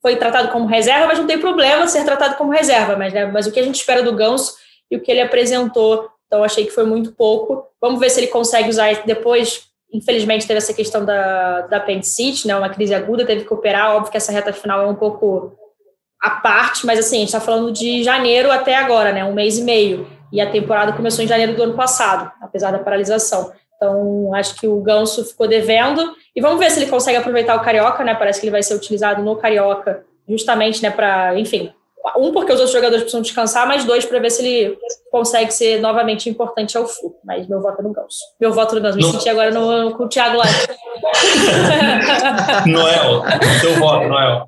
foi 0.03 0.17
tratado 0.17 0.49
como 0.49 0.67
reserva, 0.67 1.07
mas 1.07 1.19
não 1.19 1.27
tem 1.27 1.39
problema 1.39 1.87
ser 1.87 2.05
tratado 2.05 2.37
como 2.37 2.51
reserva, 2.51 2.97
mas, 2.97 3.13
né, 3.13 3.27
mas 3.27 3.47
o 3.47 3.53
que 3.53 3.61
a 3.61 3.63
gente 3.63 3.77
espera 3.77 4.03
do 4.03 4.15
Ganso 4.15 4.55
e 4.91 4.97
o 4.97 5.01
que 5.01 5.11
ele 5.11 5.21
apresentou, 5.21 6.09
então 6.27 6.43
achei 6.43 6.65
que 6.65 6.71
foi 6.71 6.85
muito 6.85 7.13
pouco. 7.13 7.67
Vamos 7.81 8.01
ver 8.01 8.11
se 8.11 8.21
ele 8.21 8.27
consegue 8.29 8.69
usar 8.69 8.93
depois. 9.05 9.69
Infelizmente 9.93 10.47
teve 10.47 10.59
essa 10.59 10.73
questão 10.73 11.05
da, 11.05 11.63
da 11.63 11.77
apendicite, 11.77 12.47
né, 12.47 12.57
uma 12.57 12.71
crise 12.71 12.95
aguda, 12.95 13.27
teve 13.27 13.45
que 13.45 13.53
operar, 13.53 13.95
óbvio 13.97 14.11
que 14.11 14.17
essa 14.17 14.33
reta 14.33 14.53
final 14.53 14.83
é 14.83 14.87
um 14.87 14.95
pouco 14.95 15.53
à 16.23 16.31
parte, 16.31 16.87
mas 16.87 16.99
assim, 16.99 17.17
a 17.17 17.21
gente 17.21 17.29
está 17.29 17.41
falando 17.41 17.73
de 17.73 18.03
janeiro 18.05 18.51
até 18.51 18.77
agora, 18.77 19.13
né, 19.13 19.25
um 19.25 19.33
mês 19.33 19.59
e 19.59 19.63
meio, 19.63 20.07
e 20.33 20.41
a 20.41 20.51
temporada 20.51 20.93
começou 20.93 21.25
em 21.25 21.29
janeiro 21.29 21.57
do 21.57 21.63
ano 21.63 21.75
passado, 21.75 22.31
apesar 22.41 22.71
da 22.71 22.79
paralisação. 22.79 23.53
Então, 23.81 24.35
acho 24.35 24.57
que 24.57 24.69
o 24.69 24.79
Ganso 24.83 25.25
ficou 25.25 25.49
devendo. 25.49 26.15
E 26.37 26.41
vamos 26.43 26.59
ver 26.59 26.71
se 26.71 26.79
ele 26.79 26.91
consegue 26.91 27.17
aproveitar 27.17 27.57
o 27.57 27.63
Carioca, 27.63 28.05
né? 28.05 28.15
Parece 28.15 28.39
que 28.39 28.45
ele 28.45 28.53
vai 28.53 28.63
ser 28.63 28.75
utilizado 28.75 29.23
no 29.23 29.37
Carioca, 29.37 30.05
justamente, 30.29 30.83
né? 30.83 30.91
Para, 30.91 31.39
enfim, 31.39 31.73
um, 32.15 32.31
porque 32.31 32.53
os 32.53 32.59
outros 32.59 32.75
jogadores 32.75 33.03
precisam 33.03 33.23
descansar, 33.23 33.67
mas 33.67 33.87
dois, 33.87 34.05
para 34.05 34.19
ver 34.19 34.31
se 34.31 34.45
ele 34.45 34.77
consegue 35.11 35.51
ser 35.51 35.81
novamente 35.81 36.29
importante 36.29 36.77
ao 36.77 36.87
Flu. 36.87 37.15
Mas 37.25 37.49
meu 37.49 37.63
voto 37.63 37.81
é 37.81 37.83
no 37.83 37.91
Ganso. 37.91 38.19
Meu 38.39 38.53
voto 38.53 38.75
no 38.75 38.83
Ganso. 38.83 38.99
Me 38.99 39.03
no... 39.03 39.13
senti 39.13 39.31
agora 39.31 39.51
no, 39.51 39.97
com 39.97 40.05
o 40.05 40.09
Thiago 40.09 40.37
lá. 40.37 40.45
Noel, 42.69 43.23
seu 43.63 43.77
voto, 43.77 44.09
Noel. 44.09 44.45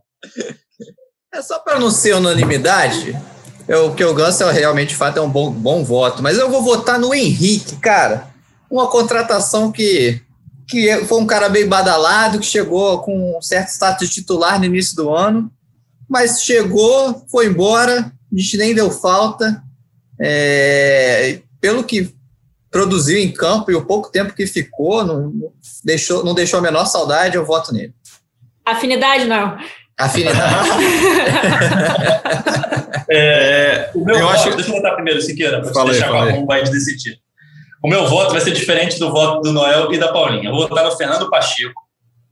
É 1.34 1.40
só 1.40 1.58
para 1.58 1.80
não 1.80 1.90
ser 1.90 2.16
unanimidade, 2.16 3.18
eu, 3.66 3.94
que 3.94 4.04
o 4.04 4.12
Ganso 4.12 4.44
é, 4.44 4.52
realmente, 4.52 4.90
de 4.90 4.96
fato, 4.96 5.18
é 5.18 5.22
um 5.22 5.30
bom, 5.30 5.50
bom 5.50 5.82
voto. 5.82 6.22
Mas 6.22 6.36
eu 6.36 6.50
vou 6.50 6.60
votar 6.60 6.98
no 6.98 7.14
Henrique, 7.14 7.76
cara 7.76 8.30
uma 8.72 8.88
contratação 8.88 9.70
que, 9.70 10.18
que 10.66 11.04
foi 11.04 11.20
um 11.20 11.26
cara 11.26 11.50
bem 11.50 11.66
badalado, 11.66 12.38
que 12.38 12.46
chegou 12.46 13.02
com 13.02 13.36
um 13.36 13.42
certo 13.42 13.68
status 13.68 14.08
de 14.08 14.14
titular 14.14 14.58
no 14.58 14.64
início 14.64 14.96
do 14.96 15.14
ano, 15.14 15.52
mas 16.08 16.42
chegou, 16.42 17.22
foi 17.30 17.48
embora, 17.48 18.10
a 18.32 18.36
gente 18.36 18.56
nem 18.56 18.74
deu 18.74 18.90
falta. 18.90 19.62
É, 20.18 21.40
pelo 21.60 21.84
que 21.84 22.14
produziu 22.70 23.18
em 23.18 23.30
campo 23.30 23.70
e 23.70 23.74
o 23.74 23.84
pouco 23.84 24.10
tempo 24.10 24.32
que 24.32 24.46
ficou, 24.46 25.04
não, 25.04 25.52
deixou, 25.84 26.24
não 26.24 26.34
deixou 26.34 26.58
a 26.58 26.62
menor 26.62 26.86
saudade, 26.86 27.36
eu 27.36 27.44
voto 27.44 27.74
nele. 27.74 27.92
Afinidade, 28.64 29.26
não. 29.26 29.58
Afinidade. 29.98 30.40
é, 33.10 33.90
o 33.94 34.02
meu 34.02 34.16
eu 34.16 34.22
voto, 34.22 34.34
acho... 34.34 34.56
deixa 34.56 34.70
eu 34.70 34.76
botar 34.76 34.94
primeiro, 34.94 35.20
Siqueira, 35.20 35.60
para 35.60 35.84
deixar 35.84 36.08
com 36.08 36.16
a 36.16 36.32
bomba 36.32 36.62
de 36.62 36.70
decidir. 36.70 37.20
O 37.82 37.88
meu 37.88 38.06
voto 38.06 38.32
vai 38.32 38.40
ser 38.40 38.52
diferente 38.52 38.98
do 38.98 39.10
voto 39.10 39.40
do 39.40 39.52
Noel 39.52 39.92
e 39.92 39.98
da 39.98 40.12
Paulinha. 40.12 40.48
Eu 40.48 40.52
vou 40.52 40.68
votar 40.68 40.84
no 40.84 40.96
Fernando 40.96 41.28
Pacheco, 41.28 41.82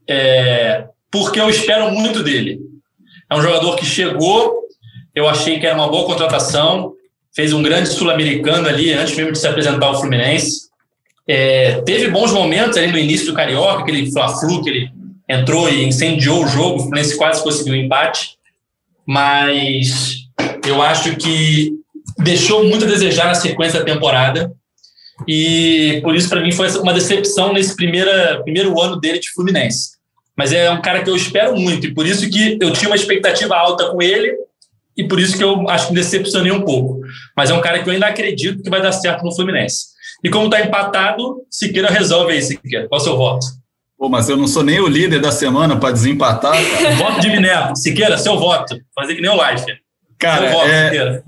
é, 0.07 0.85
porque 1.11 1.39
eu 1.39 1.49
espero 1.49 1.91
muito 1.91 2.23
dele. 2.23 2.59
É 3.29 3.35
um 3.35 3.41
jogador 3.41 3.75
que 3.75 3.85
chegou, 3.85 4.61
eu 5.13 5.27
achei 5.27 5.59
que 5.59 5.65
era 5.65 5.75
uma 5.75 5.89
boa 5.89 6.05
contratação, 6.05 6.93
fez 7.35 7.51
um 7.53 7.61
grande 7.61 7.89
sul-americano 7.89 8.67
ali, 8.67 8.93
antes 8.93 9.15
mesmo 9.15 9.33
de 9.33 9.39
se 9.39 9.47
apresentar 9.47 9.87
ao 9.87 9.99
Fluminense. 9.99 10.69
É, 11.27 11.81
teve 11.81 12.09
bons 12.09 12.31
momentos 12.31 12.77
ali 12.77 12.91
no 12.91 12.97
início 12.97 13.27
do 13.27 13.33
Carioca, 13.33 13.81
aquele 13.81 14.11
Fla-Flu 14.11 14.63
que 14.63 14.69
ele 14.69 14.91
entrou 15.29 15.69
e 15.69 15.83
incendiou 15.83 16.43
o 16.43 16.47
jogo, 16.47 16.75
o 16.75 16.79
Fluminense 16.79 17.17
quase 17.17 17.43
conseguiu 17.43 17.73
um 17.73 17.77
empate, 17.77 18.37
mas 19.05 20.27
eu 20.65 20.81
acho 20.81 21.15
que 21.15 21.71
deixou 22.17 22.63
muito 22.65 22.85
a 22.85 22.87
desejar 22.87 23.27
na 23.27 23.35
sequência 23.35 23.79
da 23.79 23.85
temporada. 23.85 24.51
E 25.27 25.99
por 26.03 26.15
isso, 26.15 26.29
para 26.29 26.41
mim, 26.41 26.51
foi 26.51 26.69
uma 26.79 26.93
decepção 26.93 27.53
nesse 27.53 27.75
primeira, 27.75 28.41
primeiro 28.43 28.79
ano 28.79 28.99
dele 28.99 29.19
de 29.19 29.31
Fluminense. 29.31 29.91
Mas 30.37 30.51
é 30.51 30.69
um 30.71 30.81
cara 30.81 31.03
que 31.03 31.09
eu 31.09 31.15
espero 31.15 31.55
muito, 31.55 31.87
e 31.87 31.93
por 31.93 32.05
isso 32.05 32.29
que 32.29 32.57
eu 32.59 32.71
tinha 32.71 32.89
uma 32.89 32.95
expectativa 32.95 33.55
alta 33.55 33.89
com 33.89 34.01
ele, 34.01 34.35
e 34.97 35.07
por 35.07 35.19
isso 35.19 35.37
que 35.37 35.43
eu 35.43 35.69
acho 35.69 35.87
que 35.87 35.93
me 35.93 35.99
decepcionei 35.99 36.51
um 36.51 36.61
pouco. 36.61 37.01
Mas 37.35 37.49
é 37.49 37.53
um 37.53 37.61
cara 37.61 37.81
que 37.81 37.89
eu 37.89 37.93
ainda 37.93 38.07
acredito 38.07 38.63
que 38.63 38.69
vai 38.69 38.81
dar 38.81 38.91
certo 38.91 39.23
no 39.23 39.35
Fluminense. 39.35 39.87
E 40.23 40.29
como 40.29 40.45
está 40.45 40.61
empatado, 40.61 41.43
Siqueira 41.49 41.89
resolve 41.89 42.33
aí, 42.33 42.41
Siqueira. 42.41 42.87
Qual 42.87 42.99
é 42.99 43.01
o 43.01 43.03
seu 43.03 43.17
voto? 43.17 43.45
Pô, 43.97 44.09
mas 44.09 44.29
eu 44.29 44.37
não 44.37 44.47
sou 44.47 44.63
nem 44.63 44.79
o 44.79 44.87
líder 44.87 45.19
da 45.19 45.31
semana 45.31 45.79
para 45.79 45.91
desempatar. 45.91 46.55
voto 46.97 47.19
de 47.19 47.29
Minerva. 47.29 47.75
Siqueira, 47.75 48.17
seu 48.17 48.37
voto. 48.37 48.75
Fazer 48.95 49.15
que 49.15 49.21
nem 49.21 49.29
o 49.29 49.35
Life. 49.35 49.65
Cara, 50.17 50.47
é, 50.67 51.23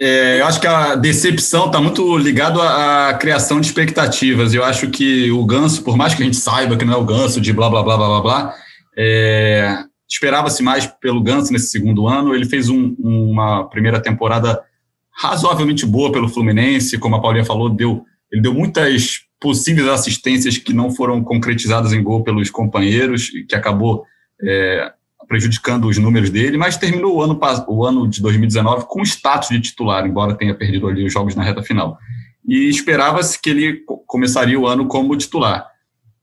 é, 0.00 0.40
eu 0.40 0.46
acho 0.46 0.60
que 0.60 0.66
a 0.66 0.94
decepção 0.94 1.66
está 1.66 1.80
muito 1.80 2.16
ligado 2.18 2.60
à, 2.60 3.08
à, 3.08 3.14
criação 3.14 3.60
de 3.60 3.66
expectativas. 3.66 4.52
Eu 4.52 4.62
acho 4.64 4.90
que 4.90 5.30
o 5.30 5.44
Ganso, 5.44 5.82
por 5.82 5.96
mais 5.96 6.14
que 6.14 6.22
a 6.22 6.26
gente 6.26 6.36
saiba 6.36 6.76
que 6.76 6.84
não 6.84 6.94
é 6.94 6.96
o 6.96 7.04
Ganso 7.04 7.40
de 7.40 7.52
blá 7.52 7.70
blá 7.70 7.82
blá 7.82 7.96
blá 7.96 8.08
blá 8.08 8.20
blá, 8.20 8.54
é, 8.96 9.78
esperava-se 10.08 10.62
mais 10.62 10.86
pelo 10.86 11.22
Ganso 11.22 11.52
nesse 11.52 11.68
segundo 11.68 12.06
ano. 12.06 12.34
Ele 12.34 12.44
fez 12.44 12.68
um, 12.68 12.94
uma 12.98 13.64
primeira 13.70 13.98
temporada 14.00 14.62
razoavelmente 15.10 15.86
boa 15.86 16.12
pelo 16.12 16.28
Fluminense, 16.28 16.98
como 16.98 17.16
a 17.16 17.20
Paulinha 17.20 17.44
falou, 17.44 17.70
deu, 17.70 18.04
ele 18.30 18.42
deu 18.42 18.52
muitas 18.52 19.20
possíveis 19.40 19.88
assistências 19.88 20.58
que 20.58 20.74
não 20.74 20.90
foram 20.90 21.24
concretizadas 21.24 21.94
em 21.94 22.02
gol 22.02 22.22
pelos 22.22 22.50
companheiros, 22.50 23.30
que 23.48 23.54
acabou 23.54 24.04
é, 24.42 24.92
prejudicando 25.26 25.86
os 25.86 25.98
números 25.98 26.30
dele, 26.30 26.56
mas 26.56 26.76
terminou 26.76 27.16
o 27.16 27.22
ano, 27.22 27.38
o 27.68 27.84
ano 27.84 28.08
de 28.08 28.20
2019 28.22 28.86
com 28.88 29.02
status 29.02 29.48
de 29.48 29.60
titular, 29.60 30.06
embora 30.06 30.34
tenha 30.34 30.54
perdido 30.54 30.88
ali 30.88 31.04
os 31.04 31.12
jogos 31.12 31.34
na 31.34 31.42
reta 31.42 31.62
final. 31.62 31.98
E 32.46 32.68
esperava-se 32.68 33.40
que 33.40 33.50
ele 33.50 33.82
começaria 34.06 34.58
o 34.58 34.66
ano 34.66 34.86
como 34.86 35.16
titular. 35.16 35.66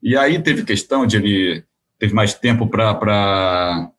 E 0.01 0.17
aí 0.17 0.39
teve 0.39 0.63
questão 0.63 1.05
de 1.05 1.17
ele 1.17 1.63
teve 1.99 2.13
mais 2.13 2.33
tempo 2.33 2.67
para 2.67 3.89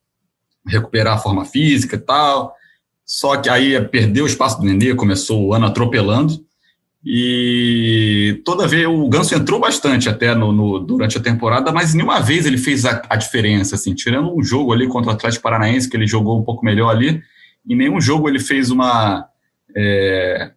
recuperar 0.66 1.14
a 1.14 1.18
forma 1.18 1.44
física 1.44 1.96
e 1.96 1.98
tal. 1.98 2.55
Só 3.05 3.36
que 3.36 3.48
aí 3.48 3.80
perdeu 3.88 4.24
o 4.24 4.26
espaço 4.26 4.59
do 4.59 4.64
Nenê, 4.64 4.94
começou 4.94 5.46
o 5.46 5.55
ano 5.55 5.66
atropelando. 5.66 6.43
E 7.05 8.40
toda 8.46 8.66
vez 8.66 8.86
o 8.86 9.07
Ganso 9.09 9.34
entrou 9.34 9.61
bastante 9.61 10.09
até 10.09 10.34
no, 10.34 10.50
no, 10.52 10.78
durante 10.80 11.18
a 11.18 11.20
temporada, 11.20 11.70
mas 11.70 11.92
nenhuma 11.92 12.18
vez 12.20 12.46
ele 12.46 12.57
fez 12.57 12.86
a, 12.86 13.02
a, 13.11 13.16
diferença, 13.16 13.74
assim, 13.74 13.94
tirando 13.94 14.34
um 14.34 14.42
jogo 14.42 14.72
ali 14.72 14.86
contra 14.88 15.11
o 15.11 15.14
Atlético 15.14 15.42
Paranaense, 15.42 15.88
que 15.88 15.96
ele 15.98 16.07
jogou 16.07 16.40
um 16.40 16.42
pouco 16.42 16.64
melhor 16.64 16.88
ali, 16.88 17.22
em 17.68 17.76
nenhum 17.76 18.00
jogo 18.00 18.26
ele 18.26 18.40
fez 18.40 18.70
uma. 18.70 19.26
É, 19.76 20.52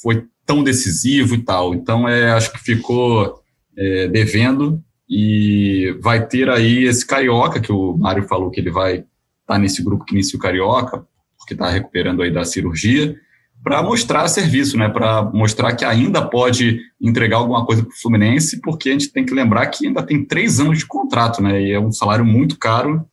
foi 0.00 0.24
tão 0.46 0.64
decisivo 0.64 1.34
e 1.34 1.42
tal. 1.42 1.74
Então, 1.74 2.08
é, 2.08 2.32
acho 2.32 2.50
que 2.50 2.58
ficou 2.58 3.42
é, 3.76 4.08
devendo 4.08 4.82
e 5.08 5.94
vai 6.00 6.26
ter 6.26 6.48
aí 6.48 6.84
esse 6.84 7.06
Carioca, 7.06 7.60
que 7.60 7.72
o 7.72 7.96
Mário 7.98 8.22
falou 8.26 8.50
que 8.50 8.60
ele 8.60 8.70
vai 8.70 8.94
estar 8.94 9.06
tá 9.46 9.58
nesse 9.58 9.82
grupo 9.82 10.04
que 10.04 10.14
inicia 10.14 10.38
o 10.38 10.42
Carioca, 10.42 11.04
porque 11.36 11.52
está 11.52 11.68
recuperando 11.68 12.22
aí 12.22 12.30
da 12.30 12.44
cirurgia 12.44 13.14
para 13.62 13.82
mostrar 13.82 14.26
serviço, 14.28 14.76
né? 14.76 14.88
Para 14.88 15.22
mostrar 15.22 15.74
que 15.74 15.84
ainda 15.84 16.22
pode 16.22 16.80
entregar 17.00 17.36
alguma 17.36 17.64
coisa 17.64 17.82
para 17.82 17.92
o 17.92 18.00
Fluminense, 18.00 18.60
porque 18.60 18.88
a 18.88 18.92
gente 18.92 19.12
tem 19.12 19.24
que 19.24 19.34
lembrar 19.34 19.66
que 19.66 19.86
ainda 19.86 20.02
tem 20.02 20.24
três 20.24 20.58
anos 20.60 20.78
de 20.78 20.86
contrato, 20.86 21.42
né? 21.42 21.62
E 21.62 21.72
é 21.72 21.80
um 21.80 21.92
salário 21.92 22.24
muito 22.24 22.58
caro. 22.58 23.04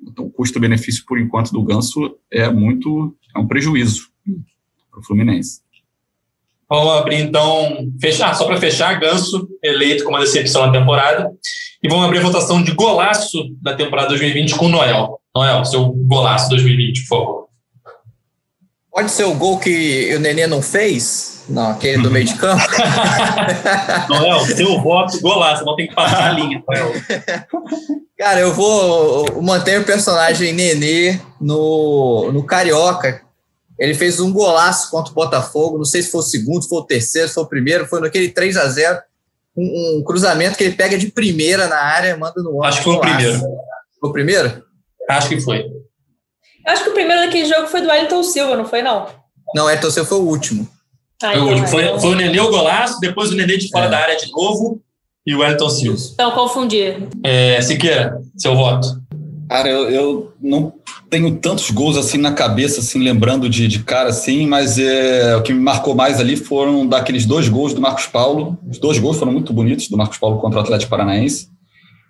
Então, 0.00 0.26
o 0.26 0.30
custo-benefício, 0.30 1.04
por 1.06 1.18
enquanto, 1.18 1.52
do 1.52 1.62
Ganso 1.62 2.16
é 2.30 2.50
muito. 2.50 3.16
é 3.34 3.38
um 3.38 3.46
prejuízo 3.46 4.08
para 4.90 5.00
o 5.00 5.02
Fluminense. 5.02 5.62
Vamos 6.68 6.92
abrir 6.94 7.20
então, 7.20 7.88
fechar, 8.00 8.34
só 8.34 8.46
para 8.46 8.56
fechar, 8.56 8.98
Ganso 8.98 9.48
eleito 9.62 10.04
como 10.04 10.16
a 10.16 10.20
decepção 10.20 10.66
da 10.66 10.78
temporada. 10.78 11.30
E 11.82 11.88
vamos 11.88 12.04
abrir 12.04 12.18
a 12.18 12.22
votação 12.22 12.62
de 12.62 12.72
golaço 12.72 13.44
da 13.60 13.74
temporada 13.74 14.08
2020 14.08 14.56
com 14.56 14.66
o 14.66 14.70
Noel. 14.70 15.20
Noel, 15.34 15.64
seu 15.64 15.86
golaço 15.88 16.48
2020, 16.50 17.00
por 17.02 17.08
favor. 17.08 17.43
Pode 18.94 19.10
ser 19.10 19.24
o 19.24 19.34
gol 19.34 19.58
que 19.58 20.14
o 20.14 20.20
Nenê 20.20 20.46
não 20.46 20.62
fez? 20.62 21.42
Não, 21.48 21.72
aquele 21.72 22.00
do 22.00 22.12
meio 22.12 22.26
de 22.26 22.36
campo. 22.36 22.62
Noel, 24.08 24.38
seu 24.46 24.80
voto, 24.80 25.20
golaço, 25.20 25.64
não 25.64 25.74
tem 25.74 25.88
que 25.88 25.94
passar 25.96 26.30
a 26.30 26.32
linha, 26.32 26.62
Noel. 26.64 26.92
Cara, 28.16 28.38
eu 28.38 28.54
vou 28.54 29.42
manter 29.42 29.80
o 29.80 29.84
personagem 29.84 30.52
Nenê 30.52 31.20
no, 31.40 32.30
no 32.32 32.44
Carioca. 32.44 33.22
Ele 33.76 33.94
fez 33.94 34.20
um 34.20 34.32
golaço 34.32 34.92
contra 34.92 35.10
o 35.10 35.14
Botafogo, 35.14 35.76
não 35.76 35.84
sei 35.84 36.00
se 36.00 36.12
foi 36.12 36.20
o 36.20 36.22
segundo, 36.22 36.62
se 36.62 36.68
foi 36.68 36.78
o 36.78 36.84
terceiro, 36.84 37.26
se 37.26 37.34
foi 37.34 37.42
o 37.42 37.48
primeiro, 37.48 37.86
foi 37.86 38.00
naquele 38.00 38.28
3 38.28 38.56
a 38.56 38.68
0 38.68 39.00
um, 39.56 39.98
um 39.98 40.04
cruzamento 40.04 40.56
que 40.56 40.62
ele 40.62 40.76
pega 40.76 40.96
de 40.96 41.10
primeira 41.10 41.66
na 41.66 41.80
área, 41.80 42.16
manda 42.16 42.40
no 42.40 42.62
Acho 42.62 42.78
que 42.78 42.84
foi 42.84 42.94
o 42.94 43.00
primeiro. 43.00 43.40
Foi 44.00 44.10
o 44.10 44.12
primeiro? 44.12 44.62
Acho 45.10 45.28
que 45.28 45.40
foi. 45.40 45.64
Eu 46.66 46.72
acho 46.72 46.84
que 46.84 46.90
o 46.90 46.94
primeiro 46.94 47.22
daquele 47.22 47.46
jogo 47.46 47.66
foi 47.66 47.80
do 47.82 47.88
Wellington 47.88 48.22
Silva, 48.22 48.56
não 48.56 48.64
foi, 48.64 48.82
não? 48.82 49.06
Não, 49.54 49.64
o 49.64 49.66
Wellington 49.66 49.90
Silva 49.90 50.08
foi 50.08 50.18
o 50.18 50.22
último. 50.22 50.68
Ah, 51.22 51.32
foi, 51.32 51.40
o 51.40 51.48
último. 51.48 51.68
Foi, 51.68 51.84
então- 51.84 52.00
foi, 52.00 52.10
o 52.10 52.14
Nenê 52.14 52.40
o 52.40 52.50
golaço, 52.50 53.00
depois 53.00 53.30
o 53.30 53.34
Nenê 53.34 53.56
de 53.56 53.68
fora 53.70 53.86
é. 53.86 53.90
da 53.90 53.98
área 53.98 54.16
de 54.16 54.30
novo 54.30 54.80
e 55.26 55.34
o 55.34 55.40
Wellington 55.40 55.68
Silva. 55.70 55.98
Então, 56.14 56.30
confundi. 56.32 57.08
É, 57.22 57.60
Siqueira, 57.60 58.20
seu 58.36 58.56
voto. 58.56 59.02
Cara, 59.48 59.68
eu, 59.68 59.90
eu, 59.90 60.32
não 60.40 60.72
tenho 61.10 61.36
tantos 61.36 61.70
gols 61.70 61.96
assim 61.96 62.18
na 62.18 62.32
cabeça, 62.32 62.80
assim, 62.80 62.98
lembrando 62.98 63.48
de, 63.48 63.68
de 63.68 63.80
cara 63.80 64.08
assim, 64.08 64.46
mas 64.46 64.78
é, 64.78 65.36
o 65.36 65.42
que 65.42 65.52
me 65.52 65.60
marcou 65.60 65.94
mais 65.94 66.18
ali 66.18 66.34
foram 66.34 66.86
daqueles 66.86 67.26
dois 67.26 67.48
gols 67.48 67.74
do 67.74 67.80
Marcos 67.80 68.06
Paulo. 68.06 68.58
Os 68.68 68.78
dois 68.78 68.98
gols 68.98 69.18
foram 69.18 69.32
muito 69.32 69.52
bonitos 69.52 69.88
do 69.88 69.96
Marcos 69.96 70.18
Paulo 70.18 70.38
contra 70.38 70.58
o 70.58 70.62
Atlético 70.62 70.90
Paranaense. 70.90 71.48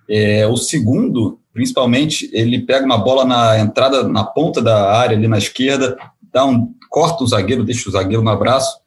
É, 0.08 0.46
o 0.46 0.56
segundo, 0.56 1.38
principalmente, 1.52 2.28
ele 2.32 2.60
pega 2.60 2.84
uma 2.84 2.98
bola 2.98 3.24
na 3.24 3.58
entrada, 3.58 4.06
na 4.08 4.24
ponta 4.24 4.60
da 4.60 4.92
área, 4.92 5.16
ali 5.16 5.28
na 5.28 5.38
esquerda, 5.38 5.96
dá 6.32 6.44
um, 6.44 6.72
corta 6.90 7.24
o 7.24 7.26
zagueiro, 7.26 7.64
deixa 7.64 7.88
o 7.88 7.92
zagueiro 7.92 8.22
no 8.22 8.30
abraço, 8.30 8.78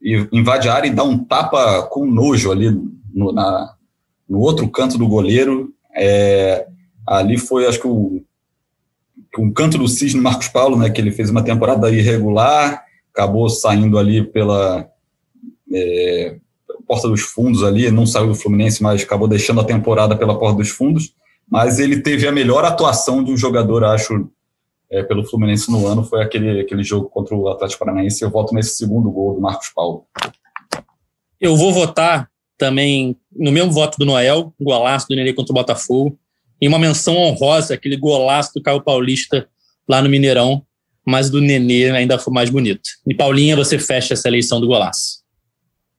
e 0.00 0.26
invade 0.32 0.68
a 0.68 0.74
área 0.74 0.88
e 0.88 0.94
dá 0.94 1.04
um 1.04 1.18
tapa 1.18 1.82
com 1.84 2.06
nojo 2.06 2.50
ali 2.50 2.70
no, 3.12 3.32
na, 3.32 3.74
no 4.28 4.40
outro 4.40 4.68
canto 4.68 4.98
do 4.98 5.06
goleiro. 5.06 5.72
É, 5.94 6.66
ali 7.06 7.38
foi, 7.38 7.66
acho 7.66 7.80
que, 7.80 7.86
o, 7.86 8.24
um 9.38 9.52
canto 9.52 9.78
do 9.78 9.88
cisne 9.88 10.20
Marcos 10.20 10.48
Paulo, 10.48 10.76
né, 10.76 10.90
que 10.90 11.00
ele 11.00 11.10
fez 11.10 11.30
uma 11.30 11.42
temporada 11.42 11.90
irregular, 11.90 12.84
acabou 13.12 13.48
saindo 13.48 13.98
ali 13.98 14.22
pela 14.22 14.88
é, 15.72 16.36
porta 16.86 17.08
dos 17.08 17.22
fundos 17.22 17.62
ali, 17.62 17.90
não 17.90 18.06
saiu 18.06 18.28
do 18.28 18.34
Fluminense, 18.34 18.82
mas 18.82 19.02
acabou 19.02 19.28
deixando 19.28 19.60
a 19.60 19.64
temporada 19.64 20.16
pela 20.16 20.38
porta 20.38 20.58
dos 20.58 20.70
fundos. 20.70 21.14
Mas 21.50 21.78
ele 21.78 22.00
teve 22.00 22.26
a 22.26 22.32
melhor 22.32 22.64
atuação 22.64 23.22
de 23.22 23.30
um 23.30 23.36
jogador, 23.36 23.84
acho, 23.84 24.28
é, 24.90 25.02
pelo 25.02 25.24
Fluminense 25.24 25.70
no 25.70 25.86
ano, 25.86 26.04
foi 26.04 26.22
aquele, 26.22 26.60
aquele 26.60 26.82
jogo 26.82 27.08
contra 27.08 27.34
o 27.34 27.48
Atlético 27.48 27.84
Paranaense. 27.84 28.22
Eu 28.22 28.30
voto 28.30 28.54
nesse 28.54 28.76
segundo 28.76 29.10
gol 29.10 29.34
do 29.34 29.40
Marcos 29.40 29.68
Paulo. 29.68 30.06
Eu 31.40 31.56
vou 31.56 31.72
votar 31.72 32.30
também 32.56 33.16
no 33.34 33.50
mesmo 33.50 33.72
voto 33.72 33.98
do 33.98 34.06
Noel, 34.06 34.54
golaço 34.60 35.08
do 35.08 35.16
Nenê 35.16 35.32
contra 35.32 35.52
o 35.52 35.54
Botafogo, 35.54 36.16
e 36.60 36.68
uma 36.68 36.78
menção 36.78 37.16
honrosa, 37.16 37.74
aquele 37.74 37.96
golaço 37.96 38.52
do 38.54 38.62
Caio 38.62 38.80
Paulista 38.80 39.48
lá 39.88 40.00
no 40.00 40.08
Mineirão, 40.08 40.64
mas 41.04 41.28
do 41.28 41.40
Nenê 41.40 41.90
ainda 41.90 42.18
foi 42.18 42.32
mais 42.32 42.50
bonito. 42.50 42.88
E 43.04 43.14
Paulinha, 43.14 43.56
você 43.56 43.80
fecha 43.80 44.14
essa 44.14 44.28
eleição 44.28 44.60
do 44.60 44.68
golaço. 44.68 45.21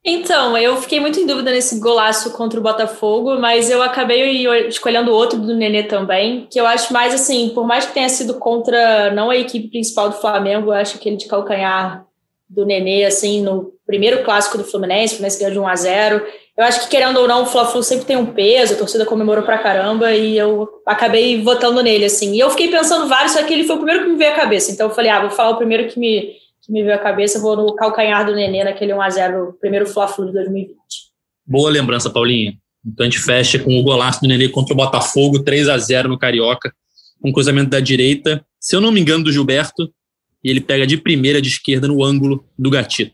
Então, 0.05 0.57
eu 0.57 0.75
fiquei 0.77 0.99
muito 0.99 1.17
em 1.17 1.25
dúvida 1.25 1.49
nesse 1.49 1.79
golaço 1.79 2.31
contra 2.31 2.59
o 2.59 2.63
Botafogo, 2.63 3.39
mas 3.39 3.69
eu 3.69 3.81
acabei 3.81 4.45
escolhendo 4.67 5.13
outro 5.13 5.39
do 5.39 5.55
Nenê 5.55 5.83
também, 5.83 6.45
que 6.51 6.59
eu 6.59 6.67
acho 6.67 6.91
mais 6.91 7.13
assim, 7.13 7.49
por 7.55 7.65
mais 7.65 7.85
que 7.85 7.93
tenha 7.93 8.09
sido 8.09 8.33
contra 8.33 9.11
não 9.11 9.29
a 9.29 9.37
equipe 9.37 9.69
principal 9.69 10.09
do 10.09 10.15
Flamengo, 10.15 10.67
eu 10.67 10.73
acho 10.73 10.99
que 10.99 11.07
ele 11.07 11.15
de 11.15 11.25
calcanhar 11.25 12.05
do 12.49 12.65
Nenê, 12.65 13.05
assim, 13.05 13.41
no 13.41 13.71
primeiro 13.87 14.23
clássico 14.23 14.57
do 14.57 14.65
Fluminense, 14.65 15.13
o 15.13 15.17
Fluminense 15.17 15.39
ganhou 15.39 15.53
de 15.53 15.59
1 15.59 15.67
a 15.67 15.75
0 15.75 16.25
Eu 16.57 16.65
acho 16.65 16.81
que, 16.81 16.89
querendo 16.89 17.19
ou 17.21 17.27
não, 17.27 17.43
o 17.43 17.45
Fla-Flu 17.45 17.81
sempre 17.81 18.05
tem 18.05 18.17
um 18.17 18.25
peso, 18.25 18.73
a 18.73 18.77
torcida 18.77 19.05
comemorou 19.05 19.43
pra 19.43 19.57
caramba, 19.57 20.11
e 20.13 20.37
eu 20.37 20.67
acabei 20.85 21.41
votando 21.41 21.81
nele, 21.81 22.05
assim. 22.05 22.33
E 22.33 22.39
eu 22.39 22.49
fiquei 22.49 22.67
pensando 22.69 23.07
vários, 23.07 23.31
só 23.31 23.41
que 23.43 23.53
ele 23.53 23.63
foi 23.63 23.77
o 23.77 23.79
primeiro 23.79 24.03
que 24.03 24.09
me 24.09 24.17
veio 24.17 24.31
à 24.31 24.35
cabeça. 24.35 24.69
Então 24.69 24.89
eu 24.89 24.93
falei, 24.93 25.09
ah, 25.09 25.21
vou 25.21 25.29
falar 25.29 25.51
o 25.51 25.57
primeiro 25.57 25.87
que 25.87 25.97
me 25.97 26.42
que 26.63 26.71
me 26.71 26.81
veio 26.81 26.95
à 26.95 26.99
cabeça, 26.99 27.39
vou 27.39 27.57
no 27.57 27.75
calcanhar 27.75 28.25
do 28.25 28.33
Nenê 28.33 28.63
naquele 28.63 28.93
1x0, 28.93 29.53
primeiro 29.59 29.85
Fla-Flu 29.85 30.27
de 30.27 30.33
2020. 30.33 30.77
Boa 31.45 31.69
lembrança, 31.69 32.09
Paulinha. 32.09 32.53
Então 32.85 33.05
a 33.05 33.09
gente 33.09 33.19
fecha 33.19 33.59
com 33.59 33.77
o 33.77 33.83
golaço 33.83 34.21
do 34.21 34.27
Nenê 34.27 34.47
contra 34.47 34.73
o 34.73 34.77
Botafogo, 34.77 35.43
3 35.43 35.67
a 35.67 35.77
0 35.77 36.07
no 36.07 36.17
Carioca, 36.17 36.73
um 37.23 37.33
cruzamento 37.33 37.69
da 37.69 37.81
direita, 37.81 38.45
se 38.59 38.75
eu 38.75 38.81
não 38.81 38.91
me 38.91 39.01
engano, 39.01 39.25
do 39.25 39.31
Gilberto, 39.31 39.91
e 40.43 40.49
ele 40.49 40.61
pega 40.61 40.87
de 40.87 40.97
primeira 40.97 41.41
de 41.41 41.49
esquerda 41.49 41.87
no 41.87 42.03
ângulo 42.03 42.45
do 42.57 42.69
Gatito. 42.69 43.13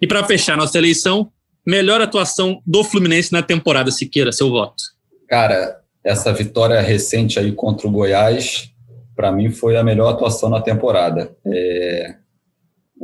E 0.00 0.06
para 0.06 0.24
fechar 0.24 0.56
nossa 0.56 0.78
eleição, 0.78 1.30
melhor 1.66 2.00
atuação 2.00 2.60
do 2.66 2.84
Fluminense 2.84 3.32
na 3.32 3.42
temporada, 3.42 3.90
Siqueira, 3.90 4.32
seu 4.32 4.50
voto. 4.50 4.82
Cara, 5.28 5.80
essa 6.04 6.32
vitória 6.32 6.80
recente 6.80 7.38
aí 7.38 7.50
contra 7.52 7.86
o 7.86 7.90
Goiás, 7.90 8.70
para 9.16 9.32
mim 9.32 9.50
foi 9.50 9.76
a 9.76 9.84
melhor 9.84 10.10
atuação 10.10 10.48
na 10.48 10.60
temporada. 10.60 11.34
É, 11.46 12.16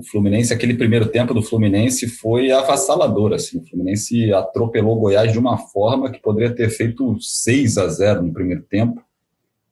o 0.00 0.02
Fluminense, 0.02 0.52
aquele 0.52 0.74
primeiro 0.74 1.06
tempo 1.06 1.34
do 1.34 1.42
Fluminense 1.42 2.08
foi 2.08 2.50
avassalador, 2.50 3.34
assim, 3.34 3.58
o 3.58 3.66
Fluminense 3.66 4.32
atropelou 4.32 4.96
o 4.96 5.00
Goiás 5.00 5.30
de 5.30 5.38
uma 5.38 5.58
forma 5.58 6.10
que 6.10 6.22
poderia 6.22 6.54
ter 6.54 6.70
feito 6.70 7.20
6 7.20 7.76
a 7.76 7.86
0 7.86 8.22
no 8.22 8.32
primeiro 8.32 8.62
tempo, 8.62 9.02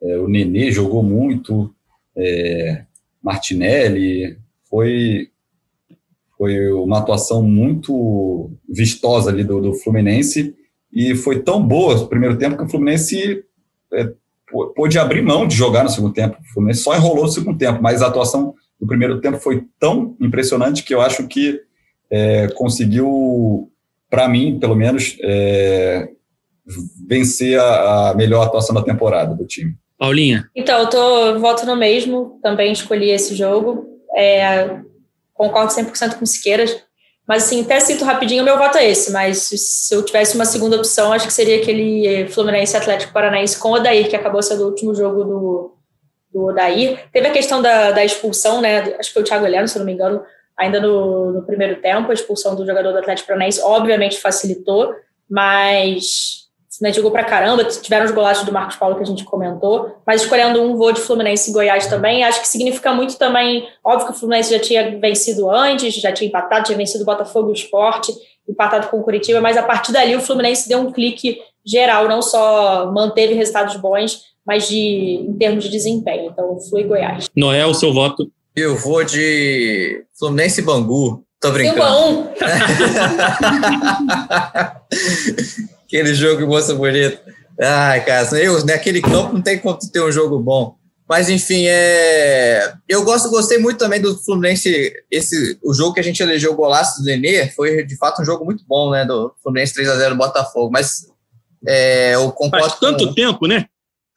é, 0.02 0.18
o 0.18 0.28
Nenê 0.28 0.70
jogou 0.70 1.02
muito, 1.02 1.74
é, 2.14 2.84
Martinelli, 3.22 4.38
foi, 4.68 5.30
foi 6.36 6.70
uma 6.72 6.98
atuação 6.98 7.42
muito 7.42 8.50
vistosa 8.68 9.30
ali 9.30 9.42
do, 9.42 9.62
do 9.62 9.72
Fluminense, 9.72 10.54
e 10.92 11.14
foi 11.14 11.40
tão 11.40 11.66
boa 11.66 11.94
o 11.96 12.06
primeiro 12.06 12.36
tempo 12.36 12.58
que 12.58 12.64
o 12.64 12.68
Fluminense 12.68 13.44
é, 13.94 14.12
pôde 14.76 14.98
abrir 14.98 15.22
mão 15.22 15.46
de 15.46 15.56
jogar 15.56 15.84
no 15.84 15.90
segundo 15.90 16.12
tempo, 16.12 16.36
o 16.38 16.52
Fluminense 16.52 16.82
só 16.82 16.94
enrolou 16.94 17.24
no 17.24 17.32
segundo 17.32 17.56
tempo, 17.56 17.82
mas 17.82 18.02
a 18.02 18.08
atuação 18.08 18.54
do 18.80 18.86
primeiro 18.86 19.20
tempo 19.20 19.38
foi 19.38 19.64
tão 19.78 20.16
impressionante 20.20 20.82
que 20.82 20.94
eu 20.94 21.00
acho 21.00 21.26
que 21.26 21.60
é, 22.10 22.48
conseguiu, 22.48 23.70
para 24.08 24.28
mim, 24.28 24.58
pelo 24.58 24.74
menos, 24.74 25.16
é, 25.22 26.08
vencer 27.06 27.58
a, 27.58 28.10
a, 28.10 28.14
melhor 28.14 28.46
atuação 28.46 28.74
da 28.74 28.82
temporada 28.82 29.34
do 29.34 29.46
time. 29.46 29.74
Paulinha? 29.98 30.48
Então, 30.54 30.78
eu 30.80 30.88
tô, 30.88 31.38
voto 31.38 31.66
no 31.66 31.76
mesmo, 31.76 32.38
também 32.42 32.72
escolhi 32.72 33.10
esse 33.10 33.34
jogo. 33.34 33.86
É, 34.16 34.78
concordo 35.34 35.72
100% 35.72 36.14
com 36.14 36.24
o 36.24 36.26
Siqueiras. 36.26 36.76
Mas, 37.26 37.44
assim, 37.44 37.60
até 37.62 37.78
cito 37.80 38.04
rapidinho, 38.04 38.44
meu 38.44 38.56
voto 38.56 38.78
é 38.78 38.88
esse. 38.88 39.12
Mas 39.12 39.38
se 39.38 39.94
eu 39.94 40.02
tivesse 40.02 40.34
uma 40.34 40.46
segunda 40.46 40.76
opção, 40.76 41.12
acho 41.12 41.26
que 41.26 41.32
seria 41.32 41.56
aquele 41.56 42.26
Fluminense 42.28 42.76
Atlético 42.76 43.12
Paranaense 43.12 43.58
com 43.58 43.70
o 43.70 43.74
Odair, 43.74 44.08
que 44.08 44.16
acabou 44.16 44.42
sendo 44.42 44.62
o 44.62 44.68
último 44.68 44.94
jogo 44.94 45.24
do, 45.24 45.77
do 46.38 46.46
Odair. 46.46 47.08
Teve 47.12 47.26
a 47.26 47.32
questão 47.32 47.60
da, 47.60 47.90
da 47.90 48.04
expulsão, 48.04 48.60
né? 48.60 48.94
Acho 48.98 49.08
que 49.08 49.14
foi 49.14 49.22
o 49.22 49.24
Thiago 49.24 49.44
Heleno, 49.44 49.66
se 49.66 49.76
eu 49.76 49.80
não 49.80 49.86
me 49.86 49.92
engano, 49.92 50.22
ainda 50.56 50.80
no, 50.80 51.32
no 51.32 51.42
primeiro 51.42 51.80
tempo. 51.80 52.10
A 52.10 52.14
expulsão 52.14 52.54
do 52.54 52.64
jogador 52.64 52.92
do 52.92 52.98
Atlético 52.98 53.28
Paranaense, 53.28 53.60
obviamente, 53.62 54.18
facilitou. 54.18 54.94
Mas 55.28 56.48
né, 56.80 56.92
jogou 56.92 57.10
pra 57.10 57.24
caramba, 57.24 57.64
tiveram 57.64 58.06
os 58.06 58.12
golaços 58.12 58.44
do 58.44 58.52
Marcos 58.52 58.76
Paulo 58.76 58.96
que 58.96 59.02
a 59.02 59.06
gente 59.06 59.24
comentou, 59.24 59.96
mas 60.06 60.22
escolhendo 60.22 60.62
um 60.62 60.76
voo 60.76 60.92
de 60.92 61.00
Fluminense 61.00 61.50
e 61.50 61.52
Goiás 61.52 61.88
também, 61.88 62.22
acho 62.22 62.40
que 62.40 62.46
significa 62.46 62.94
muito 62.94 63.18
também, 63.18 63.68
óbvio 63.84 64.06
que 64.06 64.12
o 64.12 64.16
Fluminense 64.16 64.52
já 64.52 64.60
tinha 64.60 64.98
vencido 64.98 65.50
antes, 65.50 65.94
já 65.94 66.12
tinha 66.12 66.28
empatado, 66.28 66.66
tinha 66.66 66.78
vencido 66.78 67.02
o 67.02 67.06
Botafogo 67.06 67.48
e 67.48 67.52
o 67.52 67.54
Sport, 67.54 68.10
empatado 68.48 68.86
com 68.88 69.00
o 69.00 69.02
Curitiba, 69.02 69.40
mas 69.40 69.56
a 69.56 69.62
partir 69.62 69.92
dali 69.92 70.14
o 70.14 70.20
Fluminense 70.20 70.68
deu 70.68 70.78
um 70.78 70.92
clique 70.92 71.40
geral, 71.66 72.08
não 72.08 72.22
só 72.22 72.90
manteve 72.92 73.34
resultados 73.34 73.76
bons, 73.76 74.22
mas 74.48 74.66
de, 74.66 75.26
em 75.28 75.34
termos 75.34 75.62
de 75.62 75.70
desempenho, 75.70 76.30
então 76.30 76.58
Flu 76.58 76.80
e 76.80 76.84
Goiás. 76.84 77.26
Noel, 77.36 77.74
seu 77.74 77.92
voto? 77.92 78.32
Eu 78.56 78.78
vou 78.78 79.04
de 79.04 80.06
Fluminense 80.18 80.62
e 80.62 80.64
Bangu, 80.64 81.22
tô 81.38 81.50
brincando. 81.52 82.30
5 82.32 82.48
Aquele 85.84 86.14
jogo 86.14 86.46
moça 86.46 86.74
bonita. 86.74 87.20
Ai, 87.60 88.02
cara, 88.02 88.26
eu, 88.38 88.64
naquele 88.64 89.02
campo 89.02 89.34
não 89.34 89.42
tem 89.42 89.58
como 89.58 89.78
ter 89.78 90.00
um 90.02 90.10
jogo 90.10 90.38
bom. 90.38 90.76
Mas, 91.06 91.28
enfim, 91.28 91.64
é... 91.66 92.72
eu 92.88 93.04
gosto, 93.04 93.28
gostei 93.28 93.58
muito 93.58 93.76
também 93.76 94.00
do 94.00 94.16
Fluminense. 94.16 94.94
Esse, 95.10 95.58
o 95.62 95.74
jogo 95.74 95.92
que 95.92 96.00
a 96.00 96.04
gente 96.04 96.22
elegeu 96.22 96.52
o 96.52 96.56
golaço 96.56 97.00
do 97.00 97.04
Nenê 97.04 97.48
foi, 97.50 97.84
de 97.84 97.96
fato, 97.98 98.22
um 98.22 98.24
jogo 98.24 98.46
muito 98.46 98.64
bom, 98.66 98.90
né? 98.90 99.04
Do 99.04 99.34
Fluminense 99.42 99.74
3x0 99.74 100.16
Botafogo. 100.16 100.70
Mas 100.70 101.06
é, 101.66 102.14
eu 102.14 102.32
concordo. 102.32 102.66
Faz 102.66 102.80
tanto 102.80 103.08
com... 103.08 103.14
tempo, 103.14 103.46
né? 103.46 103.66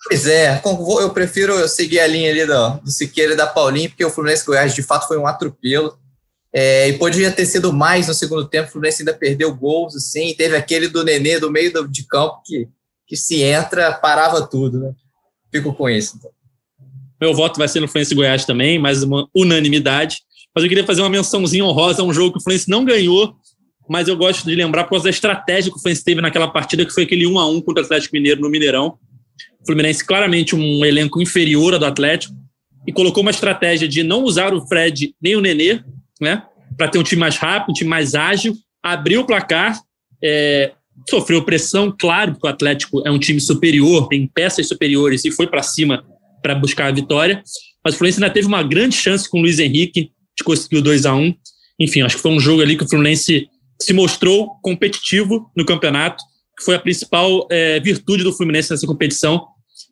Pois 0.08 0.26
é, 0.26 0.62
eu 1.02 1.10
prefiro 1.12 1.68
seguir 1.68 2.00
a 2.00 2.08
linha 2.08 2.32
ali 2.32 2.46
do, 2.46 2.84
do 2.84 2.92
Siqueira 2.92 3.34
e 3.34 3.38
da 3.38 3.46
Paulinho, 3.46 3.90
porque 3.90 4.04
o 4.04 4.10
Fluminense 4.10 4.46
Goiás, 4.46 4.74
de 4.74 4.82
fato, 4.82 5.08
foi 5.08 5.18
um 5.18 5.28
atropelo. 5.28 5.98
É, 6.54 6.90
e 6.90 6.98
poderia 6.98 7.32
ter 7.32 7.46
sido 7.46 7.72
mais 7.72 8.08
no 8.08 8.14
segundo 8.14 8.46
tempo, 8.46 8.68
o 8.68 8.72
Fluminense 8.72 9.04
ainda 9.04 9.14
perdeu 9.14 9.56
gols, 9.56 9.96
assim, 9.96 10.34
teve 10.34 10.56
aquele 10.56 10.90
do 10.90 11.04
Nenê 11.04 11.40
do 11.40 11.50
meio 11.50 11.72
do, 11.72 11.88
de 11.88 12.06
campo 12.06 12.42
que, 12.44 12.68
que 13.08 13.16
se 13.16 13.42
entra, 13.42 13.94
parava 13.94 14.46
tudo, 14.46 14.80
né? 14.80 14.92
Fico 15.52 15.74
com 15.74 15.90
isso. 15.90 16.16
Então. 16.18 16.32
Meu 17.22 17.34
voto 17.34 17.58
vai 17.58 17.68
ser 17.68 17.80
no 17.80 17.88
Fluminense 17.88 18.16
Goiás 18.16 18.46
também, 18.46 18.80
mais 18.80 19.04
uma 19.04 19.30
unanimidade. 19.34 20.18
Mas 20.54 20.64
eu 20.64 20.70
queria 20.70 20.86
fazer 20.86 21.02
uma 21.02 21.10
mençãozinha 21.10 21.64
honrosa 21.64 22.02
a 22.02 22.06
um 22.06 22.12
jogo 22.12 22.34
que 22.34 22.40
o 22.40 22.42
Fluminense 22.42 22.70
não 22.70 22.84
ganhou, 22.84 23.36
mas 23.88 24.08
eu 24.08 24.18
gosto 24.18 24.44
de 24.46 24.56
lembrar 24.56 24.84
por 24.86 24.92
causa 24.92 25.06
da 25.06 25.10
estratégia 25.10 25.72
que 25.72 25.78
o 25.78 25.82
Fluminense 25.82 26.04
teve 26.04 26.20
naquela 26.22 26.48
partida, 26.48 26.86
que 26.86 26.92
foi 26.92 27.04
aquele 27.04 27.28
1 27.28 27.40
a 27.40 27.50
1 27.50 27.62
contra 27.62 27.84
o 27.84 27.86
Atlético 27.86 28.16
Mineiro 28.16 28.42
no 28.42 28.50
Mineirão. 28.50 28.98
O 29.62 29.66
Fluminense 29.68 30.06
claramente 30.06 30.56
um 30.56 30.84
elenco 30.86 31.22
inferior 31.22 31.74
ao 31.74 31.80
do 31.80 31.86
Atlético 31.86 32.34
e 32.88 32.92
colocou 32.92 33.22
uma 33.22 33.32
estratégia 33.32 33.88
de 33.88 34.04
não 34.04 34.24
usar 34.24 34.54
o 34.54 34.66
Fred 34.68 35.14
nem 35.22 35.36
o 35.36 35.42
Nenê, 35.42 35.82
né? 36.20 36.44
Para 36.78 36.88
ter 36.88 36.98
um 36.98 37.04
time 37.04 37.20
mais 37.20 37.38
rápido, 37.38 37.72
um 37.72 37.74
time 37.74 37.90
mais 37.90 38.16
ágil, 38.16 38.56
abriu 38.82 39.22
o 39.22 39.26
placar, 39.26 39.80
é, 40.24 40.72
sofreu 41.10 41.44
pressão, 41.44 41.94
claro, 41.98 42.34
porque 42.34 42.48
o 42.48 42.50
Atlético 42.50 43.04
é 43.06 43.12
um 43.12 43.20
time 43.20 43.40
superior, 43.40 44.08
tem 44.08 44.28
peças 44.28 44.68
superiores 44.68 45.24
e 45.26 45.32
foi 45.32 45.48
para 45.48 45.62
cima 45.62 46.04
para 46.42 46.56
buscar 46.56 46.88
a 46.88 46.92
vitória. 46.92 47.44
Mas 47.84 47.94
o 47.94 47.98
Fluminense 47.98 48.22
ainda 48.22 48.34
teve 48.34 48.48
uma 48.48 48.64
grande 48.64 48.96
chance 48.96 49.30
com 49.30 49.40
o 49.40 49.42
Luiz 49.42 49.60
Henrique 49.60 50.12
de 50.38 50.44
conseguir 50.44 50.78
o 50.78 50.82
2 50.82 51.06
a 51.06 51.14
1 51.14 51.34
Enfim, 51.80 52.02
acho 52.02 52.16
que 52.16 52.22
foi 52.22 52.32
um 52.32 52.40
jogo 52.40 52.62
ali 52.62 52.76
que 52.76 52.84
o 52.84 52.90
Fluminense 52.90 53.48
se 53.80 53.94
mostrou 53.94 54.52
competitivo 54.62 55.52
no 55.56 55.66
campeonato, 55.66 56.24
que 56.24 56.31
foi 56.64 56.76
a 56.76 56.80
principal 56.80 57.48
é, 57.50 57.80
virtude 57.80 58.24
do 58.24 58.34
Fluminense 58.34 58.72
nessa 58.72 58.88
competição, 58.88 59.46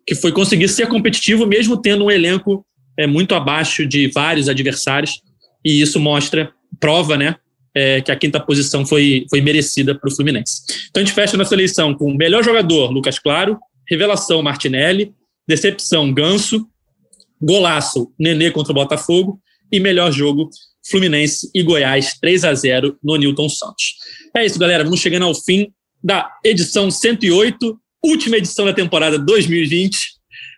que 0.05 0.15
foi 0.15 0.31
conseguir 0.31 0.67
ser 0.67 0.87
competitivo 0.87 1.45
mesmo 1.45 1.81
tendo 1.81 2.05
um 2.05 2.11
elenco 2.11 2.65
é, 2.97 3.05
muito 3.07 3.35
abaixo 3.35 3.85
de 3.85 4.07
vários 4.07 4.49
adversários 4.49 5.21
e 5.63 5.81
isso 5.81 5.99
mostra, 5.99 6.51
prova, 6.79 7.17
né, 7.17 7.35
é, 7.75 8.01
que 8.01 8.11
a 8.11 8.15
quinta 8.15 8.39
posição 8.39 8.85
foi, 8.85 9.25
foi 9.29 9.41
merecida 9.41 9.93
para 9.93 10.09
o 10.09 10.15
Fluminense. 10.15 10.61
Então 10.89 11.01
a 11.01 11.05
gente 11.05 11.13
fecha 11.13 11.37
nossa 11.37 11.53
eleição 11.53 11.93
com 11.93 12.13
melhor 12.13 12.43
jogador, 12.43 12.91
Lucas 12.91 13.19
Claro, 13.19 13.57
revelação, 13.87 14.41
Martinelli, 14.41 15.13
decepção, 15.47 16.13
Ganso, 16.13 16.67
golaço, 17.41 18.11
Nenê 18.19 18.51
contra 18.51 18.71
o 18.71 18.75
Botafogo 18.75 19.39
e 19.71 19.79
melhor 19.79 20.11
jogo, 20.11 20.49
Fluminense 20.89 21.49
e 21.53 21.61
Goiás, 21.61 22.17
3 22.19 22.43
a 22.45 22.53
0 22.53 22.97
no 23.03 23.15
Newton 23.15 23.49
Santos. 23.49 23.95
É 24.35 24.45
isso, 24.45 24.57
galera. 24.57 24.83
Vamos 24.83 24.99
chegando 24.99 25.25
ao 25.25 25.35
fim 25.35 25.71
da 26.03 26.31
edição 26.43 26.89
108, 26.89 27.79
última 28.03 28.37
edição 28.37 28.65
da 28.65 28.73
temporada 28.73 29.17
2020, 29.17 29.97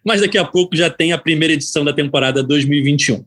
mas 0.06 0.22
daqui 0.22 0.38
a 0.38 0.46
pouco 0.46 0.76
já 0.76 0.90
tem 0.90 1.14
a 1.14 1.18
primeira 1.18 1.54
edição 1.54 1.84
da 1.84 1.94
temporada 1.94 2.44
2021. 2.44 3.26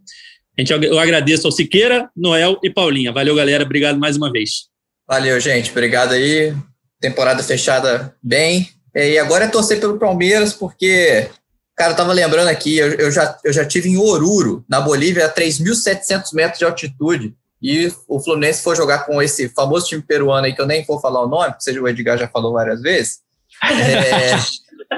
A 0.57 0.61
gente, 0.61 0.73
eu 0.73 0.99
agradeço 0.99 1.47
ao 1.47 1.53
Siqueira, 1.53 2.09
Noel 2.17 2.59
e 2.63 2.71
Paulinha. 2.71 3.13
Valeu, 3.13 3.35
galera. 3.35 3.65
Obrigado 3.65 3.99
mais 3.99 4.17
uma 4.17 4.31
vez. 4.31 4.69
Valeu, 5.07 5.39
gente. 5.41 5.71
Obrigado 5.71 6.13
aí. 6.13 6.55
Temporada 7.01 7.43
fechada 7.43 8.15
bem. 8.23 8.69
E 8.95 9.19
agora 9.19 9.45
é 9.45 9.49
torcer 9.49 9.81
pelo 9.81 9.99
Palmeiras, 9.99 10.53
porque, 10.53 11.29
cara, 11.77 11.93
eu 11.93 11.97
tava 11.97 12.13
lembrando 12.13 12.47
aqui, 12.49 12.79
eu, 12.79 12.93
eu 12.93 13.11
já, 13.11 13.37
eu 13.45 13.53
já 13.53 13.65
tive 13.65 13.89
em 13.89 13.97
Oruro, 13.97 14.65
na 14.69 14.81
Bolívia, 14.81 15.27
a 15.27 15.35
3.700 15.35 16.33
metros 16.33 16.61
de 16.61 16.65
altitude. 16.65 17.35
E 17.65 17.91
o 18.07 18.21
Fluminense 18.21 18.63
foi 18.63 18.77
jogar 18.77 19.07
com 19.07 19.23
esse 19.23 19.49
famoso 19.49 19.87
time 19.87 20.03
peruano 20.03 20.45
aí, 20.45 20.55
que 20.55 20.61
eu 20.61 20.67
nem 20.67 20.85
vou 20.85 21.01
falar 21.01 21.23
o 21.23 21.27
nome, 21.27 21.55
porque 21.55 21.81
o 21.81 21.89
Edgar 21.89 22.19
já 22.19 22.29
falou 22.29 22.53
várias 22.53 22.83
vezes. 22.83 23.21
É, 23.63 24.35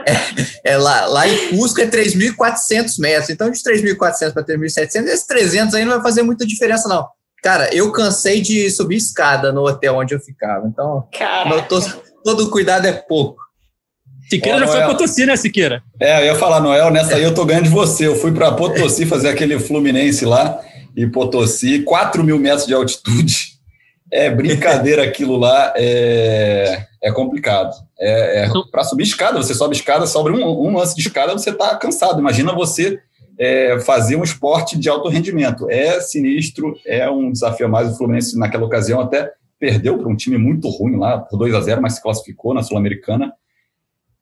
é, 0.67 0.73
é 0.73 0.77
lá, 0.77 1.07
lá 1.07 1.29
em 1.29 1.51
Cusco 1.51 1.81
é 1.81 1.87
3.400 1.87 2.99
metros. 2.99 3.31
Então, 3.31 3.49
de 3.53 3.61
3.400 3.61 4.33
para 4.33 4.43
3.700, 4.43 5.05
esses 5.05 5.27
300 5.29 5.75
aí 5.77 5.85
não 5.85 5.93
vai 5.93 6.03
fazer 6.03 6.25
muita 6.25 6.45
diferença, 6.45 6.89
não. 6.89 7.07
Cara, 7.41 7.73
eu 7.73 7.93
cansei 7.93 8.41
de 8.41 8.69
subir 8.69 8.97
escada 8.97 9.53
no 9.53 9.65
hotel 9.65 9.95
onde 9.95 10.13
eu 10.13 10.19
ficava. 10.19 10.67
Então, 10.67 11.07
tô, 11.69 11.81
todo 12.25 12.51
cuidado 12.51 12.85
é 12.89 12.93
pouco. 12.93 13.41
Siqueira 14.29 14.59
já 14.59 14.67
foi 14.67 14.79
para 14.79 14.89
Potosí, 14.89 15.25
né, 15.25 15.37
Siqueira? 15.37 15.85
É, 16.01 16.23
eu 16.23 16.25
ia 16.25 16.35
falar, 16.35 16.59
Noel, 16.59 16.91
nessa 16.91 17.15
aí 17.15 17.23
eu 17.23 17.33
tô 17.33 17.45
ganhando 17.45 17.67
de 17.67 17.71
você. 17.71 18.09
Eu 18.09 18.17
fui 18.17 18.33
para 18.33 18.51
Potosí 18.51 19.07
fazer 19.07 19.29
aquele 19.29 19.57
Fluminense 19.61 20.25
lá, 20.25 20.61
e 20.97 21.07
Potosí, 21.07 21.83
4 21.83 22.25
mil 22.25 22.39
metros 22.39 22.67
de 22.67 22.75
altitude. 22.75 23.55
É 24.11 24.31
brincadeira 24.31 25.03
aquilo 25.03 25.37
lá, 25.37 25.75
é, 25.77 26.87
é 27.03 27.13
complicado. 27.13 27.75
É, 27.99 28.45
é 28.45 28.51
para 28.71 28.85
subir 28.85 29.03
escada, 29.03 29.37
você 29.37 29.53
sobe 29.53 29.75
escada, 29.75 30.07
sobre 30.07 30.33
um, 30.33 30.45
um 30.47 30.77
lance 30.77 30.95
de 30.95 31.03
escada, 31.03 31.33
você 31.33 31.51
está 31.51 31.77
cansado. 31.77 32.21
Imagina 32.21 32.55
você 32.55 33.01
é, 33.39 33.79
fazer 33.81 34.17
um 34.17 34.23
esporte 34.23 34.79
de 34.79 34.89
alto 34.89 35.09
rendimento. 35.09 35.69
É 35.71 36.01
sinistro, 36.01 36.77
é 36.87 37.11
um 37.11 37.31
desafio 37.31 37.67
a 37.67 37.69
mais. 37.69 37.93
O 37.93 37.97
Fluminense, 37.97 38.39
naquela 38.39 38.65
ocasião, 38.65 39.01
até 39.01 39.33
perdeu 39.59 39.99
para 39.99 40.09
um 40.09 40.17
time 40.17 40.39
muito 40.39 40.69
ruim 40.69 40.97
lá, 40.97 41.19
por 41.19 41.39
2 41.39 41.55
a 41.55 41.61
0 41.61 41.83
mas 41.83 41.95
se 41.95 42.03
classificou 42.03 42.55
na 42.55 42.63
Sul-Americana. 42.63 43.33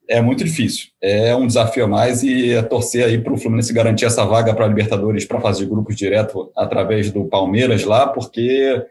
É 0.09 0.21
muito 0.21 0.45
difícil. 0.45 0.89
É 1.01 1.35
um 1.35 1.47
desafio 1.47 1.85
a 1.85 1.89
mais 1.89 2.23
e 2.23 2.53
é 2.53 2.63
torcer 2.63 3.05
aí 3.05 3.19
para 3.19 3.33
o 3.33 3.39
Fluminense 3.39 3.73
garantir 3.73 4.05
essa 4.05 4.25
vaga 4.25 4.55
para 4.55 4.67
a 4.67 4.69
Libertadores 4.69 5.25
para 5.25 5.41
fazer 5.41 5.67
grupos 5.67 5.97
direto 5.97 6.53
através 6.57 7.11
do 7.11 7.25
Palmeiras 7.25 7.85
lá, 7.85 8.07
porque 8.07 8.85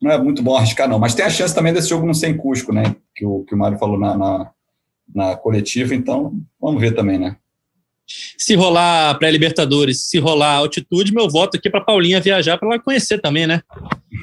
não 0.00 0.10
é 0.10 0.18
muito 0.18 0.42
bom 0.42 0.56
arriscar, 0.56 0.88
não. 0.88 0.98
Mas 0.98 1.14
tem 1.14 1.24
a 1.24 1.30
chance 1.30 1.54
também 1.54 1.72
desse 1.72 1.88
jogo 1.88 2.06
não 2.06 2.14
ser 2.14 2.28
em 2.28 2.36
Cusco, 2.36 2.72
né? 2.72 2.96
Que 3.14 3.24
o, 3.24 3.44
que 3.44 3.54
o 3.54 3.58
Mário 3.58 3.78
falou 3.78 3.98
na, 3.98 4.16
na, 4.16 4.50
na 5.14 5.36
coletiva, 5.36 5.94
então 5.94 6.32
vamos 6.60 6.80
ver 6.80 6.94
também, 6.94 7.18
né? 7.18 7.36
Se 8.36 8.54
rolar 8.54 9.18
pré-Libertadores, 9.18 10.04
se 10.08 10.18
rolar 10.18 10.54
altitude, 10.54 11.12
meu 11.12 11.28
voto 11.28 11.56
aqui 11.56 11.68
para 11.68 11.80
Paulinha 11.80 12.20
viajar 12.20 12.58
para 12.58 12.68
ela 12.68 12.78
conhecer 12.78 13.18
também, 13.18 13.46
né? 13.46 13.62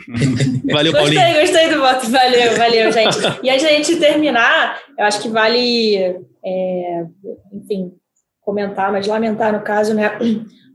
Valeu, 0.72 0.92
gostei, 0.92 1.16
Paulinha. 1.16 1.40
Gostei, 1.40 1.42
gostei 1.42 1.70
do 1.70 1.80
voto. 1.80 2.10
Valeu, 2.10 2.58
valeu, 2.58 2.92
gente. 2.92 3.18
E 3.44 3.50
antes 3.50 3.64
da 3.64 3.70
gente 3.70 3.96
terminar, 3.98 4.80
eu 4.98 5.06
acho 5.06 5.22
que 5.22 5.30
vale, 5.30 5.96
é, 6.44 7.06
enfim, 7.54 7.92
comentar, 8.42 8.92
mas 8.92 9.08
lamentar 9.08 9.54
no 9.54 9.62
caso, 9.62 9.94
né? 9.94 10.18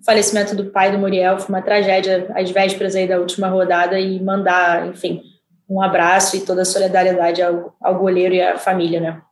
o 0.00 0.04
falecimento 0.04 0.56
do 0.56 0.66
pai 0.66 0.90
do 0.90 0.98
Muriel 0.98 1.38
foi 1.38 1.54
uma 1.54 1.62
tragédia 1.62 2.26
às 2.34 2.50
vésperas 2.50 2.96
aí 2.96 3.06
da 3.06 3.18
última 3.18 3.48
rodada 3.48 4.00
e 4.00 4.20
mandar, 4.20 4.88
enfim, 4.88 5.22
um 5.68 5.80
abraço 5.82 6.36
e 6.36 6.40
toda 6.40 6.62
a 6.62 6.64
solidariedade 6.64 7.42
ao, 7.42 7.76
ao 7.80 7.98
goleiro 7.98 8.34
e 8.34 8.40
à 8.40 8.58
família, 8.58 8.98
né? 8.98 9.22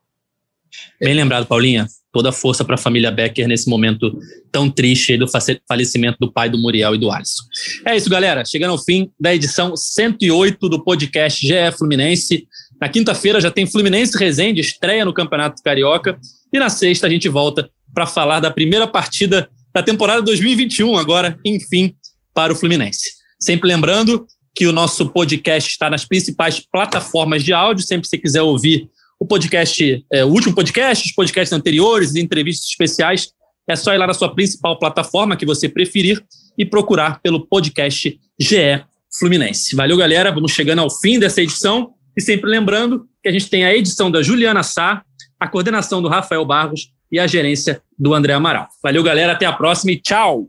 Bem 1.00 1.14
lembrado, 1.14 1.46
Paulinha. 1.46 1.86
Toda 2.12 2.30
a 2.30 2.32
força 2.32 2.64
para 2.64 2.74
a 2.74 2.78
família 2.78 3.10
Becker 3.10 3.46
nesse 3.46 3.68
momento 3.68 4.18
tão 4.50 4.70
triste 4.70 5.16
do 5.16 5.26
falecimento 5.68 6.16
do 6.20 6.32
pai 6.32 6.48
do 6.48 6.58
Muriel 6.58 6.94
e 6.94 6.98
do 6.98 7.10
Alisson. 7.10 7.42
É 7.86 7.96
isso, 7.96 8.08
galera. 8.08 8.44
Chegando 8.44 8.72
ao 8.72 8.82
fim 8.82 9.10
da 9.20 9.34
edição 9.34 9.76
108 9.76 10.68
do 10.68 10.82
podcast 10.82 11.46
GE 11.46 11.72
Fluminense. 11.76 12.46
Na 12.80 12.88
quinta-feira 12.88 13.40
já 13.40 13.50
tem 13.50 13.66
Fluminense 13.66 14.16
Resende, 14.16 14.60
estreia 14.60 15.04
no 15.04 15.12
Campeonato 15.12 15.62
Carioca. 15.62 16.18
E 16.52 16.58
na 16.58 16.68
sexta 16.68 17.06
a 17.06 17.10
gente 17.10 17.28
volta 17.28 17.68
para 17.92 18.06
falar 18.06 18.40
da 18.40 18.50
primeira 18.50 18.86
partida 18.86 19.48
da 19.74 19.82
temporada 19.82 20.22
2021, 20.22 20.96
agora, 20.96 21.38
enfim, 21.44 21.94
para 22.34 22.52
o 22.52 22.56
Fluminense. 22.56 23.10
Sempre 23.38 23.68
lembrando 23.68 24.26
que 24.54 24.66
o 24.66 24.72
nosso 24.72 25.08
podcast 25.10 25.70
está 25.70 25.88
nas 25.88 26.04
principais 26.04 26.58
plataformas 26.58 27.44
de 27.44 27.52
áudio. 27.52 27.84
Sempre 27.84 28.02
que 28.02 28.08
você 28.08 28.18
quiser 28.18 28.42
ouvir 28.42 28.88
o 29.20 29.26
podcast, 29.26 30.04
é, 30.12 30.24
o 30.24 30.28
último 30.28 30.54
podcast, 30.54 31.06
os 31.06 31.12
podcasts 31.12 31.52
anteriores, 31.52 32.14
entrevistas 32.14 32.68
especiais, 32.68 33.32
é 33.68 33.76
só 33.76 33.92
ir 33.92 33.98
lá 33.98 34.06
na 34.06 34.14
sua 34.14 34.34
principal 34.34 34.78
plataforma 34.78 35.36
que 35.36 35.44
você 35.44 35.68
preferir 35.68 36.24
e 36.56 36.64
procurar 36.64 37.20
pelo 37.20 37.46
podcast 37.46 38.18
GE 38.40 38.84
Fluminense. 39.18 39.76
Valeu, 39.76 39.96
galera. 39.96 40.32
Vamos 40.32 40.52
chegando 40.52 40.80
ao 40.80 40.90
fim 40.90 41.18
dessa 41.18 41.42
edição. 41.42 41.92
E 42.16 42.20
sempre 42.20 42.50
lembrando 42.50 43.06
que 43.22 43.28
a 43.28 43.32
gente 43.32 43.48
tem 43.48 43.64
a 43.64 43.74
edição 43.74 44.10
da 44.10 44.22
Juliana 44.22 44.62
Sá, 44.62 45.02
a 45.38 45.46
coordenação 45.46 46.00
do 46.00 46.08
Rafael 46.08 46.44
Barros 46.44 46.92
e 47.12 47.18
a 47.18 47.26
gerência 47.26 47.82
do 47.98 48.14
André 48.14 48.32
Amaral. 48.32 48.68
Valeu, 48.82 49.02
galera. 49.02 49.32
Até 49.32 49.46
a 49.46 49.52
próxima 49.52 49.92
e 49.92 50.00
tchau! 50.00 50.48